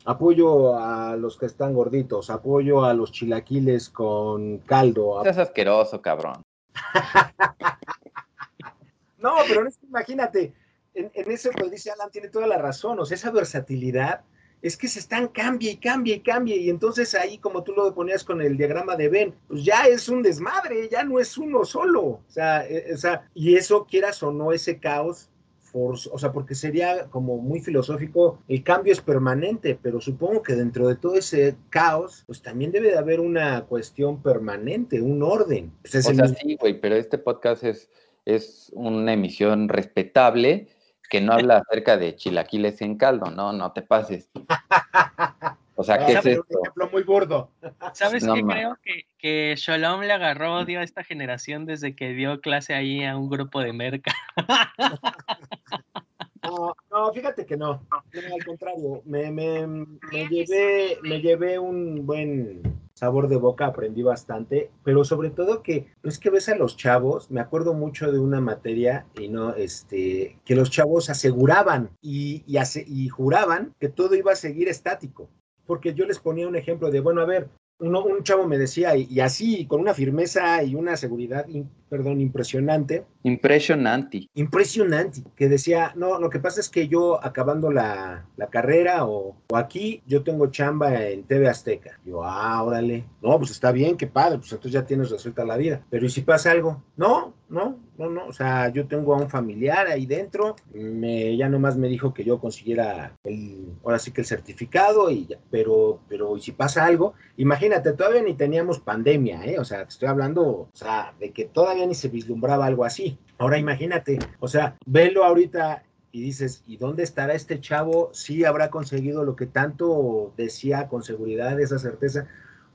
apoyo 0.05 0.77
a 0.77 1.16
los 1.16 1.38
que 1.38 1.46
están 1.46 1.75
gorditos, 1.75 2.31
apoyo 2.31 2.85
a 2.85 2.94
los 2.94 3.12
chilaquiles 3.12 3.88
con 3.88 4.59
caldo. 4.59 5.25
Es 5.25 5.38
asqueroso, 5.38 6.01
cabrón. 6.01 6.42
no, 9.18 9.35
pero 9.46 9.68
imagínate, 9.83 10.55
en, 10.94 11.11
en 11.14 11.31
eso 11.31 11.51
pues 11.57 11.70
dice 11.70 11.90
Alan, 11.90 12.11
tiene 12.11 12.29
toda 12.29 12.46
la 12.46 12.59
razón, 12.59 12.98
o 12.98 13.05
sea, 13.05 13.14
esa 13.14 13.31
versatilidad 13.31 14.25
es 14.62 14.77
que 14.77 14.87
se 14.87 15.01
están 15.01 15.29
cambie 15.29 15.72
y 15.72 15.77
cambie 15.77 16.16
y 16.16 16.20
cambie 16.20 16.57
y 16.57 16.70
entonces 16.70 17.14
ahí 17.16 17.37
como 17.38 17.64
tú 17.64 17.72
lo 17.72 17.92
ponías 17.94 18.22
con 18.22 18.40
el 18.40 18.57
diagrama 18.57 18.94
de 18.94 19.09
Ben, 19.09 19.35
pues 19.48 19.64
ya 19.64 19.87
es 19.87 20.09
un 20.09 20.22
desmadre, 20.22 20.88
ya 20.88 21.03
no 21.03 21.18
es 21.18 21.37
uno 21.37 21.64
solo, 21.64 22.03
o 22.03 22.25
sea, 22.29 22.64
e, 22.66 22.94
o 22.94 22.96
sea 22.96 23.29
y 23.35 23.57
eso 23.57 23.85
quieras 23.85 24.22
o 24.22 24.31
no 24.31 24.53
ese 24.53 24.79
caos 24.79 25.29
o 25.73 26.19
sea, 26.19 26.33
porque 26.33 26.55
sería 26.55 27.07
como 27.09 27.39
muy 27.39 27.61
filosófico, 27.61 28.41
el 28.49 28.62
cambio 28.62 28.93
es 28.93 29.01
permanente, 29.01 29.79
pero 29.81 30.01
supongo 30.01 30.43
que 30.43 30.55
dentro 30.55 30.89
de 30.89 30.97
todo 30.97 31.14
ese 31.14 31.57
caos, 31.70 32.25
pues 32.27 32.43
también 32.43 32.73
debe 32.73 32.89
de 32.89 32.99
haber 32.99 33.20
una 33.20 33.62
cuestión 33.64 34.23
permanente, 34.23 35.01
un 35.01 35.23
orden. 35.23 35.73
Pues 35.83 36.07
o 36.07 36.14
sea, 36.14 36.29
sí, 36.29 36.57
güey, 36.61 36.81
pero 36.81 36.97
este 36.97 37.18
podcast 37.18 37.64
es, 37.64 37.91
es 38.25 38.70
una 38.75 39.14
emisión 39.14 39.68
respetable 39.68 40.68
que 41.09 41.20
no 41.20 41.33
habla 41.33 41.59
acerca 41.59 41.97
de 41.97 42.16
chilaquiles 42.16 42.81
en 42.81 42.97
caldo, 42.97 43.31
no, 43.31 43.53
no 43.53 43.73
te 43.73 43.83
pases. 43.83 44.31
O 45.75 45.85
sea, 45.85 46.05
¿qué 46.05 46.12
es 46.12 46.27
esto? 46.27 46.45
Un 46.51 46.61
ejemplo 46.61 46.89
muy 46.93 47.03
gordo. 47.03 47.51
¿Sabes 47.95 48.25
qué? 48.25 48.43
Creo 48.43 48.79
que, 48.83 49.07
que 49.18 49.55
Shalom 49.57 50.03
le 50.03 50.12
agarró 50.12 50.57
odio 50.59 50.81
a 50.81 50.83
esta 50.83 51.03
generación 51.03 51.64
desde 51.64 51.97
que 51.97 52.12
dio 52.12 52.41
clase 52.41 52.75
ahí 52.75 53.05
a 53.05 53.16
un 53.16 53.31
grupo 53.31 53.61
de 53.61 53.73
merca. 53.73 54.12
No, 56.45 56.75
no, 56.91 57.12
fíjate 57.12 57.47
que 57.47 57.57
no. 57.57 57.87
al 57.93 58.45
contrario, 58.45 59.01
me, 59.05 59.31
me, 59.31 59.64
me, 59.64 60.29
llevé, 60.29 60.99
me 61.03 61.20
llevé 61.20 61.59
un 61.61 62.05
buen 62.05 62.62
sabor 62.95 63.29
de 63.29 63.37
boca, 63.37 63.66
aprendí 63.66 64.03
bastante, 64.03 64.70
pero 64.83 65.05
sobre 65.05 65.31
todo 65.31 65.62
que 65.62 65.87
es 66.03 66.18
que 66.18 66.31
ves 66.31 66.49
a 66.49 66.57
los 66.57 66.77
chavos, 66.77 67.31
me 67.31 67.41
acuerdo 67.41 67.75
mucho 67.75 68.11
de 68.11 68.18
una 68.18 68.41
materia 68.41 69.07
y 69.18 69.29
no, 69.29 69.55
este, 69.55 70.41
que 70.45 70.57
los 70.57 70.70
chavos 70.70 71.11
aseguraban 71.11 71.91
y, 72.01 72.43
y, 72.47 72.59
y 72.87 73.09
juraban 73.09 73.73
que 73.79 73.89
todo 73.89 74.16
iba 74.16 74.33
a 74.33 74.37
seguir 74.37 74.68
estático 74.68 75.29
porque 75.73 75.95
yo 75.95 76.05
les 76.05 76.18
ponía 76.18 76.47
un 76.47 76.55
ejemplo 76.55 76.91
de, 76.91 77.01
bueno, 77.01 77.23
a 77.23 77.25
ver, 77.25 77.49
uno- 77.79 78.05
un 78.05 78.23
chavo 78.23 78.47
me 78.47 78.59
decía, 78.59 78.95
y, 78.95 79.07
y 79.11 79.20
así, 79.20 79.64
con 79.66 79.81
una 79.81 79.95
firmeza 79.95 80.62
y 80.62 80.75
una 80.75 80.99
seguridad, 80.99 81.49
in- 81.49 81.70
perdón, 81.89 82.20
impresionante, 82.20 83.07
Impresionante. 83.23 84.29
impresionante, 84.35 85.23
que 85.35 85.49
decía, 85.49 85.93
no, 85.97 86.18
lo 86.20 86.29
que 86.29 86.41
pasa 86.41 86.61
es 86.61 86.68
que 86.68 86.89
yo 86.89 87.25
acabando 87.25 87.70
la, 87.73 88.27
la 88.37 88.47
carrera 88.49 89.07
o, 89.07 89.35
o 89.51 89.57
aquí, 89.57 90.03
yo 90.07 90.23
tengo 90.23 90.49
chamba 90.49 91.07
en 91.09 91.25
TV 91.25 91.49
Azteca. 91.49 91.99
Yo, 92.05 92.23
ah, 92.23 92.62
órale, 92.62 93.05
no, 93.23 93.39
pues 93.39 93.51
está 93.51 93.73
bien, 93.73 93.97
qué 93.97 94.07
padre, 94.07 94.39
pues 94.39 94.53
entonces 94.53 94.73
ya 94.73 94.85
tienes 94.85 95.11
resuelta 95.11 95.43
la 95.47 95.57
vida. 95.57 95.83
Pero 95.89 96.05
¿y 96.05 96.11
si 96.11 96.20
pasa 96.20 96.51
algo? 96.51 96.83
No, 96.99 97.33
no, 97.53 97.78
no, 97.98 98.09
no, 98.09 98.26
o 98.26 98.32
sea, 98.32 98.70
yo 98.70 98.86
tengo 98.86 99.14
a 99.14 99.18
un 99.18 99.28
familiar 99.28 99.86
ahí 99.86 100.07
dentro, 100.07 100.57
me, 100.72 101.36
ya 101.36 101.50
nomás 101.50 101.76
me 101.76 101.88
dijo 101.88 102.14
que 102.14 102.24
yo 102.24 102.40
consiguiera 102.40 103.14
el, 103.24 103.74
ahora 103.84 103.98
sí 103.98 104.11
que 104.11 104.22
el 104.22 104.26
certificado, 104.26 105.11
y 105.11 105.26
ya, 105.26 105.38
pero, 105.50 106.00
pero 106.09 106.34
¿y 106.34 106.40
si 106.40 106.53
pasa 106.53 106.86
algo? 106.86 107.12
Imagínate, 107.36 107.92
todavía 107.92 108.22
ni 108.22 108.34
teníamos 108.34 108.80
pandemia, 108.80 109.44
¿eh? 109.44 109.59
O 109.59 109.64
sea, 109.64 109.84
te 109.84 109.90
estoy 109.90 110.09
hablando, 110.09 110.42
o 110.42 110.70
sea, 110.72 111.14
de 111.20 111.30
que 111.30 111.44
todavía 111.44 111.86
ni 111.86 111.94
se 111.94 112.09
vislumbraba 112.09 112.64
algo 112.64 112.86
así. 112.86 113.18
Ahora 113.36 113.59
imagínate, 113.59 114.18
o 114.40 114.48
sea, 114.48 114.76
velo 114.86 115.24
ahorita 115.24 115.82
y 116.11 116.22
dices, 116.22 116.64
¿y 116.66 116.78
dónde 116.78 117.03
estará 117.03 117.34
este 117.34 117.61
chavo? 117.61 118.11
Sí 118.14 118.44
habrá 118.44 118.70
conseguido 118.70 119.24
lo 119.24 119.36
que 119.36 119.46
tanto 119.46 120.32
decía 120.38 120.88
con 120.88 121.03
seguridad, 121.03 121.61
esa 121.61 121.78
certeza. 121.78 122.26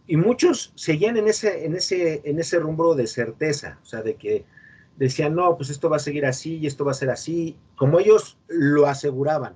Y 0.05 0.17
muchos 0.17 0.71
seguían 0.75 1.17
en 1.17 1.27
ese, 1.27 1.65
en 1.65 1.75
ese, 1.75 2.21
en 2.25 2.39
ese 2.39 2.59
rumbo 2.59 2.95
de 2.95 3.07
certeza, 3.07 3.79
o 3.81 3.85
sea, 3.85 4.01
de 4.01 4.15
que 4.15 4.45
decían, 4.97 5.35
no, 5.35 5.55
pues 5.55 5.69
esto 5.69 5.89
va 5.89 5.95
a 5.97 5.99
seguir 5.99 6.25
así 6.25 6.57
y 6.57 6.67
esto 6.67 6.83
va 6.83 6.91
a 6.91 6.95
ser 6.95 7.09
así, 7.09 7.57
como 7.75 7.99
ellos 7.99 8.37
lo 8.47 8.85
aseguraban. 8.87 9.55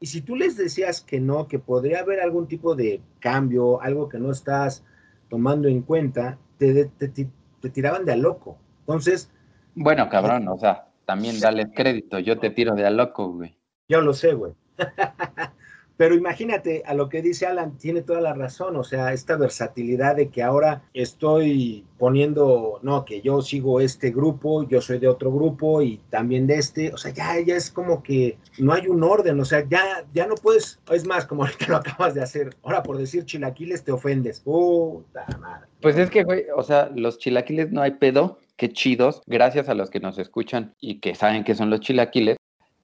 Y 0.00 0.06
si 0.06 0.20
tú 0.20 0.36
les 0.36 0.56
decías 0.56 1.00
que 1.00 1.20
no, 1.20 1.46
que 1.48 1.58
podría 1.58 2.00
haber 2.00 2.20
algún 2.20 2.46
tipo 2.48 2.74
de 2.74 3.00
cambio, 3.20 3.80
algo 3.82 4.08
que 4.08 4.18
no 4.18 4.30
estás 4.30 4.84
tomando 5.28 5.68
en 5.68 5.82
cuenta, 5.82 6.38
te, 6.58 6.86
te, 6.86 7.08
te, 7.08 7.28
te 7.60 7.70
tiraban 7.70 8.04
de 8.04 8.12
a 8.12 8.16
loco. 8.16 8.58
Entonces, 8.80 9.30
Bueno, 9.74 10.08
cabrón, 10.08 10.48
o 10.48 10.58
sea, 10.58 10.88
también 11.04 11.38
dale 11.40 11.70
crédito. 11.72 12.18
Yo 12.18 12.38
te 12.38 12.50
tiro 12.50 12.74
de 12.74 12.86
a 12.86 12.90
loco, 12.90 13.32
güey. 13.32 13.56
yo 13.88 14.00
lo 14.00 14.12
sé, 14.14 14.32
güey. 14.34 14.52
Pero 16.00 16.14
imagínate, 16.14 16.82
a 16.86 16.94
lo 16.94 17.10
que 17.10 17.20
dice 17.20 17.44
Alan, 17.44 17.76
tiene 17.76 18.00
toda 18.00 18.22
la 18.22 18.32
razón, 18.32 18.74
o 18.76 18.84
sea, 18.84 19.12
esta 19.12 19.36
versatilidad 19.36 20.16
de 20.16 20.30
que 20.30 20.42
ahora 20.42 20.82
estoy 20.94 21.84
poniendo, 21.98 22.80
no, 22.80 23.04
que 23.04 23.20
yo 23.20 23.42
sigo 23.42 23.82
este 23.82 24.10
grupo, 24.10 24.66
yo 24.66 24.80
soy 24.80 24.98
de 24.98 25.08
otro 25.08 25.30
grupo 25.30 25.82
y 25.82 26.00
también 26.08 26.46
de 26.46 26.54
este, 26.54 26.90
o 26.90 26.96
sea, 26.96 27.12
ya, 27.12 27.38
ya 27.40 27.54
es 27.54 27.70
como 27.70 28.02
que 28.02 28.38
no 28.58 28.72
hay 28.72 28.86
un 28.86 29.02
orden, 29.02 29.38
o 29.40 29.44
sea, 29.44 29.68
ya, 29.68 30.06
ya 30.14 30.26
no 30.26 30.36
puedes, 30.36 30.80
es 30.90 31.06
más, 31.06 31.26
como 31.26 31.44
ahorita 31.44 31.66
lo 31.68 31.76
acabas 31.76 32.14
de 32.14 32.22
hacer, 32.22 32.56
ahora 32.62 32.82
por 32.82 32.96
decir 32.96 33.26
chilaquiles 33.26 33.84
te 33.84 33.92
ofendes, 33.92 34.40
puta 34.40 35.26
madre. 35.38 35.66
Pues 35.82 35.98
es 35.98 36.08
que, 36.08 36.24
güey, 36.24 36.46
o 36.56 36.62
sea, 36.62 36.90
los 36.94 37.18
chilaquiles 37.18 37.72
no 37.72 37.82
hay 37.82 37.90
pedo. 37.90 38.38
Qué 38.56 38.70
chidos, 38.72 39.20
gracias 39.26 39.68
a 39.68 39.74
los 39.74 39.90
que 39.90 40.00
nos 40.00 40.16
escuchan 40.16 40.74
y 40.80 41.00
que 41.00 41.14
saben 41.14 41.44
que 41.44 41.54
son 41.54 41.68
los 41.68 41.80
chilaquiles. 41.80 42.38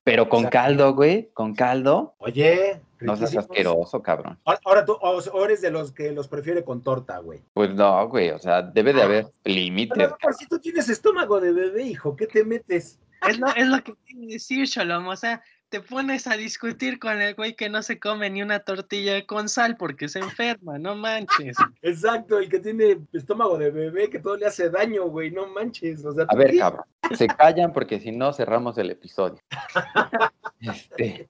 Pero 0.04 0.28
con 0.28 0.44
caldo, 0.44 0.94
güey, 0.94 1.30
con 1.34 1.54
caldo, 1.54 2.14
Oye, 2.18 2.80
no 3.00 3.16
seas 3.16 3.36
asqueroso, 3.36 4.02
cabrón. 4.02 4.38
Ahora, 4.44 4.60
ahora 4.64 4.84
tú 4.84 4.92
o, 4.92 5.18
o 5.18 5.44
eres 5.44 5.60
de 5.60 5.70
los 5.70 5.92
que 5.92 6.12
los 6.12 6.28
prefiere 6.28 6.64
con 6.64 6.82
torta, 6.82 7.18
güey. 7.18 7.42
Pues 7.54 7.74
no, 7.74 8.08
güey, 8.08 8.30
o 8.30 8.38
sea, 8.38 8.62
debe 8.62 8.92
de 8.92 9.02
haber 9.02 9.26
límites. 9.44 9.96
Pero 9.96 10.16
por 10.20 10.34
si 10.34 10.46
tú 10.46 10.58
tienes 10.58 10.88
estómago 10.88 11.40
de 11.40 11.52
bebé, 11.52 11.82
hijo, 11.82 12.16
¿qué 12.16 12.26
te 12.26 12.44
metes? 12.44 12.98
Es 13.28 13.38
lo, 13.38 13.48
es 13.48 13.66
lo 13.66 13.82
que 13.82 13.94
quiero 14.06 14.26
decir, 14.28 14.66
Shalom. 14.66 15.08
O 15.08 15.16
sea, 15.16 15.42
te 15.68 15.80
pones 15.80 16.26
a 16.26 16.36
discutir 16.36 16.98
con 16.98 17.20
el 17.20 17.34
güey 17.34 17.56
que 17.56 17.68
no 17.68 17.82
se 17.82 17.98
come 17.98 18.30
ni 18.30 18.40
una 18.42 18.60
tortilla 18.60 19.26
con 19.26 19.48
sal 19.48 19.76
porque 19.76 20.08
se 20.08 20.20
enferma, 20.20 20.78
no 20.78 20.94
manches. 20.94 21.56
Exacto, 21.82 22.38
el 22.38 22.48
que 22.48 22.60
tiene 22.60 22.98
estómago 23.12 23.58
de 23.58 23.70
bebé, 23.70 24.08
que 24.08 24.20
todo 24.20 24.36
le 24.36 24.46
hace 24.46 24.70
daño, 24.70 25.06
güey, 25.08 25.30
no 25.32 25.46
manches. 25.48 26.04
O 26.04 26.12
sea, 26.12 26.24
A 26.24 26.28
¿tú 26.28 26.36
ver, 26.36 26.52
qué? 26.52 26.58
cabrón, 26.58 26.84
se 27.16 27.26
callan 27.26 27.72
porque 27.72 27.98
si 27.98 28.12
no 28.12 28.32
cerramos 28.32 28.78
el 28.78 28.90
episodio. 28.90 29.40
Este. 30.60 31.28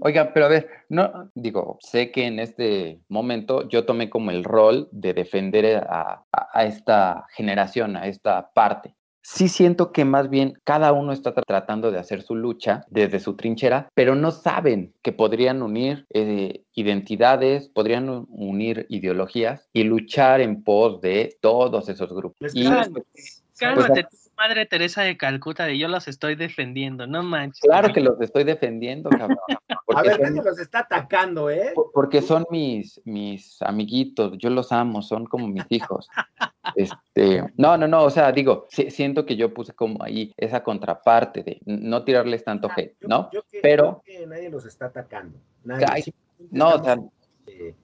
Oigan, 0.00 0.30
pero 0.34 0.46
a 0.46 0.48
ver, 0.48 0.68
no, 0.88 1.30
digo, 1.34 1.78
sé 1.80 2.10
que 2.10 2.26
en 2.26 2.38
este 2.40 3.00
momento 3.08 3.68
yo 3.68 3.84
tomé 3.86 4.10
como 4.10 4.30
el 4.30 4.44
rol 4.44 4.88
de 4.92 5.14
defender 5.14 5.76
a, 5.88 6.24
a- 6.32 6.48
a 6.52 6.64
esta 6.64 7.26
generación, 7.36 7.96
a 7.96 8.06
esta 8.08 8.50
parte. 8.52 8.94
Sí 9.26 9.48
siento 9.48 9.90
que 9.90 10.04
más 10.04 10.28
bien 10.28 10.52
cada 10.64 10.92
uno 10.92 11.12
está 11.12 11.34
tra- 11.34 11.44
tratando 11.46 11.90
de 11.90 11.98
hacer 11.98 12.20
su 12.20 12.34
lucha 12.34 12.84
desde 12.90 13.20
su 13.20 13.36
trinchera, 13.36 13.88
pero 13.94 14.14
no 14.14 14.30
saben 14.30 14.92
que 15.02 15.12
podrían 15.12 15.62
unir 15.62 16.04
eh, 16.12 16.64
identidades, 16.74 17.70
podrían 17.70 18.26
unir 18.28 18.84
ideologías 18.90 19.66
y 19.72 19.84
luchar 19.84 20.42
en 20.42 20.62
pos 20.62 21.00
de 21.00 21.38
todos 21.40 21.88
esos 21.88 22.12
grupos. 22.12 22.36
Les 22.40 22.54
Y 22.54 22.64
caen, 22.64 22.92
pues, 22.92 23.42
Cálmate, 23.58 24.02
tu 24.04 24.16
madre 24.44 24.66
Teresa 24.66 25.00
de 25.02 25.16
Calcuta, 25.16 25.64
de 25.64 25.78
yo 25.78 25.88
los 25.88 26.06
estoy 26.06 26.34
defendiendo, 26.34 27.06
no 27.06 27.22
manches. 27.22 27.60
Claro 27.62 27.92
que 27.94 28.00
los 28.00 28.20
estoy 28.20 28.44
defendiendo, 28.44 29.08
cabrón. 29.08 29.38
A 29.68 29.76
Porque 29.86 30.08
ver, 30.08 30.16
son, 30.16 30.22
nadie 30.34 30.42
los 30.50 30.58
está 30.58 30.80
atacando, 30.80 31.50
¿eh? 31.50 31.72
por- 31.74 31.90
porque 31.92 32.20
son 32.20 32.44
mis, 32.50 33.00
mis 33.04 33.60
amiguitos, 33.62 34.36
yo 34.38 34.50
los 34.50 34.70
amo, 34.72 35.00
son 35.02 35.24
como 35.26 35.48
mis 35.48 35.64
hijos. 35.70 36.08
Este, 36.76 37.44
no, 37.58 37.76
no, 37.76 37.86
no, 37.86 38.04
o 38.04 38.10
sea, 38.10 38.32
digo, 38.32 38.66
si- 38.70 38.90
siento 38.90 39.26
que 39.26 39.36
yo 39.36 39.52
puse 39.52 39.74
como 39.74 40.02
ahí 40.02 40.32
esa 40.38 40.62
contraparte 40.64 41.42
de 41.42 41.60
no 41.66 42.04
tirarles 42.04 42.42
tanto 42.42 42.68
hate, 42.74 42.96
Yo- 43.02 43.08
¿no? 43.08 43.30
yo 43.32 43.42
que- 43.50 43.60
Pero- 43.60 43.84
yo 43.84 44.02
que 44.02 44.26
nadie 44.26 44.48
los 44.50 44.64
está 44.64 44.86
atacando. 44.86 45.38
Nadie. 45.62 45.84
Ay, 45.90 46.02
No, 46.50 46.70
o 46.70 46.82
sea, 46.82 46.96
de- 47.44 47.74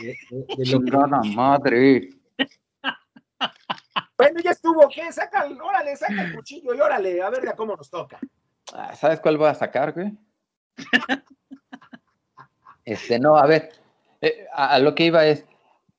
de- 0.00 0.46
de 0.56 0.70
lo 0.70 0.80
que- 0.80 1.28
madre. 1.34 2.08
Bueno, 4.20 4.40
ya 4.40 4.50
estuvo, 4.50 4.86
¿qué? 4.88 5.10
Saca, 5.12 5.46
órale, 5.46 5.96
saca 5.96 6.24
el 6.24 6.34
cuchillo 6.34 6.74
y 6.74 6.80
órale, 6.80 7.22
a 7.22 7.30
ver 7.30 7.44
ya 7.44 7.54
cómo 7.54 7.74
nos 7.74 7.88
toca. 7.88 8.20
Ah, 8.74 8.94
¿Sabes 8.94 9.18
cuál 9.20 9.38
voy 9.38 9.48
a 9.48 9.54
sacar, 9.54 9.92
güey? 9.92 10.12
Este, 12.84 13.18
no, 13.18 13.36
a 13.36 13.46
ver, 13.46 13.72
eh, 14.20 14.46
a, 14.52 14.74
a 14.74 14.78
lo 14.78 14.94
que 14.94 15.04
iba 15.04 15.24
es, 15.26 15.46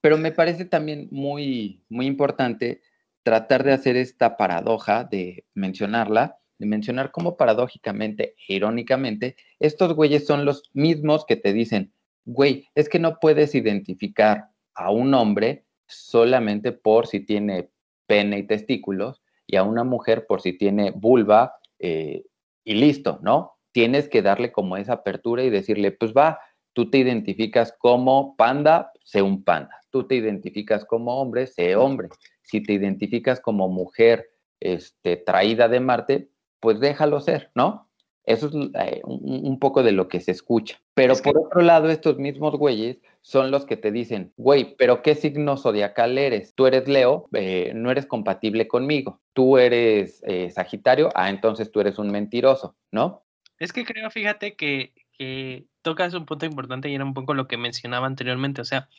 pero 0.02 0.18
me 0.18 0.32
parece 0.32 0.66
también 0.66 1.08
muy, 1.12 1.84
muy 1.90 2.06
importante 2.06 2.82
tratar 3.24 3.64
de 3.64 3.74
hacer 3.74 3.96
esta 3.96 4.38
paradoja, 4.38 5.04
de 5.04 5.46
mencionarla, 5.54 6.38
de 6.60 6.68
mencionar 6.68 7.12
cómo 7.12 7.38
paradójicamente 7.38 8.36
irónicamente, 8.48 9.36
estos 9.60 9.96
güeyes 9.96 10.28
son 10.28 10.46
los 10.46 10.70
mismos 10.74 11.26
que 11.26 11.38
te 11.38 11.54
dicen, 11.54 11.92
güey, 12.26 12.68
es 12.76 12.88
que 12.88 13.00
no 13.00 13.18
puedes 13.20 13.56
identificar 13.56 14.50
a 14.76 14.92
un 14.92 15.14
hombre 15.16 15.66
solamente 15.88 16.72
por 16.72 17.08
si 17.08 17.20
tiene 17.20 17.71
pene 18.12 18.40
y 18.40 18.44
testículos 18.44 19.22
y 19.48 19.56
a 19.56 19.64
una 19.64 19.86
mujer 19.86 20.26
por 20.28 20.42
si 20.42 20.52
tiene 20.52 20.92
vulva 20.92 21.56
eh, 21.80 22.26
y 22.66 22.74
listo, 22.74 23.20
¿no? 23.22 23.54
Tienes 23.72 24.10
que 24.10 24.22
darle 24.22 24.52
como 24.52 24.76
esa 24.76 24.96
apertura 24.96 25.46
y 25.46 25.50
decirle, 25.50 25.94
pues 25.94 26.12
va, 26.12 26.42
tú 26.74 26.90
te 26.90 26.98
identificas 26.98 27.74
como 27.80 28.36
panda, 28.36 28.92
sé 29.06 29.22
un 29.22 29.46
panda. 29.46 29.80
Tú 29.92 30.08
te 30.08 30.16
identificas 30.16 30.84
como 30.84 31.22
hombre, 31.22 31.48
sé 31.48 31.78
hombre. 31.78 32.10
Si 32.42 32.62
te 32.62 32.74
identificas 32.74 33.40
como 33.40 33.70
mujer 33.70 34.30
este, 34.60 35.16
traída 35.16 35.70
de 35.70 35.80
Marte, 35.80 36.30
pues 36.60 36.82
déjalo 36.82 37.22
ser, 37.22 37.50
¿no? 37.56 37.90
Eso 38.26 38.48
es 38.48 38.54
eh, 38.76 39.02
un, 39.04 39.46
un 39.46 39.60
poco 39.60 39.82
de 39.84 39.92
lo 39.92 40.08
que 40.08 40.20
se 40.20 40.32
escucha. 40.32 40.80
Pero 40.94 41.14
Es 41.14 41.22
que- 41.22 41.32
por 41.32 41.48
otro 41.48 41.62
lado, 41.62 41.90
estos 41.90 42.18
mismos 42.18 42.56
güeyes 42.56 42.98
son 43.22 43.52
los 43.52 43.66
que 43.66 43.78
te 43.78 43.92
dicen, 43.92 44.34
güey, 44.38 44.76
pero 44.78 45.02
¿qué 45.02 45.16
signo 45.16 45.58
zodiacal 45.58 46.18
eres? 46.18 46.54
Tú 46.56 46.66
eres 46.68 46.88
Leo, 46.88 47.28
eh, 47.34 47.72
no 47.76 47.92
eres 47.92 48.06
compatible 48.06 48.68
conmigo. 48.68 49.20
Tú 49.34 49.58
eres 49.58 50.24
eh, 50.26 50.50
Sagitario, 50.52 51.10
ah, 51.16 51.30
entonces 51.30 51.72
tú 51.72 51.80
eres 51.82 51.98
un 52.00 52.12
mentiroso, 52.12 52.76
¿no? 52.92 53.24
Es 53.60 53.74
que 53.74 53.86
creo, 53.86 54.10
fíjate, 54.10 54.56
que, 54.56 54.94
que 55.18 55.66
tocas 55.84 56.14
un 56.16 56.26
punto 56.26 56.46
importante 56.48 56.90
y 56.90 56.96
era 56.96 57.06
un 57.06 57.14
poco 57.14 57.34
lo 57.36 57.48
que 57.48 57.58
mencionaba 57.58 58.08
anteriormente. 58.08 58.62
O 58.62 58.66
sea, 58.66 58.90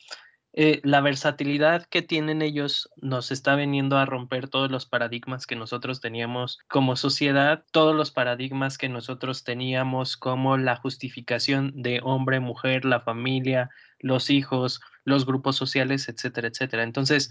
eh, 0.55 0.81
la 0.83 1.01
versatilidad 1.01 1.85
que 1.87 2.03
tienen 2.03 2.43
ellos 2.43 2.89
nos 3.01 3.31
está 3.31 3.55
veniendo 3.55 3.97
a 3.97 4.05
romper 4.05 4.47
todos 4.47 4.69
los 4.69 4.85
paradigmas 4.85 5.47
que 5.47 5.55
nosotros 5.55 5.99
teníamos 5.99 6.59
como 6.69 6.95
sociedad, 6.95 7.63
todos 7.71 7.95
los 7.95 8.11
paradigmas 8.11 8.77
que 8.77 8.87
nosotros 8.87 9.43
teníamos 9.43 10.15
como 10.15 10.57
la 10.57 10.75
justificación 10.75 11.71
de 11.75 12.01
hombre, 12.03 12.39
mujer, 12.39 12.85
la 12.85 12.99
familia, 12.99 13.71
los 13.99 14.29
hijos, 14.29 14.79
los 15.05 15.25
grupos 15.25 15.55
sociales, 15.55 16.07
etcétera, 16.09 16.47
etcétera. 16.47 16.83
Entonces, 16.83 17.29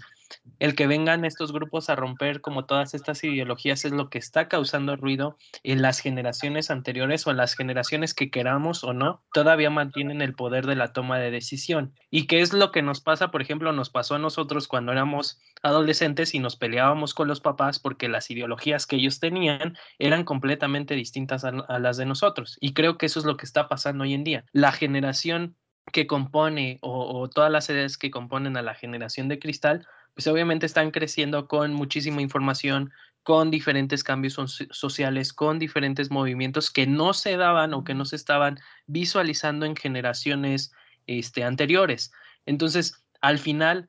el 0.59 0.75
que 0.75 0.87
vengan 0.87 1.25
estos 1.25 1.51
grupos 1.51 1.89
a 1.89 1.95
romper 1.95 2.41
como 2.41 2.65
todas 2.65 2.93
estas 2.93 3.23
ideologías 3.23 3.85
es 3.85 3.91
lo 3.91 4.09
que 4.09 4.17
está 4.17 4.47
causando 4.47 4.95
ruido 4.95 5.37
en 5.63 5.81
las 5.81 5.99
generaciones 5.99 6.71
anteriores 6.71 7.25
o 7.25 7.31
en 7.31 7.37
las 7.37 7.55
generaciones 7.55 8.13
que 8.13 8.29
queramos 8.29 8.83
o 8.83 8.93
no, 8.93 9.23
todavía 9.33 9.69
mantienen 9.69 10.21
el 10.21 10.33
poder 10.35 10.65
de 10.65 10.75
la 10.75 10.93
toma 10.93 11.19
de 11.19 11.31
decisión. 11.31 11.93
¿Y 12.09 12.27
qué 12.27 12.41
es 12.41 12.53
lo 12.53 12.71
que 12.71 12.81
nos 12.81 13.01
pasa? 13.01 13.31
Por 13.31 13.41
ejemplo, 13.41 13.71
nos 13.73 13.89
pasó 13.89 14.15
a 14.15 14.19
nosotros 14.19 14.67
cuando 14.67 14.91
éramos 14.91 15.39
adolescentes 15.61 16.33
y 16.33 16.39
nos 16.39 16.55
peleábamos 16.55 17.13
con 17.13 17.27
los 17.27 17.41
papás 17.41 17.79
porque 17.79 18.09
las 18.09 18.29
ideologías 18.29 18.85
que 18.85 18.97
ellos 18.97 19.19
tenían 19.19 19.77
eran 19.99 20.23
completamente 20.23 20.95
distintas 20.95 21.45
a, 21.45 21.49
a 21.49 21.79
las 21.79 21.97
de 21.97 22.05
nosotros. 22.05 22.57
Y 22.59 22.73
creo 22.73 22.97
que 22.97 23.05
eso 23.05 23.19
es 23.19 23.25
lo 23.25 23.37
que 23.37 23.45
está 23.45 23.67
pasando 23.67 24.03
hoy 24.03 24.13
en 24.13 24.23
día. 24.23 24.45
La 24.51 24.71
generación 24.71 25.55
que 25.91 26.07
compone 26.07 26.79
o, 26.81 27.29
todas 27.29 27.51
las 27.51 27.69
edades 27.69 27.97
que 27.97 28.11
componen 28.11 28.57
a 28.57 28.61
la 28.61 28.73
generación 28.73 29.27
de 29.27 29.39
cristal, 29.39 29.87
pues 30.13 30.27
obviamente 30.27 30.65
están 30.65 30.91
creciendo 30.91 31.47
con 31.47 31.73
muchísima 31.73 32.21
información, 32.21 32.91
con 33.23 33.51
diferentes 33.51 34.03
cambios 34.03 34.35
sociales, 34.71 35.33
con 35.33 35.59
diferentes 35.59 36.11
movimientos 36.11 36.71
que 36.71 36.87
no 36.87 37.13
se 37.13 37.37
daban 37.37 37.73
o 37.73 37.83
que 37.83 37.93
no 37.93 38.05
se 38.05 38.15
estaban 38.15 38.59
visualizando 38.85 39.65
en 39.65 39.75
generaciones 39.75 40.73
este, 41.07 41.43
anteriores. 41.43 42.11
Entonces, 42.45 43.03
al 43.21 43.39
final, 43.39 43.87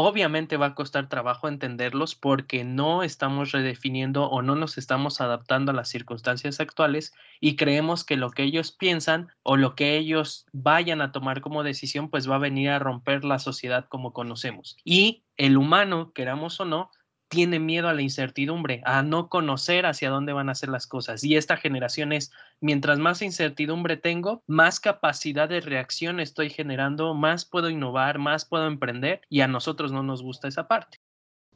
Obviamente 0.00 0.56
va 0.56 0.66
a 0.66 0.74
costar 0.76 1.08
trabajo 1.08 1.48
entenderlos 1.48 2.14
porque 2.14 2.62
no 2.62 3.02
estamos 3.02 3.50
redefiniendo 3.50 4.26
o 4.26 4.42
no 4.42 4.54
nos 4.54 4.78
estamos 4.78 5.20
adaptando 5.20 5.72
a 5.72 5.74
las 5.74 5.88
circunstancias 5.88 6.60
actuales 6.60 7.12
y 7.40 7.56
creemos 7.56 8.04
que 8.04 8.16
lo 8.16 8.30
que 8.30 8.44
ellos 8.44 8.70
piensan 8.70 9.26
o 9.42 9.56
lo 9.56 9.74
que 9.74 9.96
ellos 9.96 10.46
vayan 10.52 11.00
a 11.00 11.10
tomar 11.10 11.40
como 11.40 11.64
decisión 11.64 12.10
pues 12.10 12.30
va 12.30 12.36
a 12.36 12.38
venir 12.38 12.70
a 12.70 12.78
romper 12.78 13.24
la 13.24 13.40
sociedad 13.40 13.86
como 13.88 14.12
conocemos. 14.12 14.76
Y 14.84 15.24
el 15.36 15.56
humano, 15.56 16.12
queramos 16.12 16.60
o 16.60 16.64
no, 16.64 16.92
tiene 17.28 17.58
miedo 17.58 17.88
a 17.88 17.94
la 17.94 18.02
incertidumbre, 18.02 18.82
a 18.84 19.02
no 19.02 19.28
conocer 19.28 19.86
hacia 19.86 20.10
dónde 20.10 20.32
van 20.32 20.48
a 20.48 20.54
ser 20.54 20.70
las 20.70 20.86
cosas. 20.86 21.22
Y 21.22 21.36
esta 21.36 21.56
generación 21.56 22.12
es, 22.12 22.32
mientras 22.60 22.98
más 22.98 23.22
incertidumbre 23.22 23.96
tengo, 23.96 24.42
más 24.46 24.80
capacidad 24.80 25.48
de 25.48 25.60
reacción 25.60 26.20
estoy 26.20 26.50
generando, 26.50 27.14
más 27.14 27.44
puedo 27.44 27.70
innovar, 27.70 28.18
más 28.18 28.44
puedo 28.44 28.66
emprender 28.66 29.20
y 29.28 29.40
a 29.40 29.48
nosotros 29.48 29.92
no 29.92 30.02
nos 30.02 30.22
gusta 30.22 30.48
esa 30.48 30.66
parte. 30.66 30.98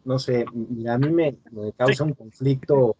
No 0.04 0.18
sé, 0.18 0.44
a 0.88 0.98
mí 0.98 1.10
me, 1.10 1.36
causa 1.76 2.04
un 2.04 2.14
conflicto 2.14 2.96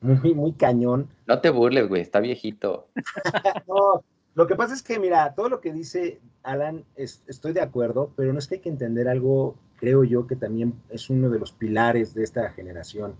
muy, 0.00 0.34
muy 0.34 0.52
cañón. 0.52 1.08
No 1.26 1.40
te 1.40 1.50
burles, 1.50 1.88
güey, 1.88 2.02
está 2.02 2.20
viejito. 2.20 2.88
no, 3.68 4.04
lo 4.34 4.46
que 4.46 4.56
pasa 4.56 4.74
es 4.74 4.82
que, 4.82 4.98
mira, 4.98 5.34
todo 5.34 5.48
lo 5.48 5.60
que 5.60 5.72
dice 5.72 6.20
Alan, 6.42 6.84
estoy 6.96 7.52
de 7.52 7.60
acuerdo, 7.60 8.12
pero 8.16 8.32
no 8.32 8.38
es 8.38 8.48
que 8.48 8.56
hay 8.56 8.60
que 8.60 8.70
entender 8.70 9.08
algo, 9.08 9.56
creo 9.76 10.04
yo, 10.04 10.26
que 10.26 10.36
también 10.36 10.74
es 10.88 11.10
uno 11.10 11.28
de 11.28 11.38
los 11.38 11.52
pilares 11.52 12.14
de 12.14 12.24
esta 12.24 12.50
generación. 12.50 13.14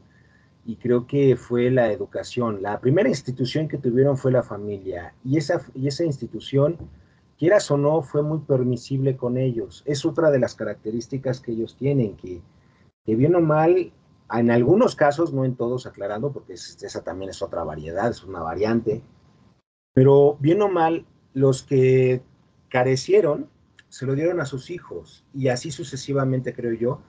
Y 0.65 0.77
creo 0.77 1.07
que 1.07 1.37
fue 1.37 1.71
la 1.71 1.93
educación. 1.93 2.63
La 2.63 2.81
primera 2.81 3.09
institución 3.09 3.69
que 3.69 3.79
tuvieron 3.79 4.17
fue 4.17 4.33
la 4.33 4.43
familia. 4.43 5.13
Y 5.25 5.37
esa, 5.37 5.61
y 5.75 5.89
esa 5.89 6.05
institución, 6.05 6.79
quieras 7.39 7.71
o 7.71 7.77
no, 7.77 8.01
fue 8.01 8.23
muy 8.23 8.39
permisible 8.39 9.17
con 9.17 9.37
ellos. 9.37 9.83
Es 9.85 10.07
otra 10.07 10.31
de 10.31 10.39
las 10.39 10.55
características 10.55 11.41
que 11.41 11.53
ellos 11.53 11.77
tienen, 11.77 12.17
que, 12.17 12.41
que 13.05 13.17
bien 13.17 13.35
o 13.35 13.41
mal, 13.41 13.93
en 14.33 14.51
algunos 14.51 14.97
casos, 14.97 15.35
no 15.35 15.45
en 15.45 15.57
todos, 15.57 15.87
aclarando, 15.87 16.33
porque 16.33 16.55
esa 16.55 17.05
también 17.05 17.31
es 17.31 17.43
otra 17.43 17.65
variedad, 17.65 18.09
es 18.09 18.25
una 18.25 18.41
variante 18.41 19.03
pero 19.95 20.37
bien 20.41 20.63
o 20.63 20.69
mal, 20.69 21.07
los 21.35 21.63
que 21.63 22.23
carecieron 22.69 23.49
se 23.89 24.07
lo 24.07 24.15
dieron 24.15 24.41
a 24.41 24.47
sus 24.47 24.71
hijos 24.71 25.25
y 25.35 25.49
así 25.49 25.71
sucesivamente, 25.71 26.55
creo 26.55 26.73
yo. 26.73 27.03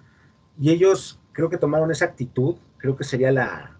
Y 0.59 0.71
ellos 0.71 1.19
creo 1.31 1.49
que 1.49 1.57
tomaron 1.57 1.91
esa 1.91 2.05
actitud, 2.05 2.55
creo 2.77 2.95
que 2.95 3.03
sería 3.03 3.31
la, 3.31 3.77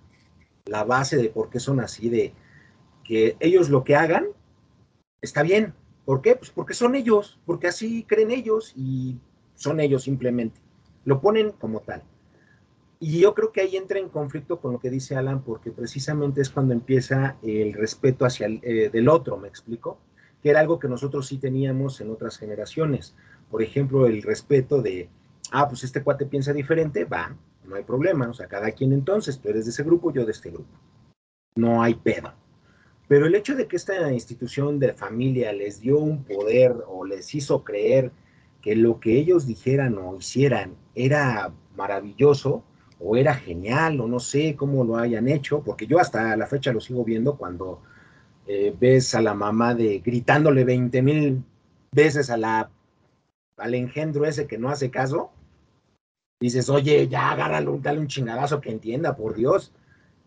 la 0.66 0.84
base 0.84 1.18
de 1.18 1.30
por 1.30 1.50
qué 1.50 1.60
son 1.60 1.80
así, 1.80 2.10
de 2.10 2.34
que 3.04 3.36
ellos 3.40 3.70
lo 3.70 3.84
que 3.84 3.96
hagan 3.96 4.28
está 5.22 5.44
bien. 5.44 5.74
¿Por 6.06 6.22
qué? 6.22 6.36
Pues 6.36 6.52
porque 6.52 6.74
son 6.74 6.96
ellos, 6.96 7.40
porque 7.46 7.68
así 7.68 8.04
creen 8.04 8.32
ellos 8.32 8.74
y 8.76 9.18
son 9.56 9.80
ellos 9.80 10.04
simplemente. 10.04 10.60
Lo 11.06 11.22
ponen 11.22 11.52
como 11.52 11.82
tal. 11.82 12.04
Y 13.06 13.20
yo 13.20 13.34
creo 13.34 13.52
que 13.52 13.60
ahí 13.60 13.76
entra 13.76 14.00
en 14.00 14.08
conflicto 14.08 14.62
con 14.62 14.72
lo 14.72 14.80
que 14.80 14.90
dice 14.90 15.18
Alan, 15.18 15.44
porque 15.44 15.72
precisamente 15.72 16.40
es 16.40 16.50
cuando 16.50 16.72
empieza 16.72 17.36
el 17.44 17.74
respeto 17.74 18.24
hacia 18.24 18.46
el 18.46 18.62
eh, 18.64 18.90
del 18.90 19.10
otro, 19.10 19.36
¿me 19.36 19.50
explico? 19.50 19.98
Que 20.42 20.52
era 20.52 20.62
algo 20.62 20.80
que 20.80 20.88
nosotros 20.88 21.28
sí 21.28 21.38
teníamos 21.38 22.00
en 22.00 22.12
otras 22.12 22.38
generaciones. 22.38 23.14
Por 23.52 23.62
ejemplo, 23.62 24.08
el 24.08 24.22
respeto 24.22 24.82
de, 24.82 25.10
ah, 25.52 25.68
pues 25.68 25.84
este 25.84 26.02
cuate 26.02 26.28
piensa 26.28 26.54
diferente, 26.54 27.04
va, 27.04 27.36
no 27.66 27.76
hay 27.76 27.84
problema, 27.84 28.30
o 28.30 28.34
sea, 28.34 28.48
cada 28.48 28.72
quien 28.72 28.94
entonces, 28.94 29.38
tú 29.38 29.50
eres 29.50 29.66
de 29.66 29.72
ese 29.72 29.84
grupo, 29.84 30.14
yo 30.14 30.26
de 30.26 30.32
este 30.32 30.50
grupo. 30.50 30.72
No 31.58 31.84
hay 31.84 31.96
pedo. 31.96 32.32
Pero 33.10 33.26
el 33.26 33.36
hecho 33.36 33.54
de 33.54 33.68
que 33.68 33.76
esta 33.76 34.14
institución 34.14 34.80
de 34.80 34.94
familia 34.94 35.52
les 35.52 35.82
dio 35.82 36.00
un 36.00 36.24
poder 36.24 36.74
o 36.88 37.04
les 37.04 37.36
hizo 37.36 37.66
creer 37.66 38.14
que 38.62 38.78
lo 38.78 39.02
que 39.02 39.20
ellos 39.20 39.46
dijeran 39.46 39.98
o 39.98 40.16
hicieran 40.16 40.78
era 40.96 41.52
maravilloso, 41.76 42.64
o 43.04 43.18
era 43.18 43.34
genial, 43.36 44.00
o 44.00 44.08
no 44.08 44.20
sé 44.20 44.56
cómo 44.56 44.84
lo 44.84 44.98
hayan 44.98 45.28
hecho, 45.28 45.62
porque 45.62 45.88
yo 45.88 46.00
hasta 46.00 46.36
la 46.38 46.48
fecha 46.48 46.72
lo 46.72 46.80
sigo 46.80 47.04
viendo 47.04 47.36
cuando 47.36 47.82
eh, 48.48 48.76
ves 48.80 49.14
a 49.16 49.22
la 49.22 49.34
mamá 49.34 49.76
de 49.76 50.00
gritándole 50.00 50.64
20 50.64 51.02
mil 51.02 51.44
veces 51.92 52.30
a 52.30 52.38
la, 52.38 52.70
al 53.58 53.74
engendro 53.76 54.26
ese 54.26 54.48
que 54.48 54.58
no 54.58 54.70
hace 54.70 54.90
caso, 54.90 55.32
dices, 56.40 56.70
oye, 56.70 57.08
ya 57.08 57.32
agárralo, 57.32 57.80
dale 57.82 58.00
un 58.00 58.08
chingadazo 58.08 58.60
que 58.62 58.72
entienda, 58.72 59.16
por 59.16 59.36
Dios. 59.36 59.74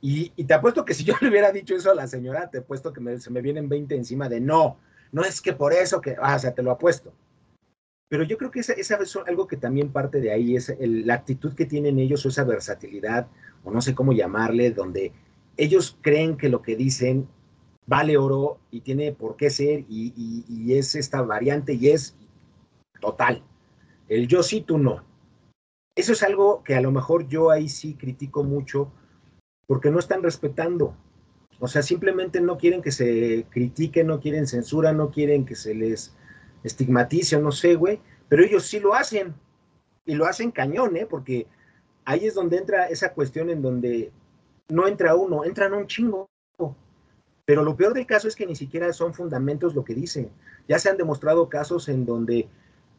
Y, 0.00 0.30
te 0.44 0.54
apuesto 0.54 0.84
que 0.84 0.94
si 0.94 1.04
yo 1.04 1.14
le 1.20 1.28
hubiera 1.28 1.52
dicho 1.52 1.74
eso 1.74 1.90
a 1.90 1.94
la 1.94 2.06
señora, 2.06 2.50
te 2.50 2.58
apuesto 2.58 2.92
que 2.92 3.18
se 3.18 3.30
me 3.30 3.42
vienen 3.42 3.68
20 3.68 3.94
encima 3.94 4.28
de 4.28 4.40
no, 4.40 4.78
no 5.12 5.22
es 5.22 5.40
que 5.40 5.52
por 5.52 5.72
eso 5.72 6.00
que, 6.00 6.16
ah, 6.20 6.36
o 6.36 6.38
sea, 6.38 6.54
te 6.54 6.62
lo 6.62 6.70
apuesto. 6.70 7.12
Pero 8.08 8.22
yo 8.22 8.38
creo 8.38 8.50
que 8.50 8.60
esa, 8.60 8.72
es 8.72 9.16
algo 9.26 9.46
que 9.46 9.56
también 9.56 9.90
parte 9.90 10.20
de 10.20 10.30
ahí, 10.30 10.56
es 10.56 10.74
la 10.78 11.14
actitud 11.14 11.54
que 11.54 11.66
tienen 11.66 11.98
ellos 11.98 12.24
o 12.24 12.28
esa 12.28 12.44
versatilidad, 12.44 13.28
o 13.64 13.70
no 13.70 13.80
sé 13.80 13.94
cómo 13.94 14.12
llamarle, 14.12 14.70
donde 14.70 15.12
ellos 15.56 15.98
creen 16.02 16.36
que 16.36 16.48
lo 16.48 16.62
que 16.62 16.76
dicen 16.76 17.28
vale 17.86 18.16
oro 18.16 18.58
y 18.70 18.80
tiene 18.80 19.12
por 19.12 19.36
qué 19.36 19.48
ser 19.48 19.84
y, 19.88 20.44
y 20.48 20.74
es 20.74 20.94
esta 20.94 21.22
variante 21.22 21.74
y 21.74 21.88
es 21.88 22.16
total. 23.00 23.42
El 24.08 24.28
yo 24.28 24.42
sí, 24.42 24.60
tú 24.60 24.78
no. 24.78 25.04
Eso 25.96 26.12
es 26.12 26.22
algo 26.22 26.62
que 26.62 26.74
a 26.74 26.80
lo 26.80 26.92
mejor 26.92 27.26
yo 27.28 27.50
ahí 27.50 27.68
sí 27.68 27.94
critico 27.94 28.44
mucho 28.44 28.92
porque 29.66 29.90
no 29.90 29.98
están 29.98 30.22
respetando. 30.22 30.94
O 31.58 31.68
sea, 31.68 31.82
simplemente 31.82 32.40
no 32.40 32.58
quieren 32.58 32.82
que 32.82 32.92
se 32.92 33.46
critique, 33.50 34.04
no 34.04 34.20
quieren 34.20 34.46
censura, 34.46 34.92
no 34.92 35.10
quieren 35.10 35.46
que 35.46 35.56
se 35.56 35.74
les 35.74 36.14
estigmatice 36.66 37.36
o 37.36 37.40
no 37.40 37.52
sé, 37.52 37.74
güey, 37.74 38.00
pero 38.28 38.44
ellos 38.44 38.66
sí 38.66 38.80
lo 38.80 38.94
hacen 38.94 39.34
y 40.04 40.14
lo 40.14 40.26
hacen 40.26 40.50
cañón, 40.50 40.96
¿eh? 40.96 41.06
Porque 41.06 41.46
ahí 42.04 42.26
es 42.26 42.34
donde 42.34 42.58
entra 42.58 42.86
esa 42.86 43.12
cuestión 43.12 43.50
en 43.50 43.62
donde 43.62 44.12
no 44.68 44.86
entra 44.86 45.14
uno, 45.14 45.44
entran 45.44 45.74
un 45.74 45.86
chingo. 45.86 46.28
Pero 47.44 47.62
lo 47.62 47.76
peor 47.76 47.94
del 47.94 48.06
caso 48.06 48.26
es 48.26 48.34
que 48.34 48.46
ni 48.46 48.56
siquiera 48.56 48.92
son 48.92 49.14
fundamentos 49.14 49.74
lo 49.74 49.84
que 49.84 49.94
dicen. 49.94 50.30
Ya 50.68 50.80
se 50.80 50.90
han 50.90 50.96
demostrado 50.96 51.48
casos 51.48 51.88
en 51.88 52.04
donde 52.04 52.48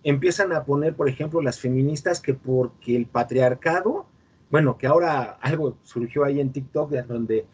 empiezan 0.04 0.54
a 0.54 0.64
poner, 0.64 0.96
por 0.96 1.10
ejemplo, 1.10 1.42
las 1.42 1.60
feministas 1.60 2.22
que 2.22 2.34
porque 2.34 2.96
el 2.96 3.08
patriarcado, 3.08 4.06
bueno, 4.50 4.78
que 4.78 4.88
ahora 4.88 5.38
algo 5.42 5.78
surgió 5.84 6.24
ahí 6.24 6.40
en 6.40 6.54
TikTok, 6.54 6.92
donde 6.92 7.46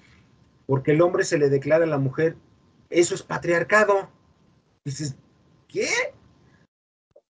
porque 0.68 0.92
el 0.92 1.02
hombre 1.02 1.24
se 1.24 1.40
le 1.40 1.50
declara 1.50 1.86
a 1.86 1.88
la 1.88 1.98
mujer, 1.98 2.36
eso 2.92 3.16
es 3.16 3.24
patriarcado. 3.24 4.10
Dices, 4.86 5.16
¿qué? 5.74 5.88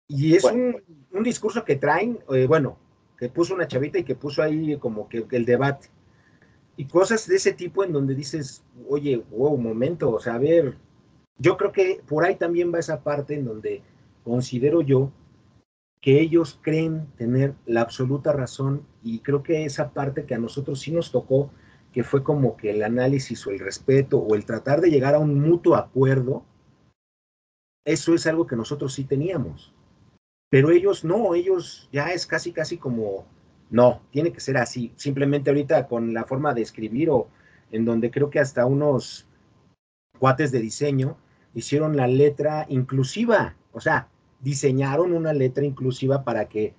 Y 0.08 0.36
es 0.36 0.44
un, 0.44 0.82
discurso 1.24 1.64
que 1.64 1.76
traen, 1.78 2.20
eh, 2.34 2.48
bueno, 2.48 2.78
que 3.18 3.30
puso 3.30 3.54
una 3.54 3.68
chavita 3.68 4.00
y 4.00 4.04
que 4.04 4.16
puso 4.16 4.42
ahí 4.42 4.76
como 4.78 5.08
que 5.08 5.26
el 5.30 5.46
debate. 5.46 5.90
Y 6.76 6.86
cosas 6.86 7.28
de 7.28 7.36
ese 7.36 7.54
tipo 7.54 7.84
en 7.84 7.94
donde 7.94 8.16
dices, 8.16 8.64
oye, 8.90 9.24
wow, 9.30 9.54
un 9.54 9.64
momento, 9.64 10.10
o 10.10 10.20
sea, 10.20 10.36
a 10.36 10.40
ver, 10.40 10.76
yo 11.38 11.56
creo 11.56 11.72
que 11.72 12.02
por 12.08 12.26
ahí 12.26 12.36
también 12.36 12.74
va 12.74 12.80
esa 12.80 13.04
parte 13.04 13.36
en 13.36 13.46
donde 13.46 13.84
considero 14.24 14.82
yo 14.82 15.12
que 16.02 16.20
ellos 16.20 16.60
creen 16.62 17.08
tener 17.18 17.54
la 17.68 17.82
absoluta 17.82 18.34
razón 18.34 18.86
y 19.04 19.20
creo 19.20 19.44
que 19.44 19.66
esa 19.66 19.92
parte 19.92 20.26
que 20.26 20.34
a 20.34 20.40
nosotros 20.40 20.80
sí 20.80 20.92
nos 20.92 21.12
tocó, 21.12 21.52
que 21.94 22.04
fue 22.04 22.24
como 22.24 22.58
que 22.58 22.72
el 22.72 22.82
análisis 22.82 23.46
o 23.46 23.52
el 23.52 23.60
respeto 23.60 24.18
o 24.18 24.34
el 24.34 24.46
tratar 24.46 24.82
de 24.82 24.90
llegar 24.90 25.14
a 25.14 25.20
un 25.20 25.40
mutuo 25.40 25.76
acuerdo, 25.76 26.44
eso 27.86 28.14
es 28.14 28.28
algo 28.28 28.48
que 28.48 28.56
nosotros 28.56 28.94
sí 28.94 29.04
teníamos. 29.04 29.74
Pero 30.50 30.72
ellos 30.72 31.04
no, 31.04 31.34
ellos 31.34 31.88
ya 31.92 32.12
es 32.12 32.28
casi, 32.28 32.52
casi 32.52 32.78
como, 32.78 33.26
no, 33.70 34.02
tiene 34.12 34.32
que 34.34 34.40
ser 34.40 34.58
así. 34.58 34.92
Simplemente 34.96 35.50
ahorita 35.50 35.88
con 35.88 36.14
la 36.14 36.26
forma 36.26 36.54
de 36.54 36.62
escribir 36.62 37.10
o 37.10 37.28
en 37.72 37.86
donde 37.86 38.12
creo 38.12 38.30
que 38.30 38.40
hasta 38.40 38.66
unos 38.66 39.28
cuates 40.20 40.52
de 40.52 40.60
diseño 40.60 41.18
hicieron 41.54 41.96
la 41.96 42.08
letra 42.08 42.66
inclusiva, 42.70 43.56
o 43.72 43.80
sea, 43.80 44.10
diseñaron 44.42 45.14
una 45.14 45.34
letra 45.34 45.66
inclusiva 45.66 46.24
para 46.24 46.48
que 46.48 46.74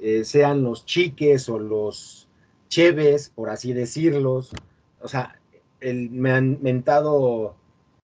eh, 0.00 0.24
sean 0.24 0.62
los 0.62 0.84
chiques 0.84 1.48
o 1.48 1.58
los 1.58 2.28
cheves, 2.68 3.30
por 3.30 3.50
así 3.50 3.72
decirlos, 3.72 4.52
o 5.00 5.08
sea, 5.08 5.38
el 5.80 6.10
mentado 6.10 7.56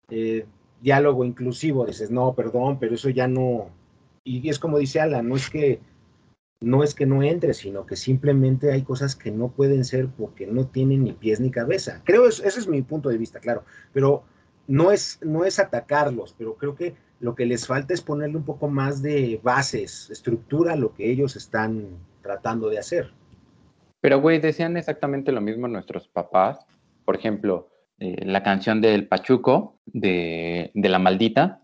eh, 0.08 0.46
diálogo 0.80 1.24
inclusivo, 1.24 1.86
dices, 1.86 2.10
no, 2.10 2.34
perdón, 2.34 2.78
pero 2.78 2.94
eso 2.94 3.10
ya 3.10 3.28
no, 3.28 3.70
y 4.24 4.48
es 4.48 4.58
como 4.58 4.78
dice 4.78 5.00
Alan, 5.00 5.28
no 5.28 5.36
es 5.36 5.50
que 5.50 5.80
no 6.62 6.82
es 6.84 6.94
que 6.94 7.06
no 7.06 7.22
entre, 7.22 7.54
sino 7.54 7.86
que 7.86 7.96
simplemente 7.96 8.70
hay 8.70 8.82
cosas 8.82 9.16
que 9.16 9.30
no 9.30 9.48
pueden 9.48 9.82
ser 9.82 10.08
porque 10.08 10.46
no 10.46 10.66
tienen 10.66 11.04
ni 11.04 11.12
pies 11.14 11.40
ni 11.40 11.50
cabeza. 11.50 12.02
Creo, 12.04 12.28
eso, 12.28 12.44
ese 12.44 12.60
es 12.60 12.68
mi 12.68 12.82
punto 12.82 13.08
de 13.08 13.16
vista, 13.16 13.40
claro, 13.40 13.64
pero 13.94 14.24
no 14.66 14.92
es, 14.92 15.18
no 15.22 15.44
es 15.44 15.58
atacarlos, 15.58 16.34
pero 16.36 16.56
creo 16.56 16.74
que 16.74 16.94
lo 17.18 17.34
que 17.34 17.46
les 17.46 17.66
falta 17.66 17.94
es 17.94 18.02
ponerle 18.02 18.36
un 18.36 18.44
poco 18.44 18.68
más 18.68 19.02
de 19.02 19.40
bases, 19.42 20.10
estructura 20.10 20.74
a 20.74 20.76
lo 20.76 20.94
que 20.94 21.10
ellos 21.10 21.34
están 21.34 21.98
tratando 22.22 22.68
de 22.68 22.78
hacer. 22.78 23.10
Pero, 24.00 24.20
güey, 24.20 24.38
decían 24.38 24.76
exactamente 24.76 25.32
lo 25.32 25.40
mismo 25.40 25.68
nuestros 25.68 26.08
papás. 26.08 26.66
Por 27.04 27.16
ejemplo, 27.16 27.68
eh, 28.00 28.24
la 28.24 28.42
canción 28.42 28.80
del 28.80 29.06
Pachuco, 29.06 29.78
de, 29.86 30.70
de 30.74 30.88
La 30.88 30.98
Maldita. 30.98 31.62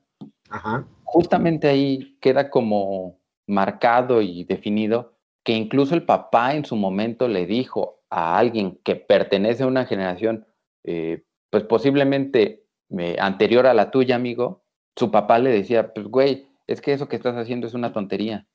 Ajá. 0.49 0.87
Justamente 1.05 1.69
ahí 1.69 2.17
queda 2.21 2.51
como 2.51 3.19
marcado 3.47 4.23
y 4.23 4.45
definido 4.45 5.17
que 5.45 5.53
incluso 5.53 5.95
el 5.95 6.03
papá 6.03 6.55
en 6.55 6.65
su 6.65 6.77
momento 6.77 7.29
le 7.29 7.47
dijo 7.47 8.01
a 8.11 8.37
alguien 8.37 8.81
que 8.85 8.97
pertenece 8.97 9.63
a 9.63 9.69
una 9.69 9.87
generación, 9.87 10.45
eh, 10.85 11.23
pues 11.51 11.63
posiblemente 11.65 12.65
eh, 12.99 13.17
anterior 13.21 13.67
a 13.67 13.75
la 13.75 13.91
tuya, 13.91 14.17
amigo, 14.17 14.65
su 14.97 15.11
papá 15.11 15.39
le 15.39 15.51
decía, 15.51 15.95
pues 15.95 16.07
güey, 16.09 16.49
es 16.67 16.81
que 16.81 16.93
eso 16.93 17.09
que 17.09 17.17
estás 17.17 17.37
haciendo 17.37 17.67
es 17.67 17.75
una 17.75 17.93
tontería, 17.93 18.47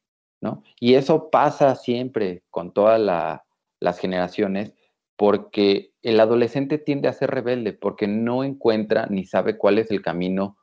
¿no? 0.42 0.64
Y 0.80 0.96
eso 0.96 1.30
pasa 1.30 1.76
siempre 1.76 2.44
con 2.50 2.74
todas 2.74 3.00
las 3.80 4.00
generaciones, 4.00 4.76
porque 5.22 5.92
el 6.02 6.20
adolescente 6.20 6.80
tiende 6.80 7.08
a 7.08 7.14
ser 7.14 7.30
rebelde, 7.30 7.74
porque 7.74 8.08
no 8.08 8.44
encuentra 8.44 9.06
ni 9.06 9.24
sabe 9.24 9.56
cuál 9.56 9.78
es 9.78 9.92
el 9.92 10.02
camino 10.02 10.58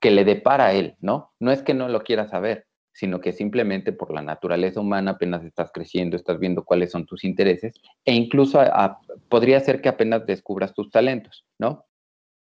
que 0.00 0.10
le 0.10 0.26
depara 0.26 0.66
a 0.66 0.72
él, 0.74 0.96
¿no? 1.00 1.32
No 1.40 1.50
es 1.50 1.62
que 1.62 1.72
no 1.72 1.88
lo 1.88 2.02
quiera 2.02 2.28
saber, 2.28 2.66
sino 2.92 3.22
que 3.22 3.32
simplemente 3.32 3.90
por 3.90 4.12
la 4.12 4.20
naturaleza 4.20 4.80
humana 4.80 5.12
apenas 5.12 5.42
estás 5.44 5.70
creciendo, 5.72 6.14
estás 6.14 6.38
viendo 6.38 6.62
cuáles 6.62 6.90
son 6.90 7.06
tus 7.06 7.24
intereses 7.24 7.72
e 8.04 8.12
incluso 8.12 8.60
podría 9.30 9.58
ser 9.60 9.80
que 9.80 9.88
apenas 9.88 10.26
descubras 10.26 10.74
tus 10.74 10.90
talentos, 10.90 11.46
¿no? 11.58 11.86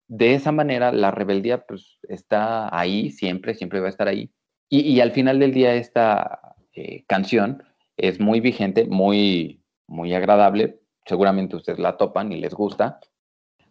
De 0.08 0.36
esa 0.36 0.54
manera 0.54 0.94
la 0.94 1.12
rebeldía 1.12 1.66
pues 1.66 2.00
está 2.08 2.74
ahí 2.74 3.10
siempre, 3.10 3.56
siempre 3.56 3.82
va 3.82 3.88
a 3.88 3.90
estar 3.90 4.08
ahí. 4.08 4.32
Y, 4.70 5.02
al 5.02 5.12
final 5.12 5.40
del 5.40 5.54
día 5.54 5.76
esta 5.76 6.56
eh, 6.72 7.04
canción 7.08 7.62
es 7.98 8.22
muy 8.22 8.40
vigente, 8.40 8.86
muy, 8.86 9.66
muy 9.86 10.14
agradable, 10.14 10.80
seguramente 11.08 11.56
ustedes 11.56 11.80
la 11.80 11.98
topan 11.98 12.32
y 12.32 12.40
les 12.40 12.54
gusta. 12.54 13.00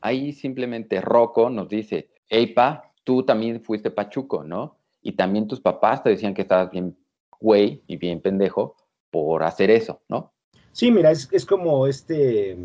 Ahí 0.01 0.33
simplemente 0.33 1.01
Rocco 1.01 1.51
nos 1.51 1.69
dice, 1.69 2.11
hey 2.29 2.49
pa, 2.49 2.93
tú 3.05 3.23
también 3.23 3.61
fuiste 3.61 3.91
pachuco, 3.91 4.43
¿no? 4.43 4.77
y 5.07 5.13
también 5.13 5.47
tus 5.47 5.61
papás 5.61 6.03
te 6.03 6.11
decían 6.11 6.35
que 6.35 6.43
estabas 6.43 6.69
bien 6.73 6.97
güey 7.39 7.81
y 7.87 7.97
bien 7.97 8.21
pendejo 8.21 8.75
por 9.13 9.45
hacer 9.45 9.71
eso, 9.71 10.01
¿no? 10.09 10.33
Sí, 10.73 10.91
mira, 10.91 11.13
es, 11.13 11.47
como 11.47 11.87
este 11.87 12.59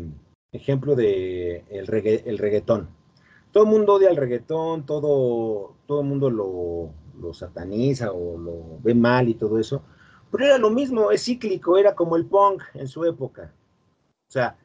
ejemplo 0.50 0.96
de 0.96 1.64
el, 1.70 1.88
el 2.26 2.38
reggaetón. 2.38 2.88
Todo 3.52 3.62
el 3.62 3.70
mundo 3.70 3.94
odia 3.94 4.10
el 4.10 4.16
reggaetón, 4.16 4.84
todo, 4.86 5.76
todo 5.86 6.00
el 6.00 6.06
mundo 6.08 6.30
lo, 6.30 6.90
lo 7.20 7.32
sataniza 7.32 8.10
o 8.10 8.36
lo 8.36 8.80
ve 8.82 8.94
mal 8.94 9.28
y 9.28 9.34
todo 9.34 9.60
eso, 9.60 9.84
pero 10.32 10.46
era 10.46 10.58
lo 10.58 10.70
mismo, 10.70 11.12
es 11.12 11.24
cíclico, 11.24 11.78
era 11.78 11.94
como 11.94 12.16
el 12.16 12.26
punk 12.26 12.64
en 12.74 12.88
su 12.88 13.04
época. 13.04 13.54
O 14.28 14.32
sea, 14.32 14.58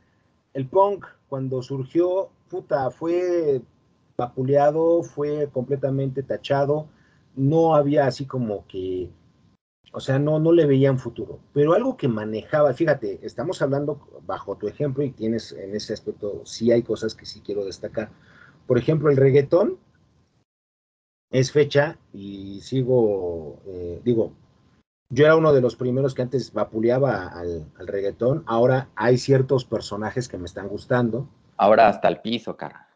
el 0.54 0.68
punk 0.68 1.06
cuando 1.30 1.62
surgió, 1.62 2.30
puta, 2.50 2.90
fue 2.92 3.62
vapuleado, 4.18 5.04
fue 5.04 5.50
completamente 5.52 6.24
tachado, 6.24 6.88
no 7.36 7.76
había 7.76 8.08
así 8.08 8.26
como 8.26 8.66
que, 8.68 9.10
o 9.94 10.00
sea, 10.00 10.20
no, 10.20 10.40
no 10.40 10.52
le 10.52 10.66
veían 10.66 10.98
futuro. 10.98 11.40
Pero 11.54 11.74
algo 11.74 11.98
que 11.98 12.08
manejaba, 12.08 12.74
fíjate, 12.74 13.20
estamos 13.22 13.62
hablando 13.62 14.00
bajo 14.26 14.58
tu 14.58 14.68
ejemplo 14.68 15.04
y 15.04 15.12
tienes 15.12 15.52
en 15.52 15.76
ese 15.76 15.94
aspecto, 15.94 16.42
sí 16.46 16.72
hay 16.72 16.82
cosas 16.84 17.14
que 17.14 17.26
sí 17.26 17.42
quiero 17.42 17.64
destacar. 17.66 18.10
Por 18.66 18.78
ejemplo, 18.78 19.10
el 19.10 19.18
reggaetón 19.18 19.78
es 21.30 21.52
fecha 21.52 21.98
y 22.14 22.62
sigo, 22.62 23.60
eh, 23.68 24.02
digo, 24.04 24.34
yo 25.10 25.26
era 25.26 25.36
uno 25.36 25.54
de 25.54 25.62
los 25.62 25.76
primeros 25.76 26.14
que 26.14 26.22
antes 26.22 26.52
vapuleaba 26.54 27.28
al, 27.28 27.72
al, 27.80 27.88
reggaetón, 27.88 28.44
ahora 28.46 28.90
hay 28.96 29.18
ciertos 29.18 29.66
personajes 29.66 30.28
que 30.28 30.38
me 30.38 30.46
están 30.46 30.68
gustando. 30.68 31.30
Ahora 31.56 31.88
hasta 31.88 32.08
el 32.08 32.22
piso, 32.22 32.58
cara. 32.58 32.90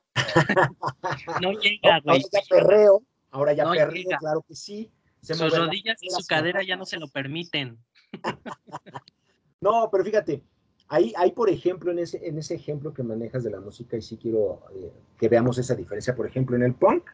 no 1.42 1.52
llega, 1.54 2.00
güey. 2.04 2.24
perreo, 2.50 3.04
Ahora 3.32 3.54
ya 3.54 3.70
perdido, 3.70 4.12
claro 4.20 4.44
que 4.46 4.56
sí. 4.56 4.92
Sus 5.22 5.58
rodillas 5.58 6.02
y 6.02 6.10
su 6.10 6.26
cadera 6.28 6.64
ya 6.64 6.76
no 6.76 6.86
se 6.86 6.98
lo 6.98 7.08
permiten. 7.08 7.78
no, 9.62 9.88
pero 9.92 10.04
fíjate, 10.04 10.44
ahí, 10.88 11.14
hay, 11.16 11.32
por 11.32 11.50
ejemplo, 11.50 11.92
en 11.92 12.00
ese, 12.00 12.28
en 12.28 12.38
ese 12.38 12.56
ejemplo 12.56 12.94
que 12.94 13.04
manejas 13.04 13.44
de 13.44 13.52
la 13.52 13.62
música, 13.62 13.96
y 13.96 14.02
sí 14.02 14.18
quiero 14.18 14.64
eh, 14.76 14.92
que 15.18 15.30
veamos 15.30 15.58
esa 15.58 15.76
diferencia, 15.76 16.16
por 16.16 16.28
ejemplo, 16.28 16.56
en 16.56 16.64
el 16.64 16.74
punk, 16.74 17.10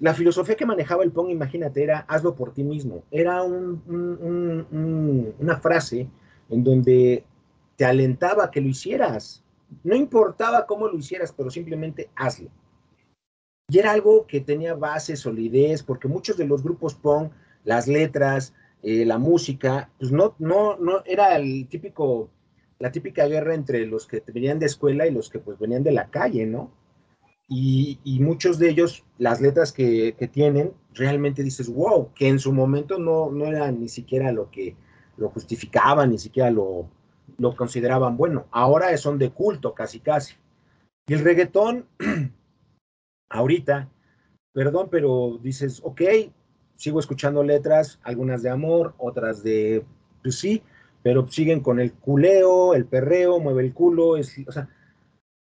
la 0.00 0.14
filosofía 0.14 0.56
que 0.56 0.66
manejaba 0.66 1.04
el 1.04 1.12
punk, 1.12 1.30
imagínate, 1.30 1.82
era 1.82 2.00
hazlo 2.00 2.34
por 2.34 2.52
ti 2.52 2.64
mismo. 2.64 3.04
Era 3.10 3.42
una 3.42 4.66
frase 5.60 6.08
en 6.48 6.64
donde 6.64 7.24
te 7.76 7.84
alentaba 7.84 8.50
que 8.50 8.60
lo 8.60 8.68
hicieras. 8.68 9.44
No 9.84 9.94
importaba 9.94 10.66
cómo 10.66 10.88
lo 10.88 10.98
hicieras, 10.98 11.32
pero 11.32 11.50
simplemente 11.50 12.10
hazlo. 12.16 12.50
Y 13.68 13.78
era 13.78 13.92
algo 13.92 14.26
que 14.26 14.40
tenía 14.40 14.74
base, 14.74 15.16
solidez, 15.16 15.82
porque 15.82 16.08
muchos 16.08 16.36
de 16.36 16.46
los 16.46 16.62
grupos 16.62 16.94
punk, 16.94 17.32
las 17.64 17.86
letras, 17.86 18.52
eh, 18.82 19.04
la 19.06 19.18
música, 19.18 19.88
pues 19.98 20.10
no, 20.10 20.34
no, 20.38 20.76
no, 20.76 21.02
era 21.06 21.36
el 21.36 21.68
típico, 21.68 22.28
la 22.78 22.90
típica 22.90 23.26
guerra 23.26 23.54
entre 23.54 23.86
los 23.86 24.06
que 24.06 24.22
venían 24.26 24.58
de 24.58 24.66
escuela 24.66 25.06
y 25.06 25.12
los 25.12 25.30
que 25.30 25.38
pues 25.38 25.58
venían 25.58 25.84
de 25.84 25.92
la 25.92 26.10
calle, 26.10 26.44
¿no? 26.44 26.70
Y, 27.54 28.18
muchos 28.20 28.58
de 28.58 28.70
ellos, 28.70 29.04
las 29.18 29.42
letras 29.42 29.72
que, 29.72 30.16
tienen, 30.32 30.72
realmente 30.94 31.42
dices, 31.42 31.68
wow, 31.68 32.10
que 32.14 32.28
en 32.28 32.38
su 32.38 32.50
momento 32.50 32.98
no, 32.98 33.30
no 33.30 33.44
era 33.44 33.70
ni 33.70 33.90
siquiera 33.90 34.32
lo 34.32 34.50
que 34.50 34.74
lo 35.18 35.28
justificaban, 35.28 36.10
ni 36.10 36.18
siquiera 36.18 36.50
lo, 36.50 36.88
lo 37.36 37.54
consideraban 37.54 38.16
bueno. 38.16 38.46
Ahora 38.52 38.96
son 38.96 39.18
de 39.18 39.30
culto, 39.30 39.74
casi, 39.74 40.00
casi. 40.00 40.34
Y 41.06 41.12
el 41.12 41.20
reggaetón, 41.20 41.86
ahorita, 43.28 43.90
perdón, 44.54 44.88
pero 44.90 45.38
dices, 45.42 45.82
ok, 45.84 46.00
sigo 46.76 47.00
escuchando 47.00 47.42
letras, 47.42 48.00
algunas 48.02 48.42
de 48.42 48.48
amor, 48.48 48.94
otras 48.96 49.42
de, 49.42 49.84
pues 50.22 50.38
sí, 50.38 50.62
pero 51.02 51.28
siguen 51.28 51.60
con 51.60 51.80
el 51.80 51.92
culeo, 51.92 52.72
el 52.72 52.86
perreo, 52.86 53.40
mueve 53.40 53.62
el 53.62 53.74
culo, 53.74 54.16
es, 54.16 54.34
o 54.46 54.52
sea, 54.52 54.70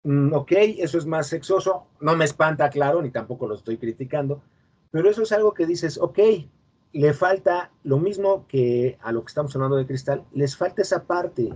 mm, 0.05 0.33
ok, 0.33 0.51
eso 0.77 0.97
es 0.97 1.05
más 1.05 1.27
sexoso, 1.27 1.87
no 1.99 2.15
me 2.15 2.23
espanta, 2.25 2.69
claro, 2.69 3.01
ni 3.01 3.11
tampoco 3.11 3.47
lo 3.47 3.55
estoy 3.55 3.77
criticando, 3.77 4.41
pero 4.91 5.09
eso 5.09 5.23
es 5.23 5.31
algo 5.33 5.53
que 5.53 5.65
dices, 5.65 5.97
ok, 5.97 6.19
le 6.93 7.13
falta 7.13 7.71
lo 7.83 7.99
mismo 7.99 8.47
que 8.47 8.97
a 9.01 9.11
lo 9.11 9.21
que 9.25 9.27
estamos 9.27 9.53
hablando 9.53 9.75
de 9.75 9.85
cristal, 9.85 10.23
les 10.31 10.55
falta 10.55 10.81
esa 10.81 11.03
parte. 11.03 11.53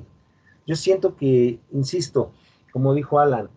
Yo 0.68 0.76
siento 0.76 1.16
que, 1.16 1.62
insisto, 1.72 2.34
como 2.74 2.94
dijo 2.94 3.20
Alan, 3.20 3.50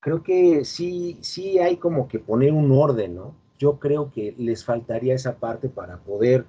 creo 0.00 0.22
que 0.22 0.64
sí, 0.64 1.18
sí 1.20 1.58
hay 1.58 1.76
como 1.76 2.08
que 2.08 2.18
poner 2.18 2.52
un 2.52 2.72
orden, 2.72 3.14
¿no? 3.14 3.36
Yo 3.58 3.78
creo 3.78 4.10
que 4.10 4.34
les 4.38 4.64
faltaría 4.64 5.14
esa 5.14 5.36
parte 5.36 5.68
para 5.68 5.98
poder, 5.98 6.46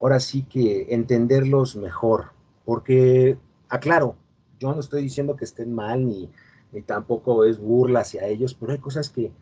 ahora 0.00 0.20
sí 0.20 0.44
que 0.44 0.94
entenderlos 0.94 1.74
mejor, 1.74 2.30
porque, 2.64 3.38
aclaro, 3.68 4.14
yo 4.62 4.74
no 4.74 4.80
estoy 4.80 5.02
diciendo 5.02 5.36
que 5.36 5.44
estén 5.44 5.74
mal 5.74 6.06
ni, 6.06 6.30
ni 6.72 6.82
tampoco 6.82 7.44
es 7.44 7.58
burla 7.58 8.00
hacia 8.00 8.26
ellos, 8.26 8.54
pero 8.54 8.72
hay 8.72 8.78
cosas 8.78 9.10
que, 9.10 9.32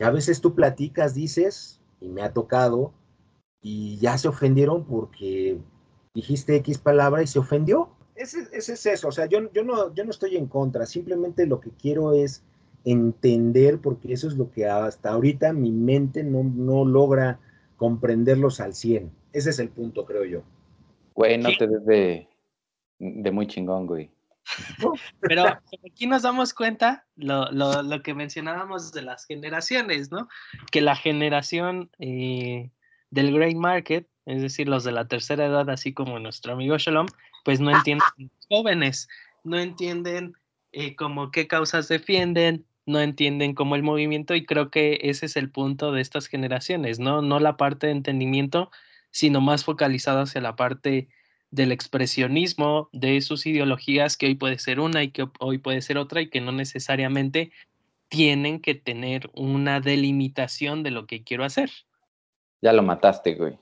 a 0.00 0.10
veces 0.10 0.40
tú 0.40 0.54
platicas, 0.54 1.14
dices, 1.14 1.80
y 2.00 2.08
me 2.08 2.22
ha 2.22 2.32
tocado, 2.32 2.92
y 3.60 3.98
ya 3.98 4.18
se 4.18 4.26
ofendieron 4.26 4.84
porque 4.84 5.58
dijiste 6.14 6.56
X 6.56 6.78
palabra 6.78 7.22
y 7.22 7.28
se 7.28 7.38
ofendió. 7.38 7.90
Ese, 8.16 8.48
ese 8.52 8.72
es 8.72 8.86
eso, 8.86 9.08
o 9.08 9.12
sea, 9.12 9.26
yo, 9.26 9.52
yo, 9.52 9.62
no, 9.62 9.94
yo 9.94 10.04
no 10.04 10.10
estoy 10.10 10.36
en 10.36 10.46
contra, 10.46 10.86
simplemente 10.86 11.46
lo 11.46 11.60
que 11.60 11.70
quiero 11.70 12.12
es 12.12 12.42
entender, 12.84 13.78
porque 13.78 14.12
eso 14.12 14.26
es 14.26 14.34
lo 14.34 14.50
que 14.50 14.66
hasta 14.66 15.10
ahorita 15.10 15.52
mi 15.52 15.70
mente 15.70 16.24
no, 16.24 16.42
no 16.42 16.84
logra 16.84 17.38
comprenderlos 17.76 18.60
al 18.60 18.74
100. 18.74 19.10
Ese 19.32 19.50
es 19.50 19.58
el 19.58 19.68
punto, 19.68 20.04
creo 20.04 20.24
yo. 20.24 20.42
Güey, 21.14 21.38
no 21.38 21.50
te 21.56 21.66
des 21.66 21.84
de, 22.98 23.30
muy 23.30 23.46
chingón, 23.46 23.86
güey. 23.86 24.10
Pero 25.20 25.44
aquí 25.86 26.06
nos 26.06 26.22
damos 26.22 26.52
cuenta 26.54 27.06
lo, 27.16 27.50
lo, 27.52 27.82
lo, 27.82 28.02
que 28.02 28.14
mencionábamos 28.14 28.92
de 28.92 29.02
las 29.02 29.26
generaciones, 29.26 30.10
¿no? 30.10 30.28
Que 30.70 30.80
la 30.80 30.96
generación 30.96 31.90
eh, 31.98 32.70
del 33.10 33.32
Grey 33.32 33.54
Market, 33.54 34.08
es 34.26 34.42
decir, 34.42 34.68
los 34.68 34.84
de 34.84 34.92
la 34.92 35.06
tercera 35.06 35.46
edad, 35.46 35.68
así 35.70 35.92
como 35.92 36.18
nuestro 36.18 36.52
amigo 36.52 36.76
Shalom, 36.78 37.06
pues 37.44 37.60
no 37.60 37.70
entienden 37.70 38.30
jóvenes, 38.48 39.08
no 39.44 39.58
entienden 39.58 40.34
eh, 40.72 40.96
como 40.96 41.30
qué 41.30 41.46
causas 41.46 41.88
defienden, 41.88 42.64
no 42.86 43.00
entienden 43.00 43.54
como 43.54 43.76
el 43.76 43.82
movimiento 43.82 44.34
y 44.34 44.44
creo 44.44 44.70
que 44.70 44.98
ese 45.02 45.26
es 45.26 45.36
el 45.36 45.50
punto 45.50 45.92
de 45.92 46.00
estas 46.00 46.26
generaciones, 46.26 46.98
¿no? 46.98 47.22
No 47.22 47.38
la 47.38 47.56
parte 47.56 47.86
de 47.86 47.92
entendimiento, 47.92 48.70
sino 49.10 49.40
más 49.40 49.64
focalizada 49.64 50.22
hacia 50.22 50.40
la 50.40 50.56
parte 50.56 51.08
del 51.52 51.70
expresionismo, 51.70 52.88
de 52.92 53.20
sus 53.20 53.46
ideologías, 53.46 54.16
que 54.16 54.26
hoy 54.26 54.34
puede 54.34 54.58
ser 54.58 54.80
una 54.80 55.04
y 55.04 55.10
que 55.10 55.28
hoy 55.38 55.58
puede 55.58 55.82
ser 55.82 55.98
otra 55.98 56.20
y 56.20 56.28
que 56.28 56.40
no 56.40 56.50
necesariamente 56.50 57.52
tienen 58.08 58.60
que 58.60 58.74
tener 58.74 59.30
una 59.34 59.80
delimitación 59.80 60.82
de 60.82 60.90
lo 60.90 61.06
que 61.06 61.22
quiero 61.22 61.44
hacer. 61.44 61.70
Ya 62.62 62.72
lo 62.72 62.82
mataste, 62.82 63.34
güey. 63.34 63.58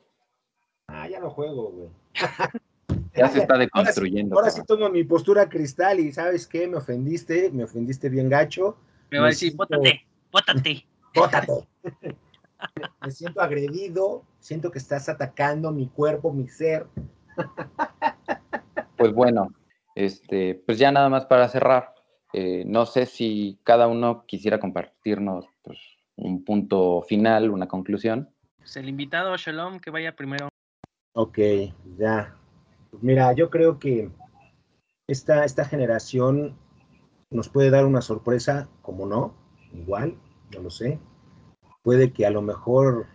Ah, 0.86 1.08
ya 1.08 1.20
lo 1.20 1.30
juego, 1.30 1.70
güey. 1.70 1.88
Ya 3.14 3.28
se 3.28 3.40
está 3.40 3.58
deconstruyendo. 3.58 4.36
Ahora 4.36 4.50
sí, 4.50 4.62
tomo 4.66 4.88
mi 4.88 5.04
postura 5.04 5.48
cristal 5.48 5.98
y 6.00 6.12
¿sabes 6.12 6.46
qué? 6.46 6.68
Me 6.68 6.76
ofendiste, 6.76 7.50
me 7.50 7.64
ofendiste 7.64 8.08
bien 8.08 8.28
gacho. 8.28 8.76
Me 9.10 9.18
va 9.18 9.26
a 9.26 9.28
decir, 9.30 9.54
bótate, 9.56 10.06
bótate. 10.30 10.86
Bótate. 11.14 11.52
me 13.02 13.10
siento 13.10 13.40
agredido, 13.40 14.22
siento 14.38 14.70
que 14.70 14.78
estás 14.78 15.08
atacando 15.08 15.72
mi 15.72 15.88
cuerpo, 15.88 16.32
mi 16.32 16.46
ser. 16.46 16.86
Pues 18.96 19.14
bueno, 19.14 19.48
este, 19.94 20.62
pues 20.66 20.78
ya 20.78 20.92
nada 20.92 21.08
más 21.08 21.24
para 21.24 21.48
cerrar. 21.48 21.94
Eh, 22.32 22.64
no 22.66 22.86
sé 22.86 23.06
si 23.06 23.58
cada 23.64 23.88
uno 23.88 24.24
quisiera 24.26 24.60
compartirnos 24.60 25.46
pues, 25.62 25.78
un 26.16 26.44
punto 26.44 27.02
final, 27.02 27.50
una 27.50 27.66
conclusión. 27.66 28.28
Pues 28.58 28.76
el 28.76 28.88
invitado 28.88 29.36
Shalom 29.36 29.80
que 29.80 29.90
vaya 29.90 30.14
primero. 30.14 30.48
Ok, 31.14 31.38
ya. 31.96 32.36
Pues 32.90 33.02
mira, 33.02 33.32
yo 33.32 33.50
creo 33.50 33.78
que 33.78 34.10
esta, 35.08 35.44
esta 35.44 35.64
generación 35.64 36.56
nos 37.30 37.48
puede 37.48 37.70
dar 37.70 37.86
una 37.86 38.02
sorpresa, 38.02 38.68
como 38.82 39.06
no, 39.06 39.34
igual, 39.72 40.16
no 40.52 40.60
lo 40.60 40.70
sé. 40.70 40.98
Puede 41.82 42.12
que 42.12 42.26
a 42.26 42.30
lo 42.30 42.42
mejor 42.42 43.06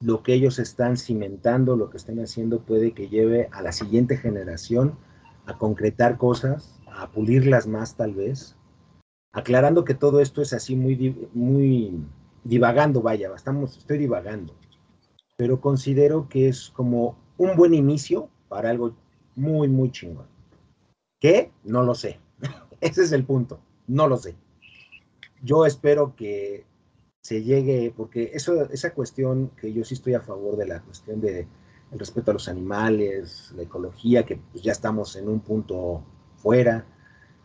lo 0.00 0.22
que 0.22 0.34
ellos 0.34 0.58
están 0.58 0.96
cimentando, 0.96 1.76
lo 1.76 1.90
que 1.90 1.96
están 1.96 2.18
haciendo, 2.20 2.60
puede 2.60 2.92
que 2.92 3.08
lleve 3.08 3.48
a 3.52 3.62
la 3.62 3.72
siguiente 3.72 4.16
generación 4.16 4.98
a 5.46 5.56
concretar 5.56 6.18
cosas, 6.18 6.80
a 6.86 7.10
pulirlas 7.10 7.66
más 7.66 7.96
tal 7.96 8.14
vez, 8.14 8.56
aclarando 9.32 9.84
que 9.84 9.94
todo 9.94 10.20
esto 10.20 10.42
es 10.42 10.52
así 10.52 10.76
muy, 10.76 11.28
muy 11.32 12.04
divagando, 12.44 13.02
vaya, 13.02 13.30
estamos, 13.34 13.76
estoy 13.78 13.98
divagando, 13.98 14.54
pero 15.36 15.60
considero 15.60 16.28
que 16.28 16.48
es 16.48 16.70
como 16.70 17.16
un 17.38 17.56
buen 17.56 17.74
inicio 17.74 18.28
para 18.48 18.70
algo 18.70 18.94
muy, 19.34 19.68
muy 19.68 19.90
chingón. 19.90 20.26
¿Qué? 21.20 21.52
No 21.64 21.82
lo 21.82 21.94
sé. 21.94 22.18
Ese 22.80 23.02
es 23.02 23.12
el 23.12 23.24
punto. 23.24 23.60
No 23.86 24.08
lo 24.08 24.16
sé. 24.16 24.34
Yo 25.42 25.66
espero 25.66 26.14
que 26.16 26.64
se 27.26 27.42
llegue, 27.42 27.92
porque 27.96 28.30
eso, 28.34 28.70
esa 28.70 28.94
cuestión 28.94 29.50
que 29.60 29.72
yo 29.72 29.84
sí 29.84 29.94
estoy 29.94 30.14
a 30.14 30.20
favor 30.20 30.56
de 30.56 30.64
la 30.64 30.80
cuestión 30.80 31.20
de 31.20 31.48
el 31.90 31.98
respeto 31.98 32.30
a 32.30 32.34
los 32.34 32.48
animales, 32.48 33.52
la 33.56 33.62
ecología, 33.62 34.24
que 34.24 34.36
pues 34.36 34.62
ya 34.62 34.70
estamos 34.70 35.16
en 35.16 35.28
un 35.28 35.40
punto 35.40 36.04
fuera. 36.36 36.86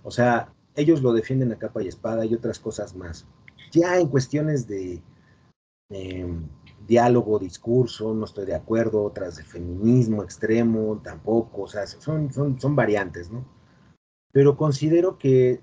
O 0.04 0.12
sea, 0.12 0.54
ellos 0.76 1.02
lo 1.02 1.14
defienden 1.14 1.52
a 1.52 1.58
capa 1.58 1.82
y 1.82 1.88
espada 1.88 2.26
y 2.26 2.36
otras 2.36 2.60
cosas 2.60 2.96
más. 2.96 3.26
Ya 3.72 3.98
en 3.98 4.08
cuestiones 4.08 4.68
de 4.68 5.02
em, 5.90 6.48
diálogo, 6.88 7.40
discurso, 7.40 8.14
no 8.14 8.26
estoy 8.26 8.46
de 8.46 8.56
acuerdo, 8.56 9.04
otras 9.04 9.38
de 9.38 9.44
feminismo 9.44 10.22
extremo, 10.22 11.02
tampoco, 11.04 11.64
o 11.64 11.68
sea, 11.68 11.88
son, 11.88 12.32
son, 12.32 12.62
son 12.62 12.76
variantes, 12.76 13.32
¿no? 13.32 13.44
Pero 14.32 14.56
considero 14.56 15.18
que 15.18 15.60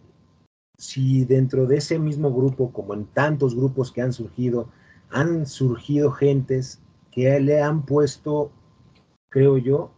si 0.79 1.25
dentro 1.25 1.67
de 1.67 1.79
ese 1.79 1.99
mismo 1.99 2.33
grupo, 2.33 2.73
como 2.73 2.95
en 2.95 3.07
tantos 3.07 3.55
grupos 3.55 3.93
que 3.93 4.01
han 4.01 4.13
surgido, 4.13 4.71
han 5.11 5.47
surgido 5.47 6.13
gentes 6.13 6.81
que 7.11 7.39
le 7.41 7.61
han 7.61 7.85
puesto, 7.85 8.53
creo 9.29 9.59
yo, 9.59 9.91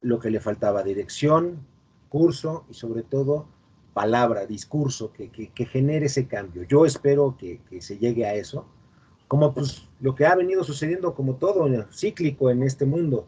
lo 0.00 0.18
que 0.18 0.30
le 0.30 0.40
faltaba, 0.40 0.82
dirección, 0.82 1.66
curso 2.08 2.64
y 2.70 2.74
sobre 2.74 3.02
todo 3.02 3.46
palabra, 3.94 4.46
discurso, 4.46 5.12
que, 5.12 5.28
que, 5.30 5.66
genere 5.66 6.06
ese 6.06 6.26
cambio. 6.26 6.62
Yo 6.62 6.86
espero 6.86 7.36
que, 7.36 7.60
que 7.68 7.82
se 7.82 7.98
llegue 7.98 8.24
a 8.24 8.34
eso 8.34 8.66
como 9.32 9.54
pues 9.54 9.88
lo 10.00 10.14
que 10.14 10.26
ha 10.26 10.34
venido 10.34 10.62
sucediendo 10.62 11.14
como 11.14 11.36
todo 11.36 11.66
cíclico 11.90 12.50
en 12.50 12.62
este 12.62 12.84
mundo. 12.84 13.26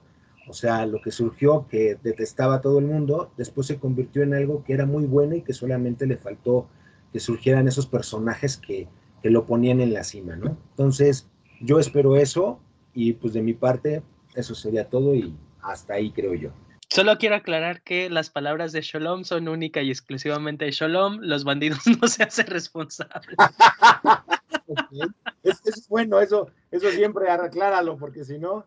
O 0.49 0.53
sea, 0.53 0.87
lo 0.87 1.01
que 1.01 1.11
surgió 1.11 1.67
que 1.69 1.97
detestaba 2.03 2.61
todo 2.61 2.79
el 2.79 2.85
mundo, 2.85 3.33
después 3.37 3.67
se 3.67 3.79
convirtió 3.79 4.23
en 4.23 4.35
algo 4.35 4.63
que 4.65 4.75
era 4.75 4.87
muy 4.87 5.07
bueno 5.07 5.37
y 5.37 5.43
que 5.43 5.53
solamente 5.53 6.07
le 6.07 6.17
faltó 6.17 6.67
que 7.13 7.21
surgieran 7.21 7.69
esos 7.69 7.87
personajes 7.87 8.57
que, 8.57 8.89
que 9.23 9.31
lo 9.31 9.47
ponían 9.47 9.81
en 9.81 9.95
la 9.95 10.05
cima, 10.05 10.37
¿no? 10.37 10.57
Entonces, 10.71 11.29
yo 11.61 11.79
espero 11.79 12.17
eso 12.17 12.59
y 12.93 13.15
pues 13.15 13.33
de 13.33 13.43
mi 13.43 13.55
parte, 13.55 14.03
eso 14.35 14.55
sería 14.55 14.89
todo 14.89 15.15
y 15.15 15.35
hasta 15.63 15.95
ahí 15.95 16.11
creo 16.11 16.35
yo. 16.35 16.51
Solo 16.89 17.19
quiero 17.19 17.35
aclarar 17.35 17.83
que 17.83 18.11
las 18.11 18.31
palabras 18.31 18.73
de 18.73 18.83
Shalom 18.83 19.25
son 19.25 19.49
única 19.49 19.83
y 19.83 19.91
exclusivamente 19.91 20.65
de 20.65 20.71
Shalom. 20.71 21.19
Los 21.23 21.43
bandidos 21.43 21.81
no 22.01 22.07
se 22.07 22.23
hacen 22.23 22.47
responsables. 22.47 23.37
es, 25.43 25.89
bueno, 25.89 26.21
eso, 26.21 26.51
eso 26.71 26.91
siempre 26.91 27.31
acláralo, 27.31 27.97
porque 27.97 28.25
si 28.25 28.39
no. 28.39 28.67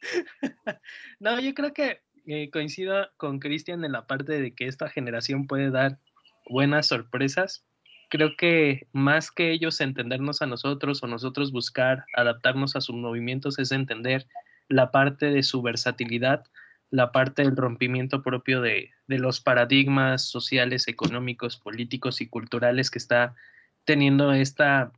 No, 1.20 1.38
yo 1.40 1.54
creo 1.54 1.72
que 1.72 2.00
eh, 2.26 2.50
coincido 2.50 3.10
con 3.16 3.38
Cristian 3.38 3.84
en 3.84 3.92
la 3.92 4.06
parte 4.06 4.40
de 4.40 4.54
que 4.54 4.66
esta 4.66 4.88
generación 4.88 5.46
puede 5.46 5.70
dar 5.70 5.98
buenas 6.48 6.86
sorpresas. 6.86 7.64
Creo 8.08 8.36
que 8.36 8.88
más 8.92 9.30
que 9.30 9.52
ellos 9.52 9.80
entendernos 9.80 10.42
a 10.42 10.46
nosotros 10.46 11.02
o 11.02 11.06
nosotros 11.06 11.52
buscar 11.52 12.04
adaptarnos 12.16 12.76
a 12.76 12.80
sus 12.80 12.96
movimientos 12.96 13.58
es 13.58 13.72
entender 13.72 14.26
la 14.68 14.90
parte 14.90 15.26
de 15.26 15.42
su 15.42 15.62
versatilidad, 15.62 16.44
la 16.90 17.12
parte 17.12 17.42
del 17.42 17.56
rompimiento 17.56 18.22
propio 18.22 18.60
de, 18.60 18.90
de 19.06 19.18
los 19.18 19.40
paradigmas 19.40 20.24
sociales, 20.24 20.88
económicos, 20.88 21.56
políticos 21.56 22.20
y 22.20 22.28
culturales 22.28 22.90
que 22.90 22.98
está 22.98 23.34
teniendo 23.84 24.32
esta 24.32 24.92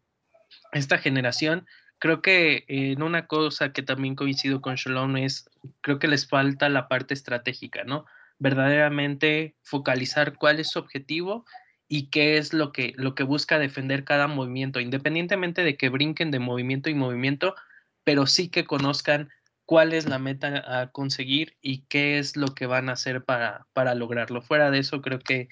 esta 0.72 0.98
generación, 0.98 1.66
creo 2.02 2.20
que 2.20 2.64
en 2.66 3.00
una 3.00 3.28
cosa 3.28 3.72
que 3.72 3.84
también 3.84 4.16
coincido 4.16 4.60
con 4.60 4.74
Shalom 4.74 5.18
es, 5.18 5.48
creo 5.82 6.00
que 6.00 6.08
les 6.08 6.26
falta 6.26 6.68
la 6.68 6.88
parte 6.88 7.14
estratégica, 7.14 7.84
¿no? 7.84 8.06
Verdaderamente 8.40 9.54
focalizar 9.62 10.34
cuál 10.34 10.58
es 10.58 10.70
su 10.70 10.80
objetivo 10.80 11.46
y 11.86 12.10
qué 12.10 12.38
es 12.38 12.52
lo 12.54 12.72
que, 12.72 12.92
lo 12.96 13.14
que 13.14 13.22
busca 13.22 13.60
defender 13.60 14.02
cada 14.02 14.26
movimiento, 14.26 14.80
independientemente 14.80 15.62
de 15.62 15.76
que 15.76 15.90
brinquen 15.90 16.32
de 16.32 16.40
movimiento 16.40 16.90
y 16.90 16.94
movimiento, 16.94 17.54
pero 18.02 18.26
sí 18.26 18.48
que 18.48 18.64
conozcan 18.64 19.30
cuál 19.64 19.92
es 19.92 20.08
la 20.08 20.18
meta 20.18 20.80
a 20.80 20.90
conseguir 20.90 21.56
y 21.62 21.84
qué 21.88 22.18
es 22.18 22.36
lo 22.36 22.48
que 22.48 22.66
van 22.66 22.88
a 22.88 22.94
hacer 22.94 23.22
para, 23.22 23.68
para 23.74 23.94
lograrlo. 23.94 24.42
Fuera 24.42 24.72
de 24.72 24.80
eso, 24.80 25.02
creo 25.02 25.20
que 25.20 25.48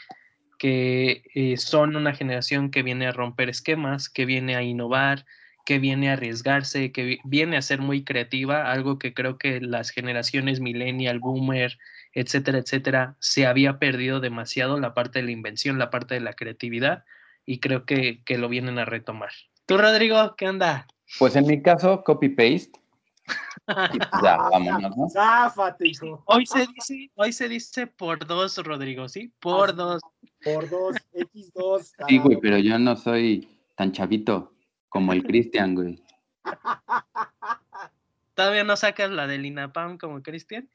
que 0.59 1.23
eh, 1.35 1.57
son 1.57 1.97
una 1.97 2.13
generación 2.13 2.71
que 2.71 2.83
viene 2.83 3.07
a 3.07 3.13
romper 3.13 3.49
esquemas, 3.49 4.11
que 4.11 4.27
viene 4.27 4.57
a 4.57 4.63
innovar, 4.63 5.25
que 5.65 5.79
viene 5.79 6.11
a 6.11 6.15
arriesgarse, 6.15 6.93
que 6.93 7.19
viene 7.25 7.57
a 7.57 7.63
ser 7.63 7.81
muy 7.81 8.05
creativa, 8.05 8.71
algo 8.71 8.99
que 8.99 9.15
creo 9.15 9.39
que 9.39 9.61
las 9.61 9.91
generaciones 9.91 10.61
millennial, 10.61 11.19
boomer, 11.19 11.79
etcétera, 12.13 12.59
etcétera, 12.59 13.17
se 13.21 13.47
había 13.47 13.79
perdido 13.79 14.21
demasiado 14.21 14.79
la 14.79 14.95
parte 14.95 15.21
de 15.21 15.27
la 15.27 15.31
invención, 15.33 15.79
la 15.79 15.91
parte 15.91 16.15
de 16.15 16.21
la 16.21 16.33
creatividad, 16.33 17.05
y 17.47 17.61
creo 17.61 17.85
que, 17.85 18.23
que 18.25 18.39
lo 18.39 18.49
vienen 18.49 18.79
a 18.79 18.85
retomar. 18.85 19.31
¿Tú, 19.67 19.79
Rodrigo, 19.79 20.35
qué 20.37 20.49
onda? 20.49 20.87
Pues 21.19 21.37
en 21.37 21.47
mi 21.47 21.63
caso, 21.63 22.03
copy-paste. 22.05 22.73
ya, 24.23 24.37
vámonos, 24.53 24.97
¿no? 24.97 25.09
Hoy 26.27 26.47
se 26.47 26.67
dice, 26.75 27.11
hoy 27.15 27.33
se 27.33 27.49
dice 27.49 27.87
por 27.87 28.27
dos, 28.27 28.57
Rodrigo, 28.59 29.09
¿sí? 29.09 29.33
Por 29.41 29.75
dos. 29.75 30.03
Por 30.43 30.69
dos, 30.69 30.97
X2. 31.15 31.93
Sí, 32.09 32.19
güey, 32.19 32.39
pero 32.41 32.59
yo 32.59 32.79
no 32.79 32.97
soy 32.97 33.49
tan 33.77 33.93
chavito 33.93 34.53
como 34.91 35.15
el 35.15 35.23
Cristian, 35.23 35.75
güey. 35.75 36.03
¿Todavía 38.35 38.65
no 38.65 38.77
sacas 38.77 39.11
la 39.11 39.27
del 39.27 39.47
INAPAM 39.47 39.97
como 39.97 40.23
Cristian? 40.23 40.69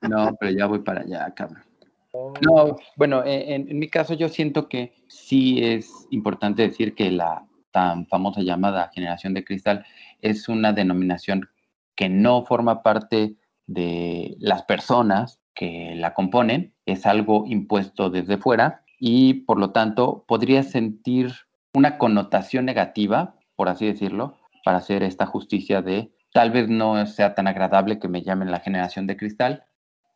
No, 0.00 0.36
pero 0.38 0.52
ya 0.52 0.66
voy 0.66 0.80
para 0.80 1.00
allá, 1.00 1.32
cabrón. 1.34 1.64
Oh. 2.12 2.34
No, 2.42 2.76
bueno, 2.96 3.24
en, 3.24 3.68
en, 3.68 3.78
mi 3.78 3.88
caso 3.88 4.14
yo 4.14 4.28
siento 4.28 4.68
que 4.68 4.94
sí 5.08 5.64
es 5.64 6.06
importante 6.10 6.62
decir 6.62 6.94
que 6.94 7.10
la 7.10 7.46
tan 7.70 8.06
famosa 8.06 8.42
llamada 8.42 8.90
generación 8.94 9.34
de 9.34 9.44
cristal 9.44 9.84
es 10.20 10.48
una 10.48 10.72
denominación 10.72 11.48
que 11.94 12.08
no 12.08 12.44
forma 12.44 12.82
parte 12.82 13.36
de 13.66 14.36
las 14.38 14.62
personas 14.64 15.40
que 15.54 15.94
la 15.96 16.14
componen, 16.14 16.74
es 16.86 17.06
algo 17.06 17.44
impuesto 17.46 18.10
desde 18.10 18.38
fuera 18.38 18.82
y 18.98 19.34
por 19.34 19.58
lo 19.58 19.70
tanto 19.70 20.24
podría 20.26 20.62
sentir 20.62 21.32
una 21.74 21.98
connotación 21.98 22.64
negativa, 22.64 23.34
por 23.56 23.68
así 23.68 23.86
decirlo, 23.86 24.38
para 24.64 24.78
hacer 24.78 25.02
esta 25.02 25.26
justicia 25.26 25.82
de 25.82 26.12
tal 26.32 26.50
vez 26.50 26.68
no 26.68 27.06
sea 27.06 27.34
tan 27.34 27.46
agradable 27.46 27.98
que 27.98 28.08
me 28.08 28.22
llamen 28.22 28.50
la 28.50 28.60
generación 28.60 29.06
de 29.06 29.16
cristal. 29.16 29.64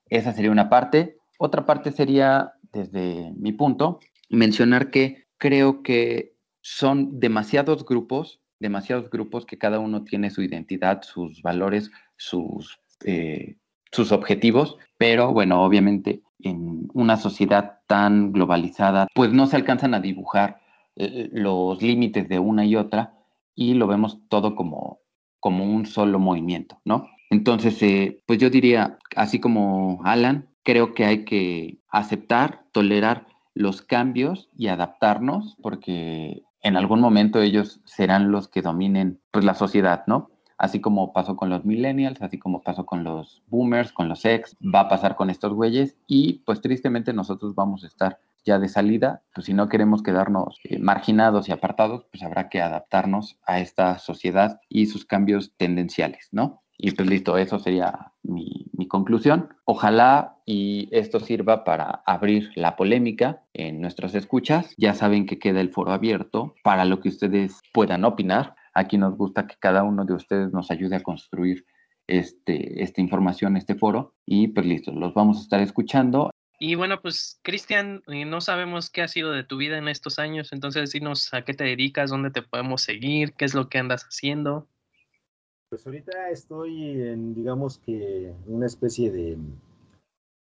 Esa 0.09 0.33
sería 0.33 0.51
una 0.51 0.69
parte. 0.69 1.19
Otra 1.39 1.67
parte 1.67 1.93
sería, 1.93 2.53
desde 2.73 3.33
mi 3.37 3.53
punto, 3.53 4.01
mencionar 4.31 4.91
que 4.91 5.27
creo 5.37 5.83
que 5.83 6.37
son 6.63 7.21
demasiados 7.21 7.85
grupos 7.85 8.41
demasiados 8.59 9.11
grupos 9.11 9.47
que 9.47 9.59
cada 9.59 9.79
uno 9.79 10.05
tiene 10.05 10.31
su 10.31 10.43
identidad, 10.43 11.03
sus 11.03 11.43
valores, 11.43 11.91
sus, 12.17 12.81
eh, 13.05 13.57
sus 13.93 14.13
objetivos, 14.13 14.77
pero 14.99 15.33
bueno, 15.33 15.63
obviamente 15.63 16.23
en 16.41 16.89
una 16.95 17.17
sociedad 17.17 17.81
tan 17.87 18.33
globalizada, 18.33 19.09
pues 19.15 19.33
no 19.33 19.47
se 19.47 19.57
alcanzan 19.57 19.95
a 19.95 20.01
dibujar 20.01 20.61
eh, 20.97 21.29
los 21.33 21.83
límites 21.83 22.29
de 22.29 22.39
una 22.39 22.65
y 22.65 22.77
otra 22.77 23.15
y 23.57 23.75
lo 23.75 23.89
vemos 23.89 24.21
todo 24.29 24.55
como 24.55 25.01
como 25.47 25.65
un 25.65 25.87
solo 25.87 26.19
movimiento, 26.19 26.81
¿no? 26.85 27.09
Entonces, 27.31 27.81
eh, 27.81 28.21
pues 28.27 28.41
yo 28.41 28.51
diría, 28.51 28.99
así 29.15 29.39
como 29.39 30.01
Alan, 30.03 30.49
creo 30.65 30.93
que 30.93 31.05
hay 31.05 31.25
que 31.25 31.79
aceptar, 31.89 32.65
tolerar 32.73 33.29
los 33.55 33.81
cambios 33.81 34.49
y 34.57 34.67
adaptarnos, 34.67 35.57
porque 35.63 36.43
en 36.63 36.77
algún 36.77 37.01
momento 37.01 37.41
ellos 37.41 37.81
serán 37.85 38.33
los 38.33 38.49
que 38.49 38.61
dominen 38.61 39.21
pues, 39.31 39.45
la 39.45 39.55
sociedad, 39.55 40.03
¿no? 40.09 40.31
Así 40.59 40.81
como 40.81 41.13
pasó 41.13 41.37
con 41.37 41.49
los 41.49 41.65
millennials, 41.65 42.21
así 42.23 42.39
como 42.41 42.63
pasó 42.63 42.85
con 42.85 43.05
los 43.05 43.45
boomers, 43.47 43.93
con 43.93 44.09
los 44.09 44.25
ex, 44.25 44.57
va 44.61 44.81
a 44.81 44.89
pasar 44.89 45.15
con 45.15 45.31
estos 45.31 45.53
güeyes 45.53 45.97
y 46.09 46.41
pues 46.45 46.61
tristemente 46.61 47.13
nosotros 47.13 47.55
vamos 47.55 47.85
a 47.85 47.87
estar 47.87 48.19
ya 48.47 48.59
de 48.59 48.69
salida, 48.69 49.23
pues 49.35 49.47
si 49.47 49.55
no 49.55 49.69
queremos 49.69 50.03
quedarnos 50.03 50.59
eh, 50.65 50.79
marginados 50.79 51.49
y 51.49 51.53
apartados, 51.53 52.07
pues 52.11 52.23
habrá 52.23 52.49
que 52.49 52.63
adaptarnos 52.63 53.39
a 53.45 53.61
esta 53.61 53.99
sociedad 53.99 54.61
y 54.69 54.87
sus 54.87 55.05
cambios 55.05 55.53
tendenciales, 55.57 56.29
¿no? 56.33 56.63
Y 56.79 56.93
pues 56.93 57.09
listo, 57.09 57.39
eso 57.39 57.59
sería 57.59 58.13
mi, 58.23 58.67
mi, 58.73 58.87
conclusión. 58.87 59.49
Ojalá 59.65 60.37
y 60.45 60.89
esto 60.93 61.21
sirva 61.21 61.65
para 61.65 62.03
abrir 62.07 62.51
la 62.55 62.77
polémica 62.77 63.43
en 63.55 63.81
nuestras 63.81 64.15
escuchas. 64.15 64.75
Ya 64.77 64.93
saben 64.93 65.25
que 65.25 65.39
queda 65.39 65.61
el 65.61 65.71
foro 65.71 65.93
abierto 65.93 66.55
para 66.63 66.85
lo 66.85 67.01
que 67.01 67.09
ustedes 67.09 67.63
puedan 67.73 68.05
opinar. 68.05 68.55
Aquí 68.75 68.99
nos 68.99 69.17
gusta 69.17 69.47
que 69.47 69.57
cada 69.59 69.85
uno 69.85 70.05
de 70.05 70.13
ustedes 70.13 70.53
nos 70.53 70.71
ayude 70.71 70.97
a 70.97 71.03
construir 71.03 71.65
este, 72.07 72.83
esta 72.83 73.01
información, 73.01 73.57
este 73.57 73.75
foro. 73.75 74.15
Y 74.27 74.49
pues 74.49 74.67
listo, 74.67 74.93
los 74.93 75.15
vamos 75.15 75.39
a 75.39 75.43
estar 75.43 75.61
escuchando. 75.61 76.31
Y 76.59 76.75
bueno, 76.75 77.01
pues 77.03 77.39
Cristian, 77.43 78.03
eh, 78.07 78.25
no 78.25 78.41
sabemos 78.41 78.89
qué 78.89 79.03
ha 79.03 79.09
sido 79.09 79.33
de 79.33 79.45
tu 79.45 79.59
vida 79.59 79.77
en 79.77 79.89
estos 79.89 80.19
años, 80.19 80.53
entonces 80.53 80.93
dinos 80.93 81.33
a 81.35 81.43
qué 81.43 81.53
te 81.53 81.65
dedicas, 81.65 82.11
dónde 82.11 82.31
te 82.31 82.43
podemos 82.43 82.83
seguir, 82.83 83.35
qué 83.35 83.45
es 83.45 83.55
lo 83.55 83.69
que 83.69 83.79
andas 83.79 84.05
haciendo. 84.05 84.67
Pues 85.69 85.87
ahorita 85.87 86.31
estoy 86.31 87.03
en, 87.03 87.35
digamos 87.35 87.79
que, 87.79 88.33
una 88.47 88.67
especie 88.67 89.11
de 89.11 89.37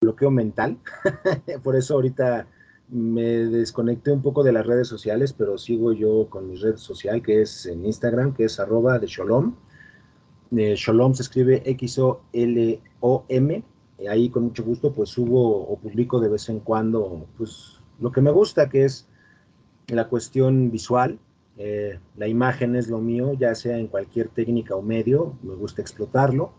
bloqueo 0.03 0.31
mental. 0.31 0.79
Por 1.63 1.77
eso 1.77 1.95
ahorita 1.95 2.47
me 2.89 3.23
desconecté 3.23 4.11
un 4.11 4.21
poco 4.21 4.43
de 4.43 4.53
las 4.53 4.67
redes 4.67 4.89
sociales, 4.89 5.33
pero 5.33 5.57
sigo 5.57 5.93
yo 5.93 6.27
con 6.29 6.49
mi 6.49 6.57
red 6.57 6.77
social 6.77 7.23
que 7.23 7.43
es 7.43 7.67
en 7.67 7.87
Instagram, 7.87 8.35
que 8.35 8.45
es 8.45 8.61
arroba 8.61 8.99
de 8.99 9.07
Sholom. 9.07 9.55
Eh, 10.57 10.75
Sholom 10.77 11.15
se 11.15 11.23
escribe 11.23 11.63
X-O-L-O-M. 11.65 13.65
Ahí 14.09 14.29
con 14.29 14.45
mucho 14.45 14.65
gusto 14.65 14.93
pues 14.93 15.11
subo 15.11 15.67
o 15.69 15.77
publico 15.79 16.21
de 16.21 16.29
vez 16.29 16.49
en 16.49 16.61
cuando 16.61 17.27
pues 17.37 17.81
lo 18.01 18.11
que 18.11 18.21
me 18.21 18.31
gusta, 18.31 18.69
que 18.69 18.85
es 18.85 19.09
la 19.89 20.09
cuestión 20.09 20.71
visual, 20.71 21.19
eh, 21.59 21.99
la 22.17 22.29
imagen 22.29 22.77
es 22.77 22.89
lo 22.89 22.99
mío, 22.99 23.35
ya 23.35 23.55
sea 23.55 23.79
en 23.79 23.89
cualquier 23.89 24.29
técnica 24.29 24.75
o 24.75 24.83
medio, 24.83 25.37
me 25.43 25.55
gusta 25.55 25.83
explotarlo. 25.83 26.53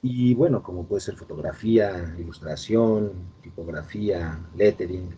Y 0.00 0.34
bueno, 0.34 0.62
como 0.62 0.84
puede 0.84 1.00
ser 1.00 1.16
fotografía, 1.16 2.14
ilustración, 2.18 3.12
tipografía, 3.42 4.38
lettering, 4.56 5.08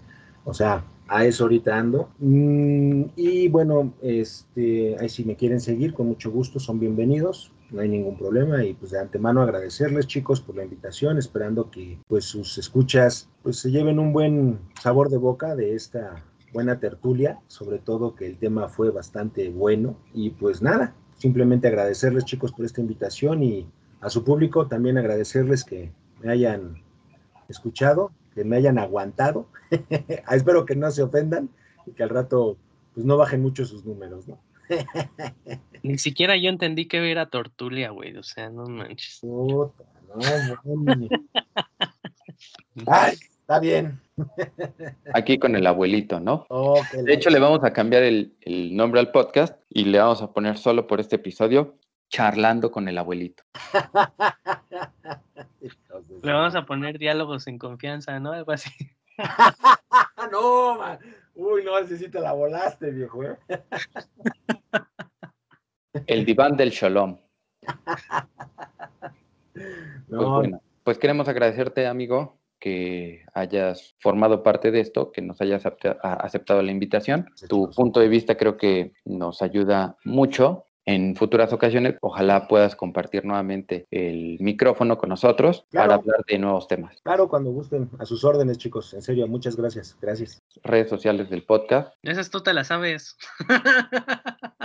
o 0.45 0.55
sea, 0.55 0.85
a 1.07 1.25
eso 1.25 1.45
ahorita 1.45 1.77
ando. 1.77 2.09
Mm, 2.19 3.05
y 3.17 3.49
bueno, 3.49 3.93
este, 4.01 4.97
ahí 4.99 5.09
si 5.09 5.25
me 5.25 5.37
quieren 5.37 5.61
seguir, 5.61 5.93
con 5.93 6.07
mucho 6.07 6.31
gusto, 6.31 6.59
son 6.59 6.81
bienvenidos, 6.81 7.53
no 7.73 7.83
hay 7.83 7.89
ningún 7.89 8.17
problema. 8.17 8.65
Y 8.65 8.75
pues 8.75 8.93
de 8.93 8.99
antemano 8.99 9.43
agradecerles, 9.43 10.07
chicos, 10.07 10.41
por 10.41 10.57
la 10.57 10.65
invitación, 10.65 11.19
esperando 11.19 11.71
que 11.71 11.99
pues 12.09 12.25
sus 12.25 12.59
escuchas 12.59 13.29
pues 13.43 13.59
se 13.59 13.71
lleven 13.71 13.99
un 13.99 14.13
buen 14.13 14.59
sabor 14.81 15.09
de 15.09 15.17
boca 15.17 15.55
de 15.55 15.75
esta 15.75 16.25
buena 16.53 16.81
tertulia, 16.81 17.39
sobre 17.47 17.79
todo 17.79 18.15
que 18.15 18.27
el 18.27 18.39
tema 18.39 18.69
fue 18.69 18.91
bastante 18.91 19.49
bueno. 19.51 19.97
Y 20.13 20.31
pues 20.31 20.63
nada, 20.63 20.95
simplemente 21.17 21.69
agradecerles 21.69 22.25
chicos 22.25 22.53
por 22.53 22.65
esta 22.65 22.81
invitación 22.81 23.43
y 23.43 23.71
a 24.01 24.11
su 24.11 24.25
público 24.25 24.67
también 24.67 24.99
agradecerles 24.99 25.65
que 25.65 25.93
me 26.23 26.33
hayan 26.33 26.83
escuchado, 27.49 28.13
que 28.35 28.45
me 28.45 28.57
hayan 28.57 28.79
aguantado. 28.79 29.47
Espero 30.31 30.65
que 30.65 30.77
no 30.77 30.91
se 30.91 31.03
ofendan 31.03 31.51
y 31.87 31.93
que 31.93 32.03
al 32.03 32.11
rato 32.11 32.57
pues 32.95 33.07
no 33.07 33.17
bajen 33.17 33.43
mucho 33.43 33.65
sus 33.65 33.85
números, 33.85 34.27
¿no? 34.27 34.39
Ni 35.83 35.99
siquiera 35.99 36.37
yo 36.37 36.49
entendí 36.49 36.87
que 36.87 37.11
era 37.11 37.27
tortulia, 37.27 37.91
güey, 37.91 38.17
o 38.17 38.23
sea, 38.23 38.51
no 38.51 38.65
manches. 38.67 39.19
Puta, 39.21 39.85
no, 40.65 41.09
Ay, 42.87 43.17
Está 43.51 43.59
bien. 43.59 44.01
Aquí 45.13 45.37
con 45.37 45.57
el 45.57 45.67
abuelito, 45.67 46.21
¿no? 46.21 46.47
de 46.93 47.13
hecho, 47.13 47.31
le 47.31 47.41
vamos 47.41 47.65
a 47.65 47.73
cambiar 47.73 48.05
el, 48.05 48.33
el, 48.43 48.77
nombre 48.77 49.01
al 49.01 49.11
podcast 49.11 49.61
y 49.69 49.87
le 49.87 49.99
vamos 49.99 50.23
a 50.23 50.33
poner 50.33 50.57
solo 50.57 50.87
por 50.87 51.01
este 51.01 51.17
episodio, 51.17 51.77
charlando 52.09 52.71
con 52.71 52.89
el 52.89 52.97
abuelito. 52.97 53.43
le 56.23 56.33
vamos 56.33 56.55
a 56.55 56.65
poner 56.65 56.97
diálogos 56.97 57.49
en 57.49 57.59
confianza, 57.59 58.21
¿no? 58.21 58.31
Algo 58.31 58.53
así. 58.53 58.71
no, 60.31 60.79
man. 60.79 61.01
Uy, 61.41 61.65
no, 61.65 61.75
así 61.75 61.97
sí 61.97 62.11
te 62.11 62.21
la 62.21 62.35
volaste, 62.35 62.91
viejo. 62.91 63.25
¿eh? 63.25 63.39
el 66.07 66.27
diván 66.27 66.57
del 66.57 66.71
shalom. 66.71 67.19
No. 70.09 70.17
Pues 70.19 70.29
bueno, 70.29 70.63
pues 70.85 70.99
queremos 70.99 71.29
agradecerte, 71.29 71.87
amigo, 71.87 72.41
que 72.59 73.25
hayas 73.35 73.95
formado 73.99 74.43
parte 74.43 74.71
de 74.71 74.81
esto, 74.81 75.13
que 75.13 75.21
nos 75.21 75.41
hayas 75.41 75.65
aceptado 75.67 76.63
la 76.63 76.71
invitación. 76.71 77.29
Tu 77.49 77.69
punto 77.71 78.01
de 78.01 78.09
vista 78.09 78.37
creo 78.37 78.57
que 78.57 78.93
nos 79.05 79.43
ayuda 79.43 79.97
mucho 80.05 80.65
en 80.95 81.15
futuras 81.15 81.53
ocasiones, 81.53 81.97
ojalá 82.01 82.49
puedas 82.49 82.75
compartir 82.75 83.25
nuevamente 83.25 83.87
el 83.91 84.39
micrófono 84.41 84.99
con 84.99 85.09
nosotros 85.09 85.65
para 85.73 85.95
hablar 85.95 86.25
de 86.27 86.39
nuevos 86.39 86.67
temas. 86.67 87.01
Claro, 87.03 87.29
cuando 87.29 87.51
gusten, 87.51 87.89
a 87.99 88.05
sus 88.05 88.25
órdenes, 88.25 88.59
chicos. 88.59 88.93
En 88.95 89.03
serio, 89.03 89.29
muchas 89.29 89.57
gracias. 89.57 89.97
Gracias. 90.01 90.43
Redes 90.65 90.91
sociales 90.91 91.31
del 91.31 91.45
podcast. 91.45 91.95
Esas 92.03 92.31
tú 92.31 92.41
te 92.41 92.53
las 92.53 92.69
sabes. 92.69 93.17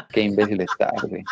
Qué 0.09 0.21
imbécil 0.21 0.61
estás, 0.61 1.03
güey. 1.07 1.23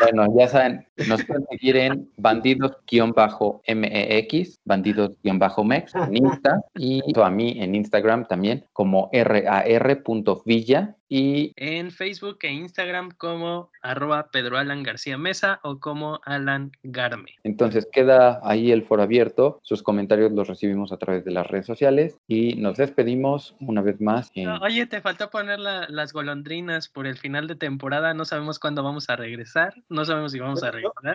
Bueno, 0.00 0.26
ya 0.36 0.48
saben, 0.48 0.84
nos 1.08 1.24
pueden 1.24 1.46
seguir 1.50 1.76
en 1.76 2.10
bandidos-mex, 2.16 4.60
bandidos-mex 4.64 5.94
en 5.94 6.16
Insta 6.16 6.60
y 6.74 7.02
a 7.20 7.30
mí 7.30 7.54
en 7.58 7.74
Instagram 7.74 8.26
también 8.26 8.64
como 8.72 9.10
rar.villa 9.12 10.96
y 11.10 11.52
en 11.56 11.90
Facebook 11.90 12.38
e 12.42 12.52
Instagram 12.52 13.10
como 13.10 13.72
arroba 13.82 14.30
Pedro 14.30 14.58
Alan 14.58 14.84
García 14.84 15.18
Mesa 15.18 15.58
o 15.64 15.80
como 15.80 16.20
Alan 16.24 16.70
Garme. 16.84 17.34
Entonces 17.42 17.88
queda 17.90 18.38
ahí 18.44 18.70
el 18.70 18.84
foro 18.84 19.02
abierto, 19.02 19.58
sus 19.62 19.82
comentarios 19.82 20.30
los 20.30 20.46
recibimos 20.46 20.92
a 20.92 20.98
través 20.98 21.24
de 21.24 21.32
las 21.32 21.48
redes 21.48 21.66
sociales 21.66 22.16
y 22.28 22.54
nos 22.54 22.76
despedimos 22.76 23.56
una 23.58 23.82
vez 23.82 24.00
más. 24.00 24.30
oye, 24.62 24.86
te 24.86 25.00
faltó 25.00 25.30
poner 25.30 25.58
las 25.58 26.12
golondrinas 26.12 26.88
por 26.88 27.08
el 27.08 27.16
final 27.16 27.48
de 27.48 27.56
temporada, 27.56 28.14
no 28.14 28.24
sabemos 28.24 28.60
cuándo 28.60 28.84
vamos 28.84 29.10
a 29.10 29.16
regresar, 29.16 29.49
no 29.88 30.04
sabemos 30.04 30.32
si 30.32 30.38
vamos 30.38 30.62
a 30.62 30.70
regresar. 30.70 31.14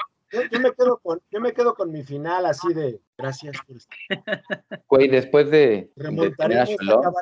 Yo, 0.52 0.60
me 0.60 0.74
quedo 0.74 0.98
con, 0.98 1.22
yo 1.32 1.40
me 1.40 1.54
quedo 1.54 1.76
con 1.76 1.92
mi 1.92 2.04
final 2.04 2.46
así 2.46 2.74
de 2.74 3.00
gracias 3.18 3.56
por 3.66 3.78
Güey, 4.90 5.08
después 5.08 5.50
de, 5.50 5.92
tener 6.38 6.60
a 6.60 6.66
Shalom, 6.66 7.14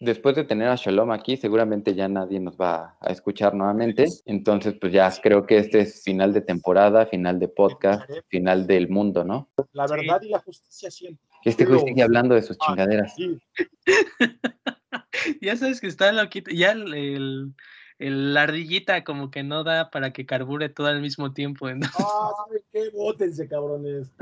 después 0.00 0.36
de 0.36 0.44
tener 0.44 0.68
a 0.68 0.76
Shalom 0.76 1.10
aquí, 1.10 1.36
seguramente 1.36 1.94
ya 1.94 2.08
nadie 2.08 2.38
nos 2.38 2.56
va 2.56 2.96
a 3.00 3.10
escuchar 3.10 3.54
nuevamente. 3.54 4.06
Entonces, 4.26 4.74
pues 4.80 4.92
ya 4.92 5.10
creo 5.22 5.46
que 5.46 5.58
este 5.58 5.80
es 5.80 6.04
final 6.04 6.32
de 6.32 6.42
temporada, 6.42 7.06
final 7.06 7.38
de 7.38 7.48
podcast, 7.48 8.08
final 8.28 8.66
del 8.66 8.88
mundo, 8.88 9.24
¿no? 9.24 9.50
La 9.72 9.86
verdad 9.86 10.20
y 10.22 10.28
la 10.28 10.38
justicia 10.38 10.90
siempre. 10.90 11.24
Este 11.44 11.64
güey 11.64 11.80
sigue 11.80 12.02
hablando 12.02 12.34
de 12.34 12.42
sus 12.42 12.56
ah, 12.60 12.66
chingaderas. 12.66 13.16
ya 15.40 15.56
sabes 15.56 15.80
que 15.80 15.86
está 15.86 16.12
loquito. 16.12 16.50
Ya 16.50 16.72
el 16.72 17.54
la 17.98 18.42
ardillita 18.42 19.04
como 19.04 19.30
que 19.30 19.42
no 19.42 19.64
da 19.64 19.90
para 19.90 20.12
que 20.12 20.26
carbure 20.26 20.68
todo 20.68 20.88
al 20.88 21.00
mismo 21.00 21.32
tiempo. 21.32 21.66
Ah, 21.66 22.30
qué? 22.72 22.90
Bótense, 22.90 23.48
cabrones. 23.48 24.12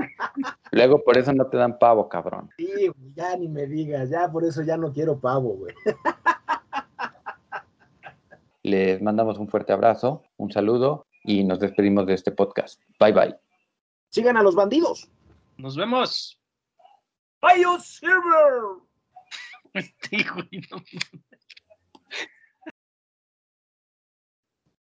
Luego 0.70 1.03
por 1.03 1.18
eso 1.18 1.33
no 1.33 1.47
te 1.47 1.57
dan 1.57 1.79
pavo, 1.79 2.09
cabrón. 2.09 2.51
Sí, 2.57 2.91
ya 3.14 3.37
ni 3.37 3.49
me 3.49 3.66
digas, 3.66 4.11
ya 4.11 4.31
por 4.31 4.45
eso 4.45 4.62
ya 4.62 4.77
no 4.77 4.93
quiero 4.93 5.18
pavo, 5.18 5.57
güey. 5.57 5.75
Les 8.62 9.03
mandamos 9.03 9.39
un 9.39 9.49
fuerte 9.49 9.72
abrazo, 9.72 10.22
un 10.37 10.51
saludo 10.53 11.07
y 11.25 11.45
nos 11.45 11.59
despedimos 11.61 12.07
de 12.07 12.14
este 12.14 12.31
podcast. 12.33 12.81
Bye 13.01 13.12
bye. 13.12 13.37
Sigan 14.11 14.37
a 14.37 14.43
los 14.43 14.55
bandidos. 14.55 15.11
Nos 15.57 15.77
vemos. 15.77 16.41
Bye, 17.43 17.64
Silver. 17.81 18.83
Este 19.75 20.25
güey, 20.33 20.62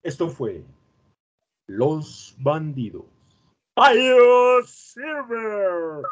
Esto 0.06 0.28
fue 0.28 0.62
Los 1.66 2.36
Bandidos. 2.38 3.06
¡Adiós, 3.74 4.70
Silver! 4.70 6.04